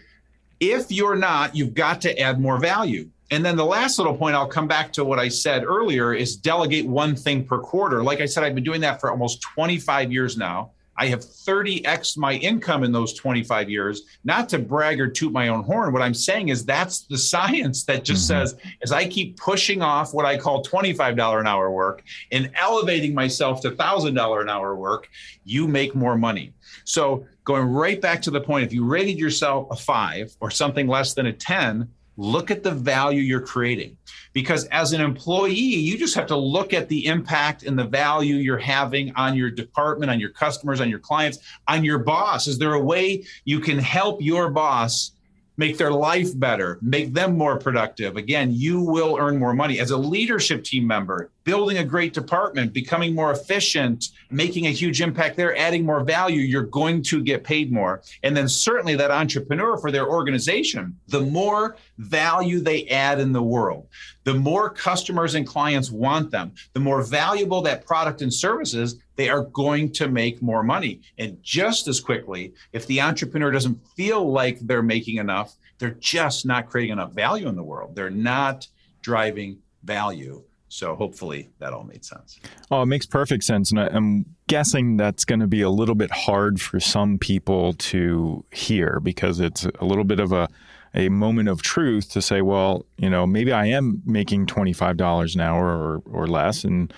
If 0.62 0.92
you're 0.92 1.16
not, 1.16 1.56
you've 1.56 1.74
got 1.74 2.02
to 2.02 2.18
add 2.20 2.40
more 2.40 2.60
value. 2.60 3.10
And 3.32 3.44
then 3.44 3.56
the 3.56 3.66
last 3.66 3.98
little 3.98 4.16
point, 4.16 4.36
I'll 4.36 4.48
come 4.48 4.68
back 4.68 4.94
to 4.94 5.04
what 5.04 5.18
I 5.18 5.28
said 5.28 5.64
earlier, 5.64 6.14
is 6.14 6.36
delegate 6.36 6.86
one 6.86 7.16
thing 7.16 7.44
per 7.44 7.58
quarter. 7.58 8.04
Like 8.04 8.22
I 8.22 8.26
said, 8.26 8.44
I've 8.44 8.54
been 8.54 8.64
doing 8.64 8.82
that 8.82 9.00
for 9.00 9.10
almost 9.10 9.42
25 9.42 10.12
years 10.12 10.38
now. 10.38 10.72
I 10.98 11.08
have 11.08 11.22
30x 11.22 12.16
my 12.16 12.34
income 12.34 12.84
in 12.84 12.92
those 12.92 13.14
25 13.14 13.72
years. 13.72 14.04
Not 14.24 14.50
to 14.50 14.60
brag 14.60 15.02
or 15.02 15.08
toot 15.08 15.32
my 15.32 15.48
own 15.48 15.64
horn. 15.64 15.94
What 15.94 16.04
I'm 16.04 16.14
saying 16.14 16.50
is 16.50 16.64
that's 16.64 17.08
the 17.08 17.18
science 17.18 17.86
that 17.86 18.04
just 18.04 18.30
mm-hmm. 18.30 18.46
says 18.46 18.56
as 18.84 18.92
I 18.92 19.08
keep 19.08 19.38
pushing 19.38 19.82
off 19.82 20.14
what 20.14 20.26
I 20.26 20.38
call 20.38 20.64
$25 20.64 21.40
an 21.40 21.48
hour 21.48 21.72
work 21.72 22.04
and 22.32 22.52
elevating 22.54 23.16
myself 23.16 23.62
to 23.62 23.72
$1,000 23.72 24.42
an 24.42 24.50
hour 24.50 24.76
work, 24.76 25.10
you 25.44 25.68
make 25.68 25.96
more 25.96 26.18
money. 26.18 26.54
So 26.84 27.26
going 27.44 27.68
right 27.68 28.00
back 28.00 28.22
to 28.24 28.32
the 28.32 28.42
point, 28.42 28.66
if 28.66 28.74
you 28.74 28.86
rated 28.86 29.18
yourself 29.18 29.68
a 29.72 29.76
five 29.76 30.36
or 30.40 30.52
something 30.52 30.88
less 30.88 31.14
than 31.14 31.26
a 31.26 31.34
10, 31.34 31.88
look 32.18 32.52
at 32.52 32.62
the 32.62 32.72
value 32.72 33.22
you're 33.22 33.42
creating. 33.42 33.98
Because 34.34 34.66
as 34.66 34.94
an 34.94 35.02
employee 35.02 35.54
you 35.54 35.98
just 35.98 36.16
have 36.16 36.28
to 36.28 36.36
look 36.36 36.74
at 36.74 36.88
the 36.88 37.06
impact 37.08 37.64
and 37.64 37.78
the 37.78 37.86
value 37.86 38.36
you're 38.36 38.58
having 38.58 39.14
on 39.16 39.36
your 39.36 39.50
department 39.50 40.12
on 40.12 40.20
your 40.20 40.30
customers 40.30 40.82
on 40.82 40.90
your 40.90 41.00
clients 41.00 41.40
on 41.68 41.84
your 41.84 42.00
boss. 42.00 42.48
Is 42.48 42.58
there 42.60 42.74
a 42.74 42.82
way 42.82 43.26
you 43.46 43.60
can 43.60 43.80
help 43.80 44.22
your 44.22 44.50
boss 44.50 45.12
make 45.58 45.78
their 45.78 45.92
life 45.92 46.38
better, 46.40 46.80
make 46.82 47.14
them 47.14 47.38
more 47.38 47.58
productive. 47.58 48.18
Again, 48.18 48.52
you 48.52 48.82
will 48.82 49.18
earn 49.20 49.38
more 49.38 49.54
money. 49.54 49.80
As 49.80 49.92
a 49.92 49.98
leadership 49.98 50.64
team 50.64 50.88
member, 50.88 51.30
building 51.44 51.78
a 51.78 51.84
great 51.84 52.14
department, 52.14 52.74
becoming 52.74 53.16
more 53.16 53.32
efficient, 53.32 54.10
making 54.30 54.68
a 54.68 54.72
huge 54.72 55.02
impact 55.02 55.36
there, 55.36 55.58
adding 55.58 55.86
more 55.86 56.04
value, 56.04 56.42
you're 56.42 56.64
going 56.64 57.02
to 57.02 57.24
get 57.24 57.44
paid 57.44 57.72
more. 57.72 58.02
And 58.24 58.36
then 58.36 58.48
certainly 58.48 58.96
that 58.96 59.12
entrepreneur 59.12 59.78
for 59.78 59.92
their 59.92 60.08
organization, 60.08 60.98
the 61.08 61.22
more 61.22 61.76
value 61.98 62.60
they 62.60 62.88
add 62.88 63.20
in 63.20 63.32
the 63.32 63.42
world, 63.42 63.88
the 64.24 64.34
more 64.34 64.70
customers 64.70 65.34
and 65.34 65.48
clients 65.48 65.90
want 65.90 66.30
them, 66.30 66.54
the 66.74 66.80
more 66.80 67.02
valuable 67.02 67.62
that 67.64 67.86
product 67.86 68.22
and 68.22 68.34
services, 68.34 68.98
they 69.16 69.30
are 69.30 69.44
going 69.46 69.92
to 69.94 70.08
make 70.08 70.42
more 70.42 70.64
money. 70.64 71.02
And 71.18 71.38
just 71.42 71.88
as 71.88 72.00
quickly, 72.00 72.54
if 72.72 72.86
the 72.88 73.02
entrepreneur 73.02 73.52
doesn't 73.52 73.80
feel 73.96 74.32
like 74.32 74.60
they're 74.60 74.84
making 74.84 75.18
enough, 75.18 75.56
they're 75.80 75.98
just 76.00 76.46
not 76.46 76.70
creating 76.70 76.94
enough 76.94 77.14
value 77.14 77.48
in 77.48 77.56
the 77.56 77.64
world. 77.64 77.96
They're 77.96 78.12
not 78.12 78.68
driving 79.02 79.58
value. 79.84 80.44
So 80.72 80.96
hopefully 80.96 81.50
that 81.60 81.74
all 81.74 81.84
made 81.84 82.06
sense. 82.06 82.40
Oh, 82.72 82.84
it 82.84 82.86
makes 82.86 83.06
perfect 83.06 83.44
sense. 83.44 83.72
And 83.72 83.80
I, 83.80 83.88
am 83.88 84.26
guessing 84.48 84.96
that's 84.96 85.26
going 85.26 85.42
to 85.42 85.48
be 85.48 85.62
a 85.62 85.70
little 85.70 85.96
bit 85.96 86.12
hard 86.12 86.62
for 86.62 86.80
some 86.80 87.18
people 87.18 87.74
to 87.74 88.46
hear 88.52 89.02
because 89.02 89.42
it's 89.42 89.66
a 89.66 89.86
little 89.86 90.06
bit 90.06 90.22
of 90.22 90.32
a 90.32 90.48
a 90.94 91.08
moment 91.08 91.48
of 91.48 91.62
truth 91.62 92.10
to 92.12 92.22
say, 92.22 92.42
well, 92.42 92.86
you 92.98 93.10
know, 93.10 93.26
maybe 93.26 93.54
I 93.54 93.68
am 93.68 94.02
making 94.06 94.46
$25 94.48 95.36
an 95.36 95.42
hour 95.42 95.66
or, 95.66 96.02
or 96.06 96.28
less 96.28 96.66
and 96.66 96.94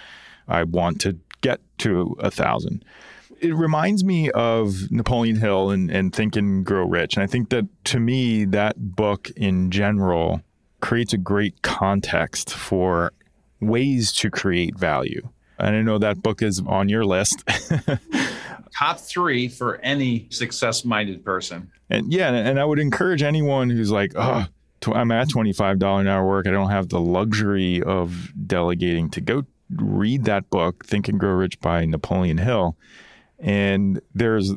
I 0.48 0.64
want 0.64 1.00
to 1.02 1.18
get 1.42 1.60
to 1.80 2.16
a 2.20 2.32
thousand. 2.32 2.86
It 3.40 3.54
reminds 3.56 4.04
me 4.04 4.32
of 4.32 4.92
Napoleon 4.92 5.36
Hill 5.36 5.70
and, 5.70 5.92
and 5.92 6.14
Think 6.14 6.36
and 6.36 6.66
Grow 6.66 6.88
Rich. 6.88 7.16
And 7.16 7.24
I 7.24 7.28
think 7.28 7.50
that 7.50 7.66
to 7.86 8.00
me, 8.00 8.46
that 8.46 8.96
book 8.96 9.30
in 9.36 9.70
general 9.70 10.42
creates 10.82 11.14
a 11.14 11.18
great 11.18 11.62
context 11.62 12.54
for 12.54 13.12
ways 13.68 14.12
to 14.14 14.30
create 14.30 14.78
value. 14.78 15.30
And 15.60 15.76
I 15.76 15.82
know 15.82 15.98
that 16.00 16.22
book 16.22 16.42
is 16.42 16.62
on 16.66 16.90
your 16.90 17.06
list. 17.06 17.44
top 18.78 19.00
three 19.00 19.48
for 19.48 19.78
any 19.78 20.28
success 20.30 20.84
minded 20.84 21.24
person. 21.24 21.72
And 21.90 22.12
yeah, 22.12 22.32
and 22.32 22.60
I 22.60 22.66
would 22.66 22.80
encourage 22.80 23.22
anyone 23.22 23.70
who's 23.70 23.92
like, 23.92 24.14
oh, 24.16 24.48
I'm 24.88 25.12
at 25.12 25.30
$25 25.30 26.02
an 26.02 26.08
hour 26.08 26.28
work. 26.28 26.48
I 26.48 26.52
don't 26.52 26.70
have 26.70 26.90
the 26.90 27.00
luxury 27.00 27.82
of 27.84 28.34
delegating 28.48 29.10
to 29.12 29.22
go 29.22 29.44
read 29.76 30.26
that 30.26 30.50
book, 30.50 30.86
Think 30.86 31.08
and 31.08 31.20
Grow 31.20 31.34
Rich 31.34 31.60
by 31.60 31.86
Napoleon 31.86 32.38
Hill. 32.38 32.76
And 33.40 34.02
there's 34.14 34.54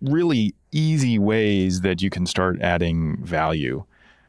really 0.00 0.54
easy 0.72 1.18
ways 1.18 1.80
that 1.80 2.02
you 2.02 2.10
can 2.10 2.26
start 2.26 2.60
adding 2.60 3.24
value 3.24 3.84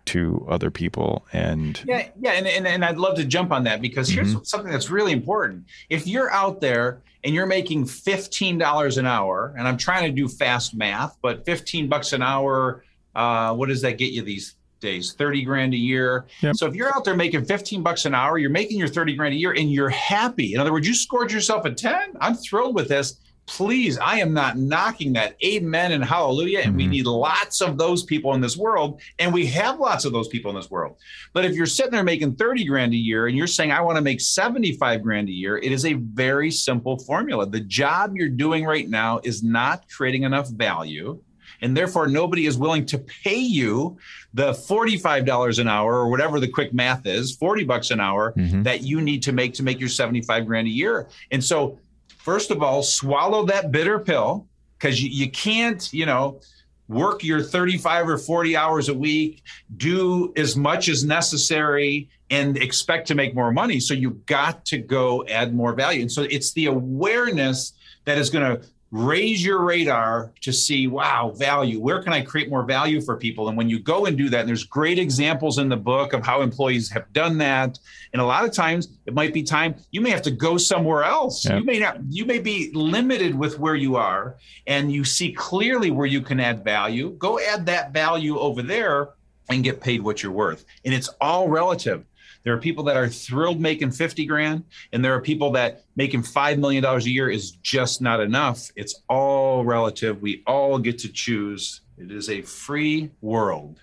to 0.05 0.45
other 0.47 0.69
people 0.69 1.25
and 1.33 1.81
yeah 1.85 2.07
yeah 2.19 2.31
and, 2.31 2.47
and, 2.47 2.67
and 2.67 2.85
i'd 2.85 2.97
love 2.97 3.15
to 3.15 3.25
jump 3.25 3.51
on 3.51 3.63
that 3.63 3.81
because 3.81 4.07
here's 4.07 4.33
mm-hmm. 4.33 4.43
something 4.43 4.71
that's 4.71 4.89
really 4.89 5.11
important. 5.11 5.65
If 5.89 6.07
you're 6.07 6.31
out 6.31 6.61
there 6.61 7.01
and 7.23 7.33
you're 7.33 7.47
making 7.47 7.85
$15 7.85 8.97
an 8.97 9.05
hour 9.05 9.53
and 9.57 9.67
i'm 9.67 9.77
trying 9.77 10.03
to 10.03 10.11
do 10.11 10.27
fast 10.27 10.75
math 10.75 11.17
but 11.21 11.45
15 11.45 11.87
bucks 11.87 12.13
an 12.13 12.21
hour 12.21 12.83
uh, 13.15 13.53
what 13.53 13.69
does 13.69 13.81
that 13.81 13.97
get 13.97 14.11
you 14.11 14.21
these 14.21 14.55
days? 14.81 15.13
30 15.13 15.43
grand 15.43 15.73
a 15.73 15.77
year? 15.77 16.25
Yep. 16.41 16.57
so 16.57 16.65
if 16.67 16.75
you're 16.75 16.93
out 16.93 17.05
there 17.05 17.15
making 17.15 17.45
15 17.45 17.81
bucks 17.81 18.05
an 18.05 18.13
hour 18.13 18.37
you're 18.37 18.49
making 18.49 18.77
your 18.77 18.89
30 18.89 19.15
grand 19.15 19.33
a 19.33 19.37
year 19.37 19.53
and 19.53 19.71
you're 19.71 19.89
happy. 19.89 20.53
In 20.53 20.59
other 20.59 20.71
words 20.71 20.87
you 20.87 20.93
scored 20.93 21.31
yourself 21.31 21.65
a 21.65 21.73
10 21.73 22.17
i'm 22.21 22.35
thrilled 22.35 22.75
with 22.75 22.87
this 22.87 23.17
please, 23.47 23.97
I 23.97 24.19
am 24.19 24.33
not 24.33 24.57
knocking 24.57 25.13
that. 25.13 25.35
Amen 25.43 25.91
and 25.91 26.03
hallelujah. 26.03 26.59
And 26.59 26.69
mm-hmm. 26.69 26.77
we 26.77 26.87
need 26.87 27.05
lots 27.05 27.61
of 27.61 27.77
those 27.77 28.03
people 28.03 28.33
in 28.33 28.41
this 28.41 28.57
world. 28.57 29.01
And 29.19 29.33
we 29.33 29.45
have 29.47 29.79
lots 29.79 30.05
of 30.05 30.13
those 30.13 30.27
people 30.27 30.49
in 30.49 30.55
this 30.55 30.71
world. 30.71 30.97
But 31.33 31.45
if 31.45 31.53
you're 31.53 31.65
sitting 31.65 31.91
there 31.91 32.03
making 32.03 32.35
30 32.35 32.65
grand 32.65 32.93
a 32.93 32.97
year 32.97 33.27
and 33.27 33.37
you're 33.37 33.47
saying, 33.47 33.71
I 33.71 33.81
want 33.81 33.97
to 33.97 34.01
make 34.01 34.21
75 34.21 35.03
grand 35.03 35.29
a 35.29 35.33
year, 35.33 35.57
it 35.57 35.71
is 35.71 35.85
a 35.85 35.93
very 35.93 36.51
simple 36.51 36.97
formula. 36.99 37.45
The 37.45 37.59
job 37.59 38.13
you're 38.15 38.29
doing 38.29 38.65
right 38.65 38.89
now 38.89 39.19
is 39.23 39.43
not 39.43 39.87
creating 39.89 40.23
enough 40.23 40.49
value. 40.49 41.21
And 41.61 41.75
therefore, 41.75 42.07
nobody 42.07 42.47
is 42.47 42.57
willing 42.57 42.85
to 42.87 42.97
pay 42.97 43.37
you 43.37 43.97
the 44.33 44.51
$45 44.51 45.59
an 45.59 45.67
hour 45.67 45.93
or 45.93 46.09
whatever 46.09 46.39
the 46.39 46.47
quick 46.47 46.73
math 46.73 47.05
is, 47.05 47.35
40 47.35 47.63
bucks 47.63 47.91
an 47.91 47.99
hour 47.99 48.33
mm-hmm. 48.33 48.63
that 48.63 48.81
you 48.81 49.01
need 49.01 49.23
to 49.23 49.31
make 49.31 49.53
to 49.55 49.63
make 49.63 49.79
your 49.79 49.89
75 49.89 50.45
grand 50.45 50.67
a 50.67 50.71
year. 50.71 51.07
And 51.31 51.43
so 51.43 51.79
first 52.25 52.49
of 52.49 52.63
all, 52.63 52.81
swallow 52.81 53.45
that 53.45 53.71
bitter 53.71 53.99
pill 53.99 54.47
because 54.79 55.01
you, 55.01 55.09
you 55.09 55.29
can't, 55.29 55.93
you 55.93 56.07
know, 56.07 56.41
work 56.87 57.23
your 57.23 57.41
35 57.41 58.09
or 58.09 58.17
40 58.17 58.57
hours 58.57 58.89
a 58.89 58.93
week, 58.93 59.43
do 59.77 60.33
as 60.35 60.57
much 60.57 60.89
as 60.89 61.05
necessary, 61.05 62.09
and 62.31 62.57
expect 62.57 63.07
to 63.07 63.15
make 63.15 63.35
more 63.35 63.51
money. 63.51 63.79
So 63.79 63.93
you've 63.93 64.25
got 64.25 64.65
to 64.65 64.79
go 64.79 65.23
add 65.27 65.53
more 65.53 65.73
value. 65.73 66.01
And 66.01 66.11
so 66.11 66.23
it's 66.23 66.51
the 66.53 66.65
awareness 66.65 67.73
that 68.05 68.17
is 68.17 68.31
going 68.31 68.57
to 68.57 68.67
raise 68.95 69.43
your 69.43 69.61
radar 69.61 70.31
to 70.39 70.53
see 70.53 70.87
wow 70.87 71.33
value. 71.35 71.81
Where 71.81 72.01
can 72.01 72.13
i 72.13 72.21
create 72.21 72.49
more 72.49 72.63
value 72.63 73.01
for 73.01 73.17
people? 73.17 73.49
And 73.49 73.57
when 73.57 73.67
you 73.67 73.77
go 73.77 74.05
and 74.05 74.17
do 74.17 74.29
that 74.29 74.41
and 74.41 74.49
there's 74.49 74.63
great 74.63 74.97
examples 74.97 75.57
in 75.57 75.67
the 75.67 75.75
book 75.75 76.13
of 76.13 76.25
how 76.25 76.41
employees 76.41 76.89
have 76.91 77.11
done 77.11 77.37
that. 77.39 77.77
And 78.13 78.21
a 78.21 78.25
lot 78.25 78.45
of 78.45 78.53
times 78.53 78.87
it 79.05 79.13
might 79.13 79.33
be 79.33 79.43
time 79.43 79.75
you 79.91 79.99
may 79.99 80.11
have 80.11 80.21
to 80.21 80.31
go 80.31 80.57
somewhere 80.57 81.03
else. 81.03 81.45
Yeah. 81.45 81.57
you 81.57 81.65
may 81.65 81.77
not 81.77 81.97
you 82.09 82.25
may 82.25 82.39
be 82.39 82.71
limited 82.73 83.37
with 83.37 83.59
where 83.59 83.75
you 83.75 83.97
are 83.97 84.37
and 84.65 84.91
you 84.91 85.03
see 85.03 85.33
clearly 85.33 85.91
where 85.91 86.07
you 86.07 86.21
can 86.21 86.39
add 86.39 86.63
value. 86.63 87.11
Go 87.17 87.37
add 87.39 87.65
that 87.65 87.91
value 87.91 88.39
over 88.39 88.61
there 88.61 89.09
and 89.49 89.63
get 89.63 89.81
paid 89.81 90.01
what 90.01 90.23
you're 90.23 90.31
worth. 90.31 90.63
And 90.85 90.93
it's 90.93 91.09
all 91.19 91.49
relative 91.49 92.05
there 92.45 92.53
are 92.53 92.59
people 92.59 92.83
that 92.85 92.95
are 92.95 93.09
thrilled 93.09 93.59
making 93.59 93.91
50 93.91 94.25
grand, 94.27 94.63
and 94.93 95.03
there 95.03 95.13
are 95.13 95.19
people 95.19 95.51
that 95.53 95.83
making 95.95 96.21
$5 96.21 96.59
million 96.59 96.85
a 96.85 96.99
year 96.99 97.27
is 97.27 97.51
just 97.51 98.01
not 98.01 98.21
enough. 98.21 98.71
It's 98.75 99.01
all 99.09 99.65
relative. 99.65 100.21
We 100.21 100.43
all 100.45 100.77
get 100.77 100.99
to 100.99 101.11
choose. 101.11 101.81
It 101.97 102.11
is 102.11 102.29
a 102.29 102.43
free 102.43 103.09
world. 103.21 103.81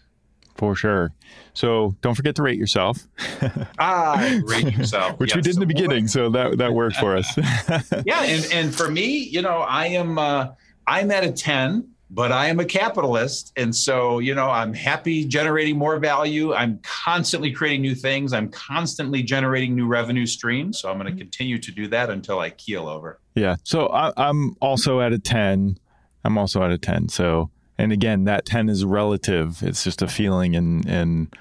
For 0.56 0.76
sure. 0.76 1.12
So 1.54 1.96
don't 2.02 2.14
forget 2.14 2.36
to 2.36 2.42
rate 2.42 2.58
yourself. 2.58 3.08
ah, 3.80 4.40
rate 4.44 4.72
yourself. 4.76 5.18
Which 5.18 5.30
yes. 5.30 5.36
we 5.36 5.42
did 5.42 5.54
in 5.54 5.60
the 5.60 5.66
beginning, 5.66 6.06
so 6.06 6.30
that 6.30 6.58
that 6.58 6.72
worked 6.72 6.96
for 6.96 7.16
us. 7.16 7.36
yeah, 8.04 8.22
and 8.22 8.46
and 8.52 8.74
for 8.74 8.90
me, 8.90 9.16
you 9.16 9.42
know, 9.42 9.58
I 9.58 9.86
am 9.86 10.18
uh, 10.18 10.48
I'm 10.86 11.10
at 11.10 11.24
a 11.24 11.32
10 11.32 11.88
but 12.14 12.30
I 12.30 12.48
am 12.48 12.60
a 12.60 12.64
capitalist. 12.66 13.52
And 13.56 13.74
so, 13.74 14.18
you 14.18 14.34
know, 14.34 14.50
I'm 14.50 14.74
happy 14.74 15.24
generating 15.24 15.78
more 15.78 15.98
value. 15.98 16.52
I'm 16.52 16.78
constantly 16.82 17.50
creating 17.50 17.80
new 17.80 17.94
things. 17.94 18.34
I'm 18.34 18.50
constantly 18.50 19.22
generating 19.22 19.74
new 19.74 19.86
revenue 19.86 20.26
streams. 20.26 20.78
So 20.78 20.90
I'm 20.90 20.98
going 20.98 21.10
to 21.10 21.18
continue 21.18 21.58
to 21.58 21.72
do 21.72 21.88
that 21.88 22.10
until 22.10 22.38
I 22.38 22.50
keel 22.50 22.86
over. 22.86 23.18
Yeah. 23.34 23.56
So 23.64 23.86
I, 23.86 24.12
am 24.28 24.56
also 24.60 25.00
at 25.00 25.14
a 25.14 25.18
10. 25.18 25.78
I'm 26.24 26.36
also 26.36 26.62
at 26.62 26.70
a 26.70 26.76
10. 26.76 27.08
So, 27.08 27.50
and 27.78 27.92
again, 27.92 28.24
that 28.24 28.44
10 28.44 28.68
is 28.68 28.84
relative. 28.84 29.62
It's 29.62 29.82
just 29.82 30.02
a 30.02 30.06
feeling 30.06 30.54
and, 30.54 30.86
and, 30.86 31.34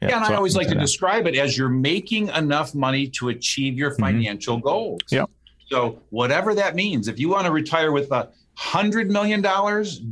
yeah, 0.00 0.10
yeah 0.10 0.16
and 0.18 0.26
so 0.26 0.32
I 0.32 0.36
always 0.36 0.54
like 0.54 0.68
to 0.68 0.74
that. 0.74 0.80
describe 0.80 1.26
it 1.26 1.34
as 1.34 1.58
you're 1.58 1.68
making 1.68 2.28
enough 2.28 2.72
money 2.72 3.08
to 3.08 3.30
achieve 3.30 3.76
your 3.76 3.90
mm-hmm. 3.90 4.02
financial 4.02 4.58
mm-hmm. 4.58 4.66
goals. 4.66 5.00
Yeah. 5.10 5.24
So 5.70 6.00
whatever 6.10 6.54
that 6.54 6.76
means, 6.76 7.08
if 7.08 7.18
you 7.18 7.30
want 7.30 7.46
to 7.46 7.50
retire 7.50 7.90
with 7.90 8.12
a 8.12 8.28
$100 8.58 9.08
million, 9.08 9.40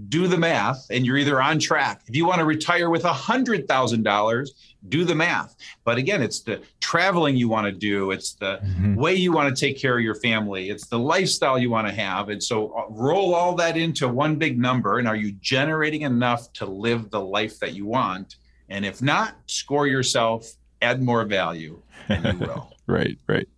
do 0.09 0.27
the 0.27 0.37
math, 0.37 0.87
and 0.91 1.07
you're 1.07 1.17
either 1.17 1.41
on 1.41 1.59
track. 1.59 2.03
If 2.07 2.17
you 2.17 2.27
want 2.27 2.41
to 2.41 2.45
retire 2.45 2.91
with 2.91 3.05
a 3.05 3.13
$100,000, 3.13 4.49
do 4.89 5.05
the 5.05 5.15
math. 5.15 5.55
But 5.85 5.99
again, 5.99 6.23
it's 6.23 6.41
the 6.41 6.61
traveling 6.81 7.37
you 7.37 7.49
want 7.49 7.67
to 7.67 7.73
do, 7.73 8.11
it's 8.11 8.33
the 8.35 8.59
mm-hmm. 8.65 8.97
way 8.97 9.15
you 9.15 9.33
want 9.33 9.55
to 9.55 9.61
take 9.61 9.79
care 9.79 9.97
of 9.97 10.03
your 10.03 10.17
family, 10.17 10.71
it's 10.71 10.89
the 10.89 10.99
lifestyle 10.99 11.59
you 11.59 11.71
want 11.71 11.87
to 11.87 11.95
have. 11.95 12.31
And 12.31 12.43
so 12.43 12.73
uh, 12.73 12.87
roll 12.91 13.35
all 13.35 13.55
that 13.57 13.77
into 13.77 14.09
one 14.09 14.37
big 14.37 14.59
number. 14.59 14.99
And 14.99 15.07
are 15.07 15.17
you 15.17 15.33
generating 15.33 16.03
enough 16.03 16.53
to 16.55 16.67
live 16.67 17.11
the 17.11 17.21
life 17.21 17.61
that 17.61 17.75
you 17.75 17.87
want? 17.87 18.37
And 18.69 18.85
if 18.85 19.01
not, 19.01 19.37
score 19.47 19.87
yourself, 19.87 20.51
add 20.81 21.03
more 21.03 21.25
value, 21.25 21.81
and 22.09 22.25
you 22.25 22.39
will. 22.47 22.73
right, 22.87 23.19
right. 23.29 23.49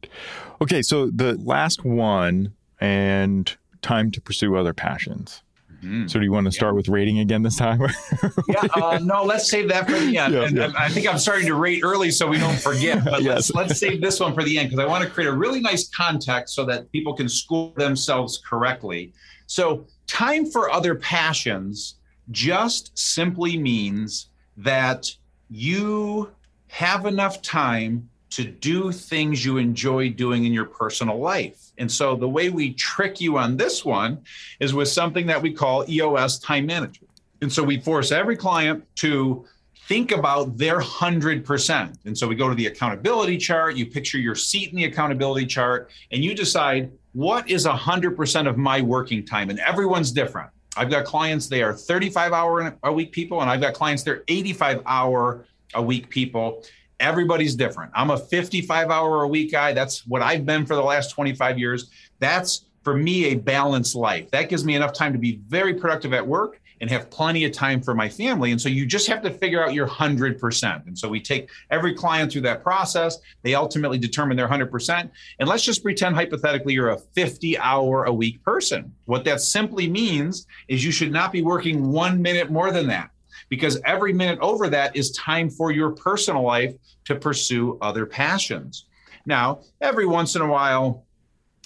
Okay, 0.61 0.83
so 0.83 1.11
the 1.11 1.37
last 1.39 1.85
one, 1.85 2.53
and 2.81 3.57
time 3.85 4.11
to 4.11 4.21
pursue 4.21 4.57
other 4.57 4.75
passions. 4.75 5.43
Mm-hmm. 5.85 6.07
So 6.07 6.19
do 6.19 6.25
you 6.25 6.33
want 6.33 6.47
to 6.47 6.53
start 6.53 6.73
yeah. 6.73 6.77
with 6.77 6.89
rating 6.89 7.19
again 7.19 7.43
this 7.43 7.57
time? 7.57 7.81
yeah, 8.49 8.67
uh, 8.75 8.99
no, 9.03 9.23
let's 9.23 9.51
save 9.51 9.69
that 9.69 9.87
for 9.87 9.93
the 9.93 10.17
end. 10.17 10.33
Yeah, 10.33 10.45
and, 10.45 10.57
yeah. 10.57 10.73
I 10.79 10.89
think 10.89 11.07
I'm 11.07 11.19
starting 11.19 11.47
to 11.47 11.55
rate 11.55 11.83
early 11.85 12.11
so 12.11 12.27
we 12.27 12.39
don't 12.39 12.59
forget. 12.59 13.05
But 13.05 13.23
yes. 13.23 13.53
let's 13.53 13.55
let's 13.55 13.81
save 13.81 14.01
this 14.01 14.19
one 14.19 14.35
for 14.35 14.43
the 14.43 14.59
end 14.59 14.71
because 14.71 14.83
I 14.83 14.89
want 14.89 15.05
to 15.05 15.11
create 15.11 15.27
a 15.27 15.33
really 15.33 15.61
nice 15.61 15.89
context 15.89 16.55
so 16.55 16.65
that 16.65 16.91
people 16.91 17.15
can 17.15 17.29
school 17.29 17.75
themselves 17.77 18.43
correctly. 18.49 19.13
So 19.47 19.87
time 20.07 20.47
for 20.47 20.71
other 20.71 20.95
passions 20.95 21.97
just 22.31 22.97
simply 22.99 23.59
means 23.59 24.31
that 24.57 25.15
you 25.51 26.31
have 26.69 27.05
enough 27.05 27.43
time 27.43 28.09
to 28.35 28.43
do 28.43 28.91
things 28.91 29.45
you 29.45 29.59
enjoy 29.59 30.11
doing 30.11 30.45
in 30.45 30.53
your 30.53 30.65
personal 30.65 31.21
life. 31.21 31.71
And 31.79 31.91
so 31.91 32.17
the 32.17 32.29
way 32.29 32.51
we 32.51 32.75
trick 32.75 33.21
you 33.21 33.39
on 33.39 33.57
this 33.57 33.85
one 33.85 34.25
is 34.59 34.75
with 34.75 34.89
something 34.89 35.25
that 35.29 35.41
we 35.41 35.53
call 35.53 35.89
EOS 35.89 36.41
time 36.41 36.67
management. 36.67 37.13
And 37.43 37.53
so 37.53 37.63
we 37.63 37.79
force 37.79 38.11
every 38.11 38.37
client 38.37 38.85
to 38.97 39.45
think 39.87 40.11
about 40.11 40.59
their 40.59 40.81
100%. 40.81 41.97
And 42.07 42.19
so 42.19 42.27
we 42.27 42.35
go 42.35 42.49
to 42.49 42.57
the 42.57 42.67
accountability 42.67 43.39
chart, 43.39 43.77
you 43.77 43.87
picture 43.87 44.19
your 44.19 44.35
seat 44.35 44.71
in 44.71 44.77
the 44.79 44.87
accountability 44.87 45.47
chart, 45.47 45.93
and 46.11 46.25
you 46.25 46.35
decide 46.35 46.91
what 47.13 47.49
is 47.49 47.67
100% 47.67 48.49
of 48.49 48.59
my 48.59 48.81
working 48.81 49.25
time. 49.25 49.49
And 49.49 49.61
everyone's 49.61 50.11
different. 50.11 50.51
I've 50.77 50.91
got 50.91 51.05
clients, 51.05 51.47
they 51.47 51.63
are 51.63 51.73
35 51.73 52.33
hour 52.33 52.77
a 52.83 52.93
week 52.93 53.13
people, 53.13 53.43
and 53.43 53.49
I've 53.49 53.61
got 53.61 53.75
clients, 53.75 54.03
they're 54.03 54.25
85 54.27 54.83
hour 54.87 55.47
a 55.75 55.83
week 55.83 56.09
people 56.09 56.65
everybody's 57.01 57.55
different. 57.55 57.93
I'm 57.95 58.11
a 58.11 58.19
55 58.19 58.91
hour 58.91 59.23
a 59.23 59.29
week 59.29 59.53
guy. 59.53 59.73
That's 59.73 60.07
what 60.07 60.23
I've 60.23 60.47
been 60.47 60.67
for 60.67 60.75
the 60.75 60.83
last 60.83 61.11
25 61.11 61.59
years. 61.59 61.91
That's 62.19 62.67
for 62.83 62.95
me 62.95 63.27
a 63.27 63.35
balanced 63.35 63.95
life. 63.95 64.31
That 64.31 64.49
gives 64.49 64.65
me 64.65 64.75
enough 64.75 64.93
time 64.93 65.13
to 65.13 65.19
be 65.19 65.41
very 65.49 65.75
productive 65.75 66.13
at 66.13 66.27
work 66.27 66.61
and 66.81 66.91
have 66.91 67.09
plenty 67.09 67.45
of 67.45 67.53
time 67.53 67.81
for 67.81 67.95
my 67.95 68.09
family. 68.09 68.51
And 68.51 68.61
so 68.61 68.69
you 68.69 68.85
just 68.85 69.07
have 69.07 69.23
to 69.23 69.31
figure 69.31 69.65
out 69.65 69.73
your 69.73 69.87
100%. 69.87 70.87
And 70.87 70.99
so 70.99 71.09
we 71.09 71.21
take 71.21 71.49
every 71.71 71.95
client 71.95 72.31
through 72.31 72.43
that 72.43 72.63
process. 72.63 73.19
They 73.43 73.55
ultimately 73.55 73.99
determine 73.99 74.37
their 74.37 74.49
100%. 74.49 75.11
And 75.39 75.49
let's 75.49 75.63
just 75.63 75.83
pretend 75.83 76.15
hypothetically 76.15 76.75
you're 76.75 76.91
a 76.91 76.99
50 76.99 77.57
hour 77.59 78.05
a 78.05 78.13
week 78.13 78.43
person. 78.43 78.93
What 79.07 79.25
that 79.25 79.41
simply 79.41 79.89
means 79.89 80.47
is 80.69 80.85
you 80.85 80.93
should 80.93 81.13
not 81.13 81.33
be 81.33 81.43
working 81.43 81.91
one 81.91 82.21
minute 82.21 82.51
more 82.51 82.71
than 82.71 82.87
that 82.89 83.11
because 83.55 83.81
every 83.85 84.13
minute 84.13 84.41
over 84.41 84.69
that 84.69 84.97
is 84.97 85.13
time 85.13 85.49
for 85.49 85.71
your 85.71 85.91
personal 85.91 86.43
life 86.43 86.75
to 87.05 87.15
pursue 87.15 87.79
other 87.81 88.05
passions. 88.05 88.87
Now, 89.27 89.61
every 89.81 90.07
once 90.07 90.35
in 90.35 90.43
a 90.43 90.49
while, 90.49 91.05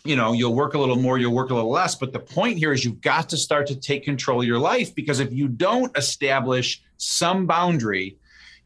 you 0.05 0.15
know, 0.15 0.35
you'll 0.35 0.55
work 0.55 0.75
a 0.75 0.79
little 0.79 0.97
more, 0.97 1.17
you'll 1.17 1.35
work 1.35 1.49
a 1.49 1.55
little 1.55 1.71
less. 1.71 1.95
But 1.95 2.13
the 2.13 2.21
point 2.21 2.59
here 2.59 2.75
is 2.75 2.85
you've 2.85 3.01
got 3.01 3.31
to 3.31 3.39
start 3.39 3.67
to 3.69 3.75
take 3.75 4.05
control 4.05 4.43
of 4.43 4.47
your 4.47 4.59
life 4.59 4.95
because 4.95 5.19
if 5.19 5.33
you 5.33 5.49
don't 5.49 5.97
establish 5.97 6.83
some 6.99 7.47
boundary, 7.47 8.19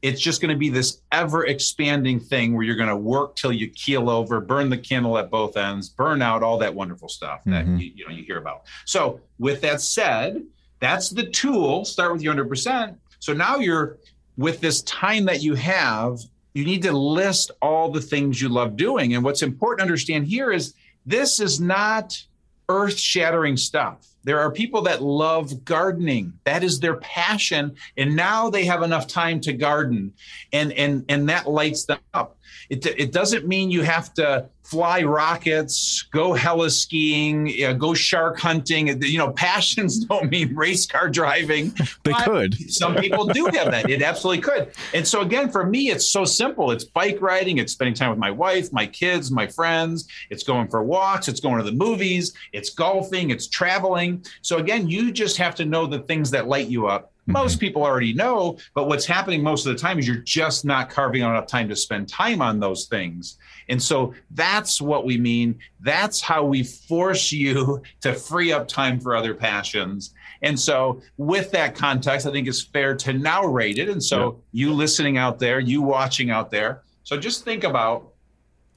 it's 0.02 0.20
just 0.20 0.40
going 0.40 0.52
to 0.52 0.58
be 0.58 0.68
this 0.68 1.00
ever 1.12 1.46
expanding 1.46 2.18
thing 2.18 2.56
where 2.56 2.64
you're 2.64 2.74
going 2.74 2.88
to 2.88 2.96
work 2.96 3.36
till 3.36 3.52
you 3.52 3.70
keel 3.70 4.10
over, 4.10 4.40
burn 4.40 4.68
the 4.68 4.78
candle 4.78 5.16
at 5.16 5.30
both 5.30 5.56
ends, 5.56 5.88
burn 5.88 6.20
out, 6.20 6.42
all 6.42 6.58
that 6.58 6.74
wonderful 6.74 7.08
stuff 7.08 7.40
that 7.46 7.66
mm-hmm. 7.66 7.76
you, 7.76 7.92
you 7.94 8.08
know 8.08 8.12
you 8.12 8.24
hear 8.24 8.38
about. 8.38 8.64
So, 8.84 9.20
with 9.38 9.60
that 9.60 9.80
said, 9.80 10.42
that's 10.82 11.10
the 11.10 11.24
tool. 11.30 11.84
Start 11.84 12.12
with 12.12 12.22
your 12.22 12.34
100%. 12.34 12.96
So 13.22 13.32
now 13.32 13.58
you're 13.58 13.98
with 14.36 14.60
this 14.60 14.82
time 14.82 15.26
that 15.26 15.44
you 15.44 15.54
have, 15.54 16.18
you 16.54 16.64
need 16.64 16.82
to 16.82 16.90
list 16.90 17.52
all 17.62 17.88
the 17.88 18.00
things 18.00 18.42
you 18.42 18.48
love 18.48 18.76
doing. 18.76 19.14
And 19.14 19.22
what's 19.22 19.42
important 19.42 19.78
to 19.78 19.82
understand 19.84 20.26
here 20.26 20.50
is 20.50 20.74
this 21.06 21.38
is 21.38 21.60
not 21.60 22.20
earth 22.68 22.98
shattering 22.98 23.56
stuff. 23.56 24.08
There 24.24 24.40
are 24.40 24.50
people 24.50 24.82
that 24.82 25.04
love 25.04 25.64
gardening. 25.64 26.32
That 26.42 26.64
is 26.64 26.80
their 26.80 26.96
passion. 26.96 27.76
And 27.96 28.16
now 28.16 28.50
they 28.50 28.64
have 28.64 28.82
enough 28.82 29.06
time 29.06 29.40
to 29.42 29.52
garden 29.52 30.12
and, 30.52 30.72
and, 30.72 31.04
and 31.08 31.28
that 31.28 31.48
lights 31.48 31.84
them 31.84 32.00
up. 32.14 32.38
It, 32.70 32.84
it 32.86 33.12
doesn't 33.12 33.46
mean 33.46 33.70
you 33.70 33.82
have 33.82 34.12
to 34.14 34.48
fly 34.72 35.02
rockets, 35.02 36.06
go 36.12 36.32
heli 36.32 36.70
skiing, 36.70 37.46
you 37.46 37.68
know, 37.68 37.74
go 37.74 37.92
shark 37.92 38.40
hunting. 38.40 38.88
You 39.02 39.18
know, 39.18 39.30
passions 39.46 40.02
don't 40.06 40.30
mean 40.30 40.56
race 40.56 40.86
car 40.86 41.10
driving. 41.10 41.74
they 42.04 42.14
could. 42.24 42.54
Some 42.72 42.94
people 42.94 43.26
do 43.26 43.44
have 43.52 43.70
that. 43.70 43.90
It 43.90 44.00
absolutely 44.00 44.42
could. 44.42 44.72
And 44.94 45.06
so, 45.06 45.20
again, 45.20 45.50
for 45.50 45.66
me, 45.66 45.90
it's 45.90 46.08
so 46.08 46.24
simple. 46.24 46.70
It's 46.70 46.84
bike 46.84 47.20
riding, 47.20 47.58
it's 47.58 47.74
spending 47.74 47.94
time 47.94 48.08
with 48.08 48.18
my 48.18 48.30
wife, 48.30 48.72
my 48.72 48.86
kids, 48.86 49.30
my 49.30 49.46
friends, 49.46 50.08
it's 50.30 50.42
going 50.42 50.68
for 50.68 50.82
walks, 50.82 51.28
it's 51.28 51.40
going 51.40 51.58
to 51.58 51.64
the 51.64 51.76
movies, 51.76 52.32
it's 52.54 52.70
golfing, 52.70 53.28
it's 53.28 53.48
traveling. 53.48 54.24
So, 54.40 54.56
again, 54.56 54.88
you 54.88 55.12
just 55.12 55.36
have 55.36 55.54
to 55.56 55.66
know 55.66 55.84
the 55.84 55.98
things 55.98 56.30
that 56.30 56.48
light 56.48 56.68
you 56.68 56.86
up. 56.86 57.11
Most 57.26 57.52
mm-hmm. 57.52 57.60
people 57.60 57.82
already 57.84 58.12
know, 58.12 58.58
but 58.74 58.88
what's 58.88 59.06
happening 59.06 59.42
most 59.42 59.64
of 59.66 59.72
the 59.72 59.78
time 59.78 59.98
is 59.98 60.08
you're 60.08 60.16
just 60.16 60.64
not 60.64 60.90
carving 60.90 61.22
out 61.22 61.30
enough 61.30 61.46
time 61.46 61.68
to 61.68 61.76
spend 61.76 62.08
time 62.08 62.42
on 62.42 62.58
those 62.58 62.86
things. 62.86 63.38
And 63.68 63.80
so 63.80 64.14
that's 64.32 64.80
what 64.80 65.04
we 65.04 65.18
mean. 65.18 65.58
That's 65.80 66.20
how 66.20 66.44
we 66.44 66.64
force 66.64 67.30
you 67.32 67.82
to 68.00 68.14
free 68.14 68.52
up 68.52 68.66
time 68.66 68.98
for 68.98 69.14
other 69.14 69.34
passions. 69.34 70.14
And 70.42 70.58
so, 70.58 71.00
with 71.18 71.52
that 71.52 71.76
context, 71.76 72.26
I 72.26 72.32
think 72.32 72.48
it's 72.48 72.62
fair 72.62 72.96
to 72.96 73.12
now 73.12 73.44
rate 73.44 73.78
it. 73.78 73.88
And 73.88 74.02
so, 74.02 74.40
yeah. 74.50 74.64
you 74.64 74.72
listening 74.72 75.16
out 75.16 75.38
there, 75.38 75.60
you 75.60 75.82
watching 75.82 76.30
out 76.30 76.50
there, 76.50 76.82
so 77.04 77.16
just 77.16 77.44
think 77.44 77.64
about 77.64 78.12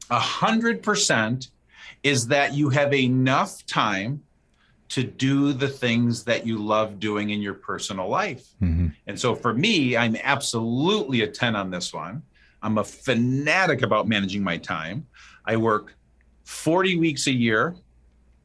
a 0.09 0.19
hundred 0.19 0.83
percent 0.83 1.49
is 2.03 2.27
that 2.27 2.53
you 2.53 2.69
have 2.69 2.93
enough 2.93 3.65
time 3.65 4.21
to 4.89 5.03
do 5.03 5.51
the 5.51 5.67
things 5.67 6.23
that 6.25 6.45
you 6.45 6.57
love 6.57 6.99
doing 6.99 7.31
in 7.31 7.41
your 7.41 7.55
personal 7.55 8.07
life. 8.07 8.45
Mm-hmm. 8.61 8.87
And 9.07 9.19
so 9.19 9.35
for 9.35 9.53
me, 9.53 9.97
I'm 9.97 10.15
absolutely 10.23 11.21
a 11.21 11.27
10 11.27 11.55
on 11.55 11.71
this 11.71 11.93
one. 11.93 12.21
I'm 12.61 12.77
a 12.77 12.83
fanatic 12.83 13.81
about 13.81 14.07
managing 14.07 14.43
my 14.43 14.57
time. 14.57 15.05
I 15.45 15.57
work 15.57 15.95
40 16.45 16.97
weeks 16.97 17.27
a 17.27 17.31
year, 17.31 17.75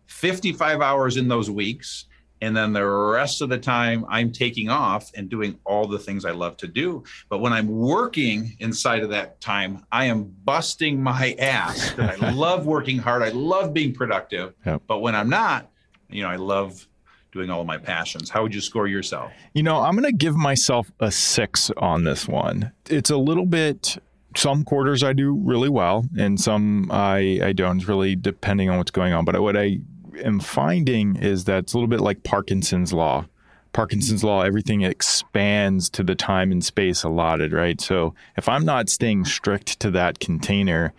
55 0.06 0.80
hours 0.80 1.16
in 1.16 1.28
those 1.28 1.50
weeks. 1.50 2.06
And 2.42 2.56
then 2.56 2.72
the 2.72 2.86
rest 2.86 3.42
of 3.42 3.50
the 3.50 3.58
time, 3.58 4.06
I'm 4.08 4.32
taking 4.32 4.70
off 4.70 5.10
and 5.14 5.28
doing 5.28 5.58
all 5.64 5.86
the 5.86 5.98
things 5.98 6.24
I 6.24 6.30
love 6.30 6.56
to 6.58 6.66
do. 6.66 7.04
But 7.28 7.40
when 7.40 7.52
I'm 7.52 7.68
working 7.68 8.56
inside 8.60 9.02
of 9.02 9.10
that 9.10 9.42
time, 9.42 9.84
I 9.92 10.06
am 10.06 10.34
busting 10.44 11.02
my 11.02 11.36
ass. 11.38 11.94
I 11.98 12.14
love 12.32 12.64
working 12.64 12.96
hard. 12.96 13.22
I 13.22 13.28
love 13.28 13.74
being 13.74 13.92
productive. 13.92 14.54
Yep. 14.64 14.82
But 14.86 14.98
when 14.98 15.14
I'm 15.14 15.28
not, 15.28 15.69
you 16.12 16.22
know, 16.22 16.28
I 16.28 16.36
love 16.36 16.86
doing 17.32 17.50
all 17.50 17.60
of 17.60 17.66
my 17.66 17.78
passions. 17.78 18.30
How 18.30 18.42
would 18.42 18.54
you 18.54 18.60
score 18.60 18.86
yourself? 18.86 19.32
You 19.54 19.62
know, 19.62 19.80
I'm 19.80 19.92
going 19.92 20.10
to 20.10 20.16
give 20.16 20.36
myself 20.36 20.90
a 21.00 21.10
six 21.10 21.70
on 21.76 22.04
this 22.04 22.26
one. 22.26 22.72
It's 22.88 23.10
a 23.10 23.16
little 23.16 23.46
bit. 23.46 23.98
Some 24.36 24.64
quarters 24.64 25.02
I 25.02 25.12
do 25.12 25.32
really 25.32 25.68
well, 25.68 26.04
and 26.16 26.40
some 26.40 26.88
I 26.92 27.40
I 27.42 27.52
don't. 27.52 27.86
Really 27.88 28.14
depending 28.14 28.70
on 28.70 28.78
what's 28.78 28.92
going 28.92 29.12
on. 29.12 29.24
But 29.24 29.40
what 29.42 29.56
I 29.56 29.78
am 30.24 30.38
finding 30.38 31.16
is 31.16 31.44
that 31.44 31.64
it's 31.64 31.72
a 31.72 31.76
little 31.76 31.88
bit 31.88 32.00
like 32.00 32.22
Parkinson's 32.22 32.92
law. 32.92 33.26
Parkinson's 33.72 34.24
law, 34.24 34.42
everything 34.42 34.82
expands 34.82 35.88
to 35.90 36.02
the 36.02 36.14
time 36.14 36.50
and 36.50 36.64
space 36.64 37.04
allotted, 37.04 37.52
right? 37.52 37.80
So 37.80 38.14
if 38.36 38.48
I'm 38.48 38.64
not 38.64 38.88
staying 38.88 39.24
strict 39.24 39.78
to 39.80 39.90
that 39.92 40.18
container, 40.18 40.92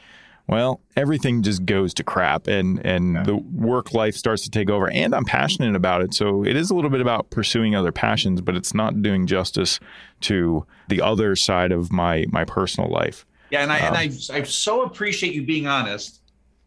well, 0.51 0.81
everything 0.97 1.43
just 1.43 1.65
goes 1.65 1.93
to 1.93 2.03
crap 2.03 2.45
and 2.45 2.85
and 2.85 3.15
yeah. 3.15 3.23
the 3.23 3.37
work 3.37 3.93
life 3.93 4.15
starts 4.17 4.43
to 4.43 4.49
take 4.49 4.69
over 4.69 4.91
and 4.91 5.15
I'm 5.15 5.23
passionate 5.23 5.75
about 5.77 6.01
it. 6.01 6.13
So 6.13 6.43
it 6.43 6.57
is 6.57 6.69
a 6.69 6.75
little 6.75 6.89
bit 6.89 6.99
about 6.99 7.29
pursuing 7.29 7.73
other 7.73 7.93
passions, 7.93 8.41
but 8.41 8.57
it's 8.57 8.73
not 8.73 9.01
doing 9.01 9.27
justice 9.27 9.79
to 10.21 10.65
the 10.89 11.01
other 11.01 11.37
side 11.37 11.71
of 11.71 11.93
my 11.93 12.25
my 12.29 12.43
personal 12.43 12.91
life. 12.91 13.25
Yeah, 13.49 13.63
and 13.63 13.71
I 13.71 13.79
um, 13.79 13.95
and 13.95 13.97
I, 13.97 14.37
I 14.37 14.43
so 14.43 14.83
appreciate 14.83 15.33
you 15.33 15.45
being 15.45 15.67
honest 15.67 16.19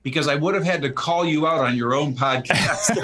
because 0.03 0.28
I 0.28 0.35
would 0.35 0.55
have 0.55 0.64
had 0.64 0.80
to 0.80 0.91
call 0.91 1.26
you 1.26 1.47
out 1.47 1.61
on 1.61 1.76
your 1.76 1.95
own 1.95 2.14
podcast 2.16 2.97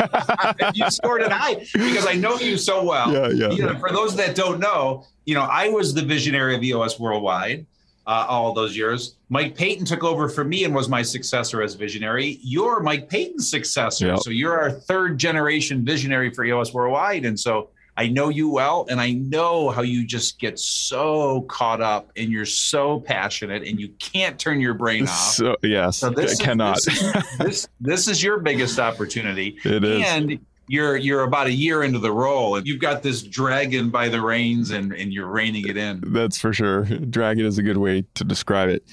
you 0.74 0.90
scored 0.90 1.20
an 1.20 1.30
high 1.30 1.56
because 1.74 2.06
I 2.06 2.14
know 2.14 2.36
you 2.38 2.56
so 2.56 2.82
well. 2.82 3.12
Yeah, 3.12 3.28
yeah, 3.28 3.50
you 3.50 3.62
know, 3.64 3.72
yeah. 3.72 3.78
For 3.78 3.90
those 3.90 4.16
that 4.16 4.34
don't 4.34 4.60
know, 4.60 5.04
you 5.26 5.34
know, 5.34 5.42
I 5.42 5.68
was 5.68 5.92
the 5.92 6.02
visionary 6.02 6.54
of 6.54 6.62
EOS 6.62 6.98
Worldwide 6.98 7.66
uh, 8.06 8.26
all 8.28 8.52
those 8.52 8.76
years. 8.76 9.16
Mike 9.28 9.54
Paton 9.54 9.84
took 9.84 10.02
over 10.02 10.28
for 10.28 10.44
me 10.44 10.64
and 10.64 10.74
was 10.74 10.88
my 10.88 11.02
successor 11.02 11.62
as 11.62 11.74
visionary. 11.74 12.38
You're 12.42 12.80
Mike 12.80 13.08
Paton's 13.08 13.50
successor. 13.50 14.08
Yep. 14.08 14.18
So 14.20 14.30
you're 14.30 14.58
our 14.58 14.70
third 14.70 15.18
generation 15.18 15.84
visionary 15.84 16.30
for 16.30 16.44
EOS 16.44 16.72
Worldwide. 16.72 17.24
And 17.24 17.38
so 17.38 17.70
I 17.96 18.08
know 18.08 18.30
you 18.30 18.48
well, 18.48 18.86
and 18.88 19.00
I 19.00 19.12
know 19.12 19.68
how 19.68 19.82
you 19.82 20.06
just 20.06 20.38
get 20.38 20.58
so 20.58 21.42
caught 21.42 21.82
up 21.82 22.10
and 22.16 22.30
you're 22.30 22.46
so 22.46 23.00
passionate 23.00 23.62
and 23.62 23.78
you 23.78 23.88
can't 23.98 24.38
turn 24.38 24.60
your 24.60 24.74
brain 24.74 25.02
off. 25.08 25.32
So, 25.32 25.56
yes, 25.62 25.98
So 25.98 26.10
this 26.10 26.40
I 26.40 26.44
cannot. 26.44 26.78
Is, 26.78 26.84
this, 26.84 27.02
is, 27.02 27.26
this, 27.38 27.68
this 27.80 28.08
is 28.08 28.22
your 28.22 28.38
biggest 28.38 28.78
opportunity. 28.78 29.58
It 29.64 29.84
is. 29.84 30.02
And 30.06 30.40
you're 30.70 30.96
you're 30.96 31.24
about 31.24 31.48
a 31.48 31.52
year 31.52 31.82
into 31.82 31.98
the 31.98 32.12
role 32.12 32.54
and 32.54 32.64
you've 32.64 32.80
got 32.80 33.02
this 33.02 33.22
dragon 33.22 33.90
by 33.90 34.08
the 34.08 34.20
reins 34.20 34.70
and, 34.70 34.92
and 34.92 35.12
you're 35.12 35.26
reining 35.26 35.66
it 35.66 35.76
in. 35.76 36.00
That's 36.06 36.38
for 36.38 36.52
sure. 36.52 36.84
Dragon 36.84 37.44
is 37.44 37.58
a 37.58 37.62
good 37.64 37.78
way 37.78 38.04
to 38.14 38.22
describe 38.22 38.68
it. 38.68 38.84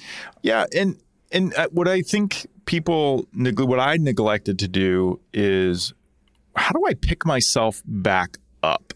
Yeah, 0.42 0.66
and 0.74 0.98
and 1.30 1.54
uh, 1.54 1.68
what 1.70 1.86
I 1.86 2.02
think 2.02 2.48
people 2.64 3.28
what 3.32 3.78
I 3.78 3.96
neglected 3.96 4.58
to 4.58 4.66
do 4.66 5.20
is 5.32 5.94
how 6.56 6.72
do 6.72 6.84
I 6.84 6.94
pick 6.94 7.24
myself 7.24 7.80
back 7.86 8.38
up? 8.64 8.92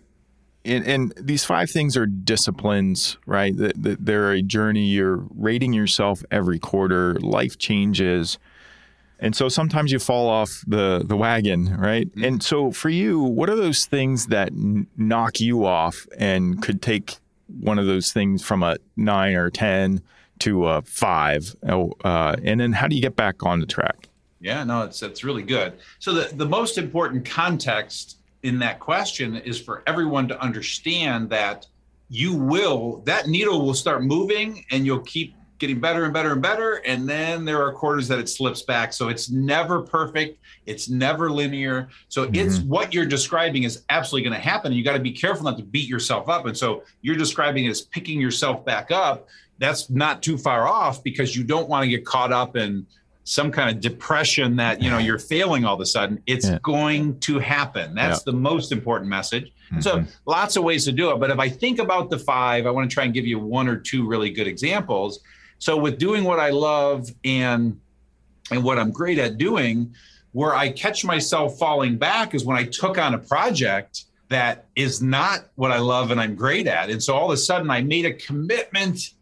And, 0.64 0.84
and 0.86 1.14
these 1.16 1.44
five 1.44 1.70
things 1.70 1.96
are 1.96 2.06
disciplines, 2.06 3.16
right? 3.26 3.54
They're 3.56 4.32
a 4.32 4.42
journey. 4.42 4.86
You're 4.86 5.24
rating 5.36 5.72
yourself 5.72 6.24
every 6.30 6.58
quarter. 6.58 7.14
Life 7.14 7.58
changes. 7.58 8.38
And 9.22 9.36
so 9.36 9.48
sometimes 9.48 9.92
you 9.92 10.00
fall 10.00 10.28
off 10.28 10.64
the 10.66 11.02
the 11.04 11.16
wagon, 11.16 11.74
right? 11.78 12.08
Mm-hmm. 12.08 12.24
And 12.24 12.42
so 12.42 12.72
for 12.72 12.90
you, 12.90 13.20
what 13.20 13.48
are 13.48 13.56
those 13.56 13.86
things 13.86 14.26
that 14.26 14.48
n- 14.48 14.86
knock 14.96 15.40
you 15.40 15.64
off 15.64 16.06
and 16.18 16.60
could 16.60 16.82
take 16.82 17.16
one 17.60 17.78
of 17.78 17.86
those 17.86 18.12
things 18.12 18.42
from 18.42 18.62
a 18.62 18.76
nine 18.96 19.34
or 19.34 19.48
ten 19.48 20.02
to 20.40 20.66
a 20.66 20.82
five? 20.82 21.54
Oh, 21.68 21.92
Uh, 22.04 22.34
and 22.42 22.60
then 22.60 22.72
how 22.72 22.88
do 22.88 22.96
you 22.96 23.02
get 23.02 23.14
back 23.16 23.44
on 23.44 23.60
the 23.60 23.66
track? 23.66 24.08
Yeah, 24.40 24.64
no, 24.64 24.82
it's 24.82 25.02
it's 25.02 25.22
really 25.22 25.44
good. 25.44 25.74
So 26.00 26.12
the, 26.12 26.34
the 26.34 26.46
most 26.46 26.76
important 26.76 27.24
context 27.24 28.18
in 28.42 28.58
that 28.58 28.80
question 28.80 29.36
is 29.36 29.60
for 29.60 29.84
everyone 29.86 30.26
to 30.28 30.40
understand 30.42 31.30
that 31.30 31.68
you 32.10 32.34
will 32.34 33.02
that 33.06 33.28
needle 33.28 33.64
will 33.64 33.72
start 33.74 34.02
moving 34.02 34.64
and 34.72 34.84
you'll 34.84 35.00
keep 35.00 35.36
getting 35.62 35.78
better 35.78 36.02
and 36.02 36.12
better 36.12 36.32
and 36.32 36.42
better 36.42 36.82
and 36.84 37.08
then 37.08 37.44
there 37.44 37.64
are 37.64 37.72
quarters 37.72 38.08
that 38.08 38.18
it 38.18 38.28
slips 38.28 38.62
back. 38.62 38.92
So 38.92 39.08
it's 39.08 39.30
never 39.30 39.80
perfect. 39.80 40.40
It's 40.66 40.88
never 40.88 41.30
linear. 41.30 41.88
So 42.08 42.24
it's 42.24 42.58
mm-hmm. 42.58 42.68
what 42.68 42.92
you're 42.92 43.06
describing 43.06 43.62
is 43.62 43.84
absolutely 43.88 44.28
going 44.28 44.40
to 44.40 44.44
happen 44.44 44.72
and 44.72 44.76
you 44.76 44.82
got 44.82 44.94
to 44.94 44.98
be 44.98 45.12
careful 45.12 45.44
not 45.44 45.56
to 45.58 45.62
beat 45.62 45.88
yourself 45.88 46.28
up. 46.28 46.46
And 46.46 46.56
so 46.56 46.82
you're 47.00 47.16
describing 47.16 47.66
it 47.66 47.70
as 47.70 47.80
picking 47.80 48.20
yourself 48.20 48.64
back 48.64 48.90
up. 48.90 49.28
That's 49.58 49.88
not 49.88 50.20
too 50.20 50.36
far 50.36 50.66
off 50.66 51.04
because 51.04 51.36
you 51.36 51.44
don't 51.44 51.68
want 51.68 51.84
to 51.84 51.88
get 51.88 52.04
caught 52.04 52.32
up 52.32 52.56
in 52.56 52.84
some 53.22 53.52
kind 53.52 53.70
of 53.70 53.80
depression 53.80 54.56
that 54.56 54.82
you 54.82 54.90
know 54.90 54.98
you're 54.98 55.18
failing 55.32 55.64
all 55.64 55.76
of 55.76 55.80
a 55.80 55.86
sudden. 55.86 56.20
It's 56.26 56.48
Yeah. 56.48 56.58
going 56.64 57.20
to 57.20 57.38
happen. 57.38 57.94
That's 57.94 58.24
the 58.24 58.32
most 58.32 58.72
important 58.72 59.08
message. 59.08 59.52
So 59.80 59.98
mm-hmm. 59.98 60.10
lots 60.26 60.56
of 60.56 60.64
ways 60.64 60.84
to 60.86 60.92
do 60.92 61.10
it 61.12 61.18
but 61.18 61.30
if 61.30 61.38
i 61.38 61.48
think 61.48 61.78
about 61.78 62.10
the 62.10 62.18
five 62.18 62.66
i 62.66 62.70
want 62.70 62.90
to 62.90 62.92
try 62.92 63.04
and 63.04 63.14
give 63.14 63.26
you 63.26 63.38
one 63.38 63.68
or 63.68 63.76
two 63.76 64.06
really 64.06 64.28
good 64.28 64.46
examples 64.46 65.20
so 65.62 65.76
with 65.76 65.98
doing 65.98 66.24
what 66.24 66.40
i 66.40 66.50
love 66.50 67.08
and 67.24 67.78
and 68.50 68.64
what 68.64 68.78
i'm 68.78 68.90
great 68.90 69.18
at 69.18 69.38
doing 69.38 69.94
where 70.32 70.54
i 70.54 70.70
catch 70.70 71.04
myself 71.04 71.58
falling 71.58 71.96
back 71.96 72.34
is 72.34 72.44
when 72.44 72.56
i 72.56 72.64
took 72.64 72.98
on 72.98 73.14
a 73.14 73.18
project 73.18 74.04
that 74.28 74.66
is 74.74 75.02
not 75.02 75.46
what 75.54 75.70
i 75.70 75.78
love 75.78 76.10
and 76.10 76.20
i'm 76.20 76.34
great 76.34 76.66
at. 76.66 76.88
And 76.88 77.02
so 77.02 77.14
all 77.14 77.26
of 77.26 77.34
a 77.34 77.36
sudden 77.36 77.70
i 77.70 77.80
made 77.82 78.06
a 78.06 78.12
commitment 78.12 79.12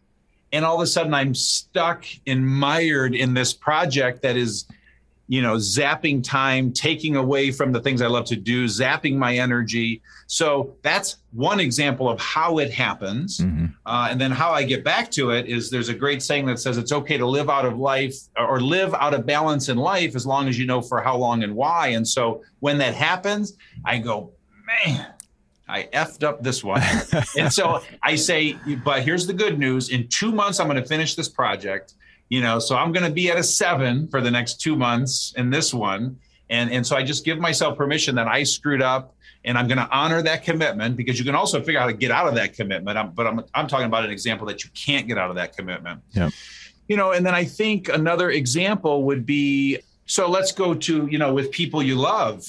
and 0.51 0.65
all 0.65 0.75
of 0.75 0.81
a 0.81 0.87
sudden 0.87 1.13
I'm 1.13 1.33
stuck 1.33 2.05
and 2.27 2.45
mired 2.45 3.15
in 3.15 3.33
this 3.33 3.53
project 3.53 4.21
that 4.23 4.35
is, 4.35 4.65
you 5.31 5.41
know, 5.41 5.55
zapping 5.55 6.21
time, 6.21 6.73
taking 6.73 7.15
away 7.15 7.51
from 7.51 7.71
the 7.71 7.79
things 7.79 8.01
I 8.01 8.07
love 8.07 8.25
to 8.25 8.35
do, 8.35 8.65
zapping 8.65 9.15
my 9.15 9.37
energy. 9.37 10.01
So 10.27 10.75
that's 10.81 11.19
one 11.31 11.61
example 11.61 12.09
of 12.09 12.19
how 12.19 12.57
it 12.57 12.69
happens. 12.69 13.39
Uh, 13.85 14.09
and 14.11 14.19
then 14.19 14.31
how 14.31 14.51
I 14.51 14.63
get 14.63 14.83
back 14.83 15.09
to 15.11 15.31
it 15.31 15.45
is 15.45 15.69
there's 15.69 15.87
a 15.87 15.93
great 15.93 16.21
saying 16.21 16.47
that 16.47 16.59
says 16.59 16.77
it's 16.77 16.91
okay 16.91 17.17
to 17.17 17.25
live 17.25 17.49
out 17.49 17.63
of 17.63 17.79
life 17.79 18.13
or 18.37 18.59
live 18.59 18.93
out 18.95 19.13
of 19.13 19.25
balance 19.25 19.69
in 19.69 19.77
life 19.77 20.17
as 20.17 20.25
long 20.25 20.49
as 20.49 20.59
you 20.59 20.65
know 20.65 20.81
for 20.81 20.99
how 21.01 21.15
long 21.15 21.43
and 21.43 21.55
why. 21.55 21.87
And 21.87 22.05
so 22.05 22.43
when 22.59 22.77
that 22.79 22.93
happens, 22.93 23.55
I 23.85 23.99
go, 23.99 24.33
man, 24.67 25.13
I 25.69 25.83
effed 25.93 26.23
up 26.25 26.43
this 26.43 26.61
one. 26.61 26.81
and 27.39 27.53
so 27.53 27.81
I 28.03 28.15
say, 28.15 28.57
but 28.83 29.03
here's 29.03 29.27
the 29.27 29.33
good 29.33 29.57
news. 29.57 29.91
In 29.91 30.09
two 30.09 30.33
months, 30.33 30.59
I'm 30.59 30.67
going 30.67 30.75
to 30.75 30.85
finish 30.85 31.15
this 31.15 31.29
project. 31.29 31.93
You 32.31 32.39
know, 32.39 32.59
so 32.59 32.77
I'm 32.77 32.93
going 32.93 33.05
to 33.05 33.11
be 33.11 33.29
at 33.29 33.37
a 33.37 33.43
seven 33.43 34.07
for 34.07 34.21
the 34.21 34.31
next 34.31 34.61
two 34.61 34.77
months 34.77 35.33
in 35.35 35.49
this 35.49 35.73
one. 35.73 36.17
And, 36.49 36.71
and 36.71 36.87
so 36.87 36.95
I 36.95 37.03
just 37.03 37.25
give 37.25 37.39
myself 37.39 37.77
permission 37.77 38.15
that 38.15 38.29
I 38.29 38.43
screwed 38.43 38.81
up 38.81 39.13
and 39.43 39.57
I'm 39.57 39.67
going 39.67 39.79
to 39.79 39.89
honor 39.91 40.21
that 40.21 40.45
commitment 40.45 40.95
because 40.95 41.19
you 41.19 41.25
can 41.25 41.35
also 41.35 41.61
figure 41.61 41.81
out 41.81 41.83
how 41.83 41.87
to 41.87 41.93
get 41.93 42.09
out 42.09 42.27
of 42.27 42.35
that 42.35 42.53
commitment. 42.53 42.97
I'm, 42.97 43.11
but 43.11 43.27
I'm, 43.27 43.43
I'm 43.53 43.67
talking 43.67 43.85
about 43.85 44.05
an 44.05 44.11
example 44.11 44.47
that 44.47 44.63
you 44.63 44.69
can't 44.73 45.09
get 45.09 45.17
out 45.17 45.29
of 45.29 45.35
that 45.35 45.57
commitment. 45.57 45.99
Yeah. 46.13 46.29
You 46.87 46.95
know, 46.95 47.11
and 47.11 47.25
then 47.25 47.35
I 47.35 47.43
think 47.43 47.89
another 47.89 48.31
example 48.31 49.03
would 49.03 49.25
be 49.25 49.79
so 50.05 50.29
let's 50.29 50.53
go 50.53 50.73
to, 50.73 51.07
you 51.07 51.17
know, 51.17 51.33
with 51.33 51.51
people 51.51 51.83
you 51.83 51.95
love. 51.95 52.45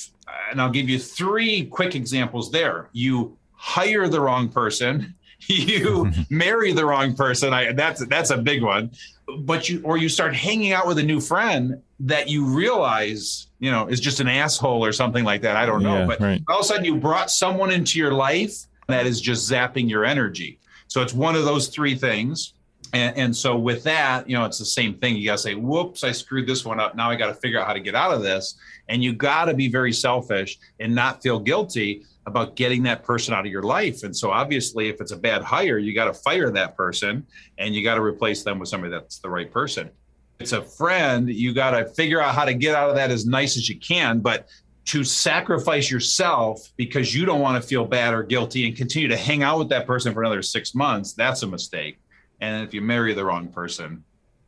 And 0.53 0.61
I'll 0.61 0.71
give 0.71 0.89
you 0.89 1.01
three 1.01 1.67
quick 1.67 1.97
examples 1.97 2.53
there. 2.53 2.89
You 2.93 3.37
hire 3.55 4.09
the 4.09 4.21
wrong 4.21 4.49
person, 4.49 5.15
you 5.41 6.13
marry 6.31 6.73
the 6.73 6.87
wrong 6.87 7.17
person. 7.17 7.53
I 7.53 7.73
that's 7.73 8.05
that's 8.07 8.31
a 8.31 8.39
big 8.39 8.63
one. 8.63 8.93
But 9.39 9.69
you 9.69 9.81
or 9.85 9.97
you 9.97 10.09
start 10.09 10.35
hanging 10.35 10.73
out 10.73 10.87
with 10.87 10.99
a 10.99 11.03
new 11.03 11.21
friend 11.21 11.81
that 12.01 12.29
you 12.29 12.45
realize, 12.45 13.47
you 13.61 13.71
know, 13.71 13.87
is 13.87 14.01
just 14.01 14.21
an 14.21 14.29
asshole 14.29 14.85
or 14.85 14.93
something 14.93 15.25
like 15.25 15.43
that. 15.43 15.57
I 15.57 15.65
don't 15.65 15.83
know. 15.83 16.01
Yeah, 16.01 16.07
but 16.07 16.21
right. 16.21 16.43
all 16.49 16.59
of 16.59 16.65
a 16.65 16.65
sudden 16.65 16.85
you 16.85 16.97
brought 16.97 17.31
someone 17.31 17.71
into 17.71 17.99
your 17.99 18.13
life 18.13 18.67
that 18.89 19.07
is 19.07 19.21
just 19.21 19.51
zapping 19.51 19.89
your 19.89 20.05
energy. 20.05 20.59
So 20.89 21.01
it's 21.01 21.15
one 21.15 21.37
of 21.37 21.45
those 21.45 21.69
three 21.69 21.95
things. 21.95 22.55
And, 22.93 23.17
and 23.17 23.37
so 23.37 23.57
with 23.57 23.85
that, 23.85 24.29
you 24.29 24.37
know, 24.37 24.45
it's 24.45 24.59
the 24.59 24.67
same 24.67 24.95
thing. 24.95 25.17
You 25.17 25.25
got 25.27 25.37
to 25.37 25.39
say, 25.39 25.55
whoops, 25.55 26.05
I 26.05 26.13
screwed 26.13 26.47
this 26.47 26.65
one 26.65 26.79
up. 26.79 26.95
Now 26.95 27.09
I 27.09 27.17
got 27.17 27.29
to 27.29 27.35
figure 27.35 27.59
out 27.59 27.67
how 27.67 27.73
to 27.73 27.81
get 27.81 27.95
out 27.95 28.13
of 28.13 28.23
this. 28.23 28.57
And 28.89 29.03
you 29.03 29.15
got 29.15 29.47
to 29.47 29.55
be 29.55 29.69
very 29.69 29.93
selfish 29.93 30.59
and 30.81 30.95
not 30.95 31.23
feel 31.23 31.39
guilty 31.39 32.05
about 32.27 32.57
getting 32.57 32.83
that 32.85 33.05
person 33.05 33.35
out 33.35 33.45
of 33.45 33.51
your 33.51 33.63
life. 33.63 34.05
And 34.05 34.17
so 34.17 34.31
obviously, 34.31 34.89
if 34.89 35.01
it's 35.01 35.13
a 35.13 35.17
bad 35.17 35.43
hire, 35.43 35.79
you 35.79 35.95
got 35.95 36.05
to 36.05 36.15
fire 36.15 36.51
that 36.51 36.77
person 36.77 37.27
and 37.59 37.75
you 37.75 37.83
got 37.83 37.97
to 37.97 38.03
replace 38.03 38.43
them 38.45 38.59
with 38.59 38.69
somebody 38.69 38.93
that's 38.93 39.19
the 39.19 39.29
right 39.29 39.51
person. 39.51 39.91
It's 40.39 40.53
a 40.53 40.63
friend, 40.63 41.29
you 41.29 41.53
got 41.53 41.73
to 41.73 41.87
figure 41.87 42.21
out 42.21 42.35
how 42.35 42.45
to 42.45 42.55
get 42.55 42.75
out 42.75 42.91
of 42.91 42.97
that 42.97 43.11
as 43.11 43.27
nice 43.27 43.57
as 43.57 43.69
you 43.69 43.79
can. 43.79 44.21
But 44.21 44.49
to 44.87 45.05
sacrifice 45.05 45.91
yourself 45.91 46.69
because 46.77 47.15
you 47.15 47.25
don't 47.25 47.41
want 47.41 47.61
to 47.61 47.67
feel 47.67 47.85
bad 47.85 48.15
or 48.15 48.23
guilty 48.23 48.67
and 48.67 48.77
continue 48.77 49.09
to 49.09 49.17
hang 49.17 49.43
out 49.43 49.59
with 49.59 49.69
that 49.69 49.87
person 49.87 50.13
for 50.13 50.23
another 50.23 50.43
six 50.43 50.75
months, 50.75 51.13
that's 51.13 51.43
a 51.43 51.47
mistake. 51.47 51.99
And 52.41 52.67
if 52.67 52.75
you 52.75 52.81
marry 52.81 53.15
the 53.15 53.25
wrong 53.25 53.49
person, 53.49 54.03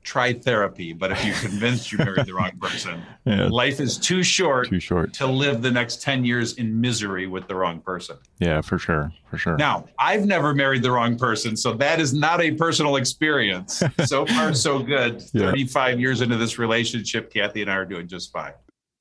try 0.05 0.33
therapy. 0.35 0.93
But 0.93 1.11
if 1.13 1.25
you're 1.25 1.35
convinced 1.51 1.91
you 1.91 1.99
married 1.99 2.27
the 2.27 2.35
wrong 2.35 2.53
person, 2.61 3.03
Yeah. 3.25 3.49
life 3.49 3.81
is 3.81 3.99
too 3.99 4.23
short 4.23 4.69
Too 4.69 4.79
short. 4.79 5.13
to 5.15 5.27
live 5.27 5.63
the 5.63 5.71
next 5.71 6.03
10 6.03 6.25
years 6.25 6.55
in 6.55 6.81
misery 6.81 7.27
with 7.27 7.49
the 7.49 7.55
wrong 7.57 7.81
person. 7.81 8.17
Yeah, 8.39 8.61
for 8.61 8.79
sure. 8.79 9.13
For 9.31 9.39
sure. 9.39 9.57
Now, 9.57 9.87
I've 9.99 10.27
never 10.27 10.55
married 10.55 10.83
the 10.83 10.93
wrong 10.93 11.19
person, 11.19 11.57
so 11.57 11.73
that 11.75 11.99
is 12.01 12.15
not 12.15 12.41
a 12.41 12.53
personal 12.53 12.97
experience. 12.97 13.83
So 14.05 14.27
far, 14.27 14.53
so 14.55 14.81
good. 14.81 15.23
Yeah. 15.33 15.51
35 15.51 15.99
years 15.99 16.21
into 16.21 16.37
this 16.37 16.59
relationship, 16.59 17.33
Kathy 17.33 17.63
and 17.63 17.71
I 17.71 17.77
are 17.77 17.85
doing 17.87 18.07
just 18.07 18.31
fine. 18.33 18.53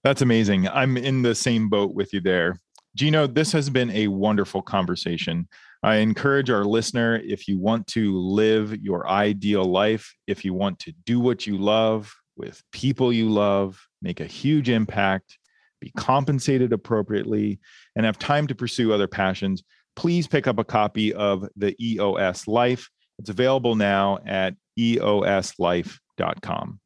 That's 0.04 0.22
amazing. 0.22 0.68
I'm 0.70 0.95
in 0.97 1.22
the 1.24 1.36
same 1.36 1.68
boat 1.70 1.93
with 1.93 2.14
you 2.14 2.22
there. 2.22 2.58
Gino, 2.95 3.28
this 3.28 3.51
has 3.51 3.70
been 3.70 3.89
a 3.91 4.08
wonderful 4.08 4.62
conversation. 4.62 5.47
I 5.84 5.97
encourage 5.97 6.49
our 6.49 6.63
listener 6.63 7.19
if 7.21 7.47
you 7.47 7.59
want 7.59 7.88
to 7.88 8.17
live 8.17 8.81
your 8.81 9.07
ideal 9.07 9.65
life, 9.65 10.15
if 10.27 10.45
you 10.45 10.53
want 10.53 10.79
to 10.79 10.93
do 11.05 11.19
what 11.19 11.45
you 11.45 11.57
love 11.57 12.13
with 12.38 12.63
people 12.71 13.11
you 13.11 13.29
love, 13.29 13.86
make 14.01 14.21
a 14.21 14.25
huge 14.25 14.69
impact, 14.69 15.38
be 15.81 15.91
compensated 15.97 16.71
appropriately, 16.71 17.59
and 17.97 18.05
have 18.05 18.17
time 18.17 18.47
to 18.47 18.55
pursue 18.55 18.93
other 18.93 19.07
passions, 19.07 19.61
please 19.97 20.25
pick 20.25 20.47
up 20.47 20.57
a 20.57 20.63
copy 20.63 21.13
of 21.13 21.47
the 21.57 21.75
EOS 21.84 22.47
Life. 22.47 22.89
It's 23.19 23.29
available 23.29 23.75
now 23.75 24.19
at 24.25 24.55
eoslife.com. 24.79 26.79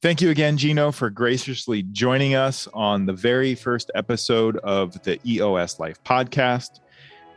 Thank 0.00 0.20
you 0.20 0.30
again, 0.30 0.56
Gino, 0.56 0.90
for 0.90 1.10
graciously 1.10 1.82
joining 1.82 2.34
us 2.34 2.66
on 2.72 3.06
the 3.06 3.12
very 3.12 3.54
first 3.54 3.90
episode 3.94 4.56
of 4.56 5.00
the 5.04 5.20
EOS 5.24 5.78
Life 5.78 6.02
podcast. 6.02 6.80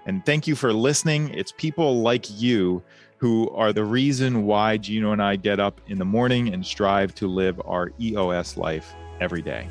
And 0.05 0.25
thank 0.25 0.47
you 0.47 0.55
for 0.55 0.71
listening. 0.71 1.29
It's 1.29 1.51
people 1.51 2.01
like 2.01 2.25
you 2.39 2.83
who 3.17 3.49
are 3.51 3.73
the 3.73 3.83
reason 3.83 4.45
why 4.45 4.77
Gino 4.77 5.11
and 5.11 5.21
I 5.21 5.35
get 5.35 5.59
up 5.59 5.81
in 5.87 5.97
the 5.97 6.05
morning 6.05 6.53
and 6.53 6.65
strive 6.65 7.15
to 7.15 7.27
live 7.27 7.59
our 7.65 7.91
EOS 7.99 8.57
life 8.57 8.93
every 9.19 9.41
day. 9.41 9.67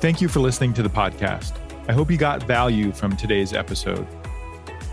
Thank 0.00 0.20
you 0.20 0.28
for 0.28 0.40
listening 0.40 0.72
to 0.74 0.82
the 0.82 0.88
podcast. 0.88 1.52
I 1.86 1.92
hope 1.92 2.10
you 2.10 2.16
got 2.16 2.42
value 2.44 2.90
from 2.90 3.16
today's 3.16 3.52
episode. 3.52 4.06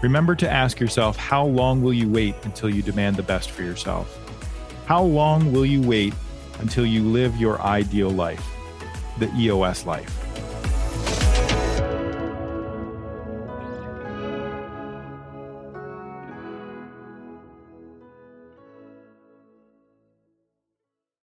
remember 0.03 0.35
to 0.35 0.47
ask 0.47 0.79
yourself 0.79 1.17
how 1.17 1.45
long 1.45 1.81
will 1.81 1.93
you 1.93 2.09
wait 2.09 2.35
until 2.43 2.69
you 2.69 2.83
demand 2.83 3.15
the 3.15 3.23
best 3.23 3.49
for 3.49 3.63
yourself? 3.63 4.19
How 4.85 5.01
long 5.01 5.51
will 5.51 5.65
you 5.65 5.81
wait 5.81 6.13
until 6.59 6.85
you 6.85 7.03
live 7.03 7.35
your 7.37 7.59
ideal 7.61 8.09
life, 8.09 8.45
the 9.17 9.33
EOS 9.35 9.85
life? 9.85 10.26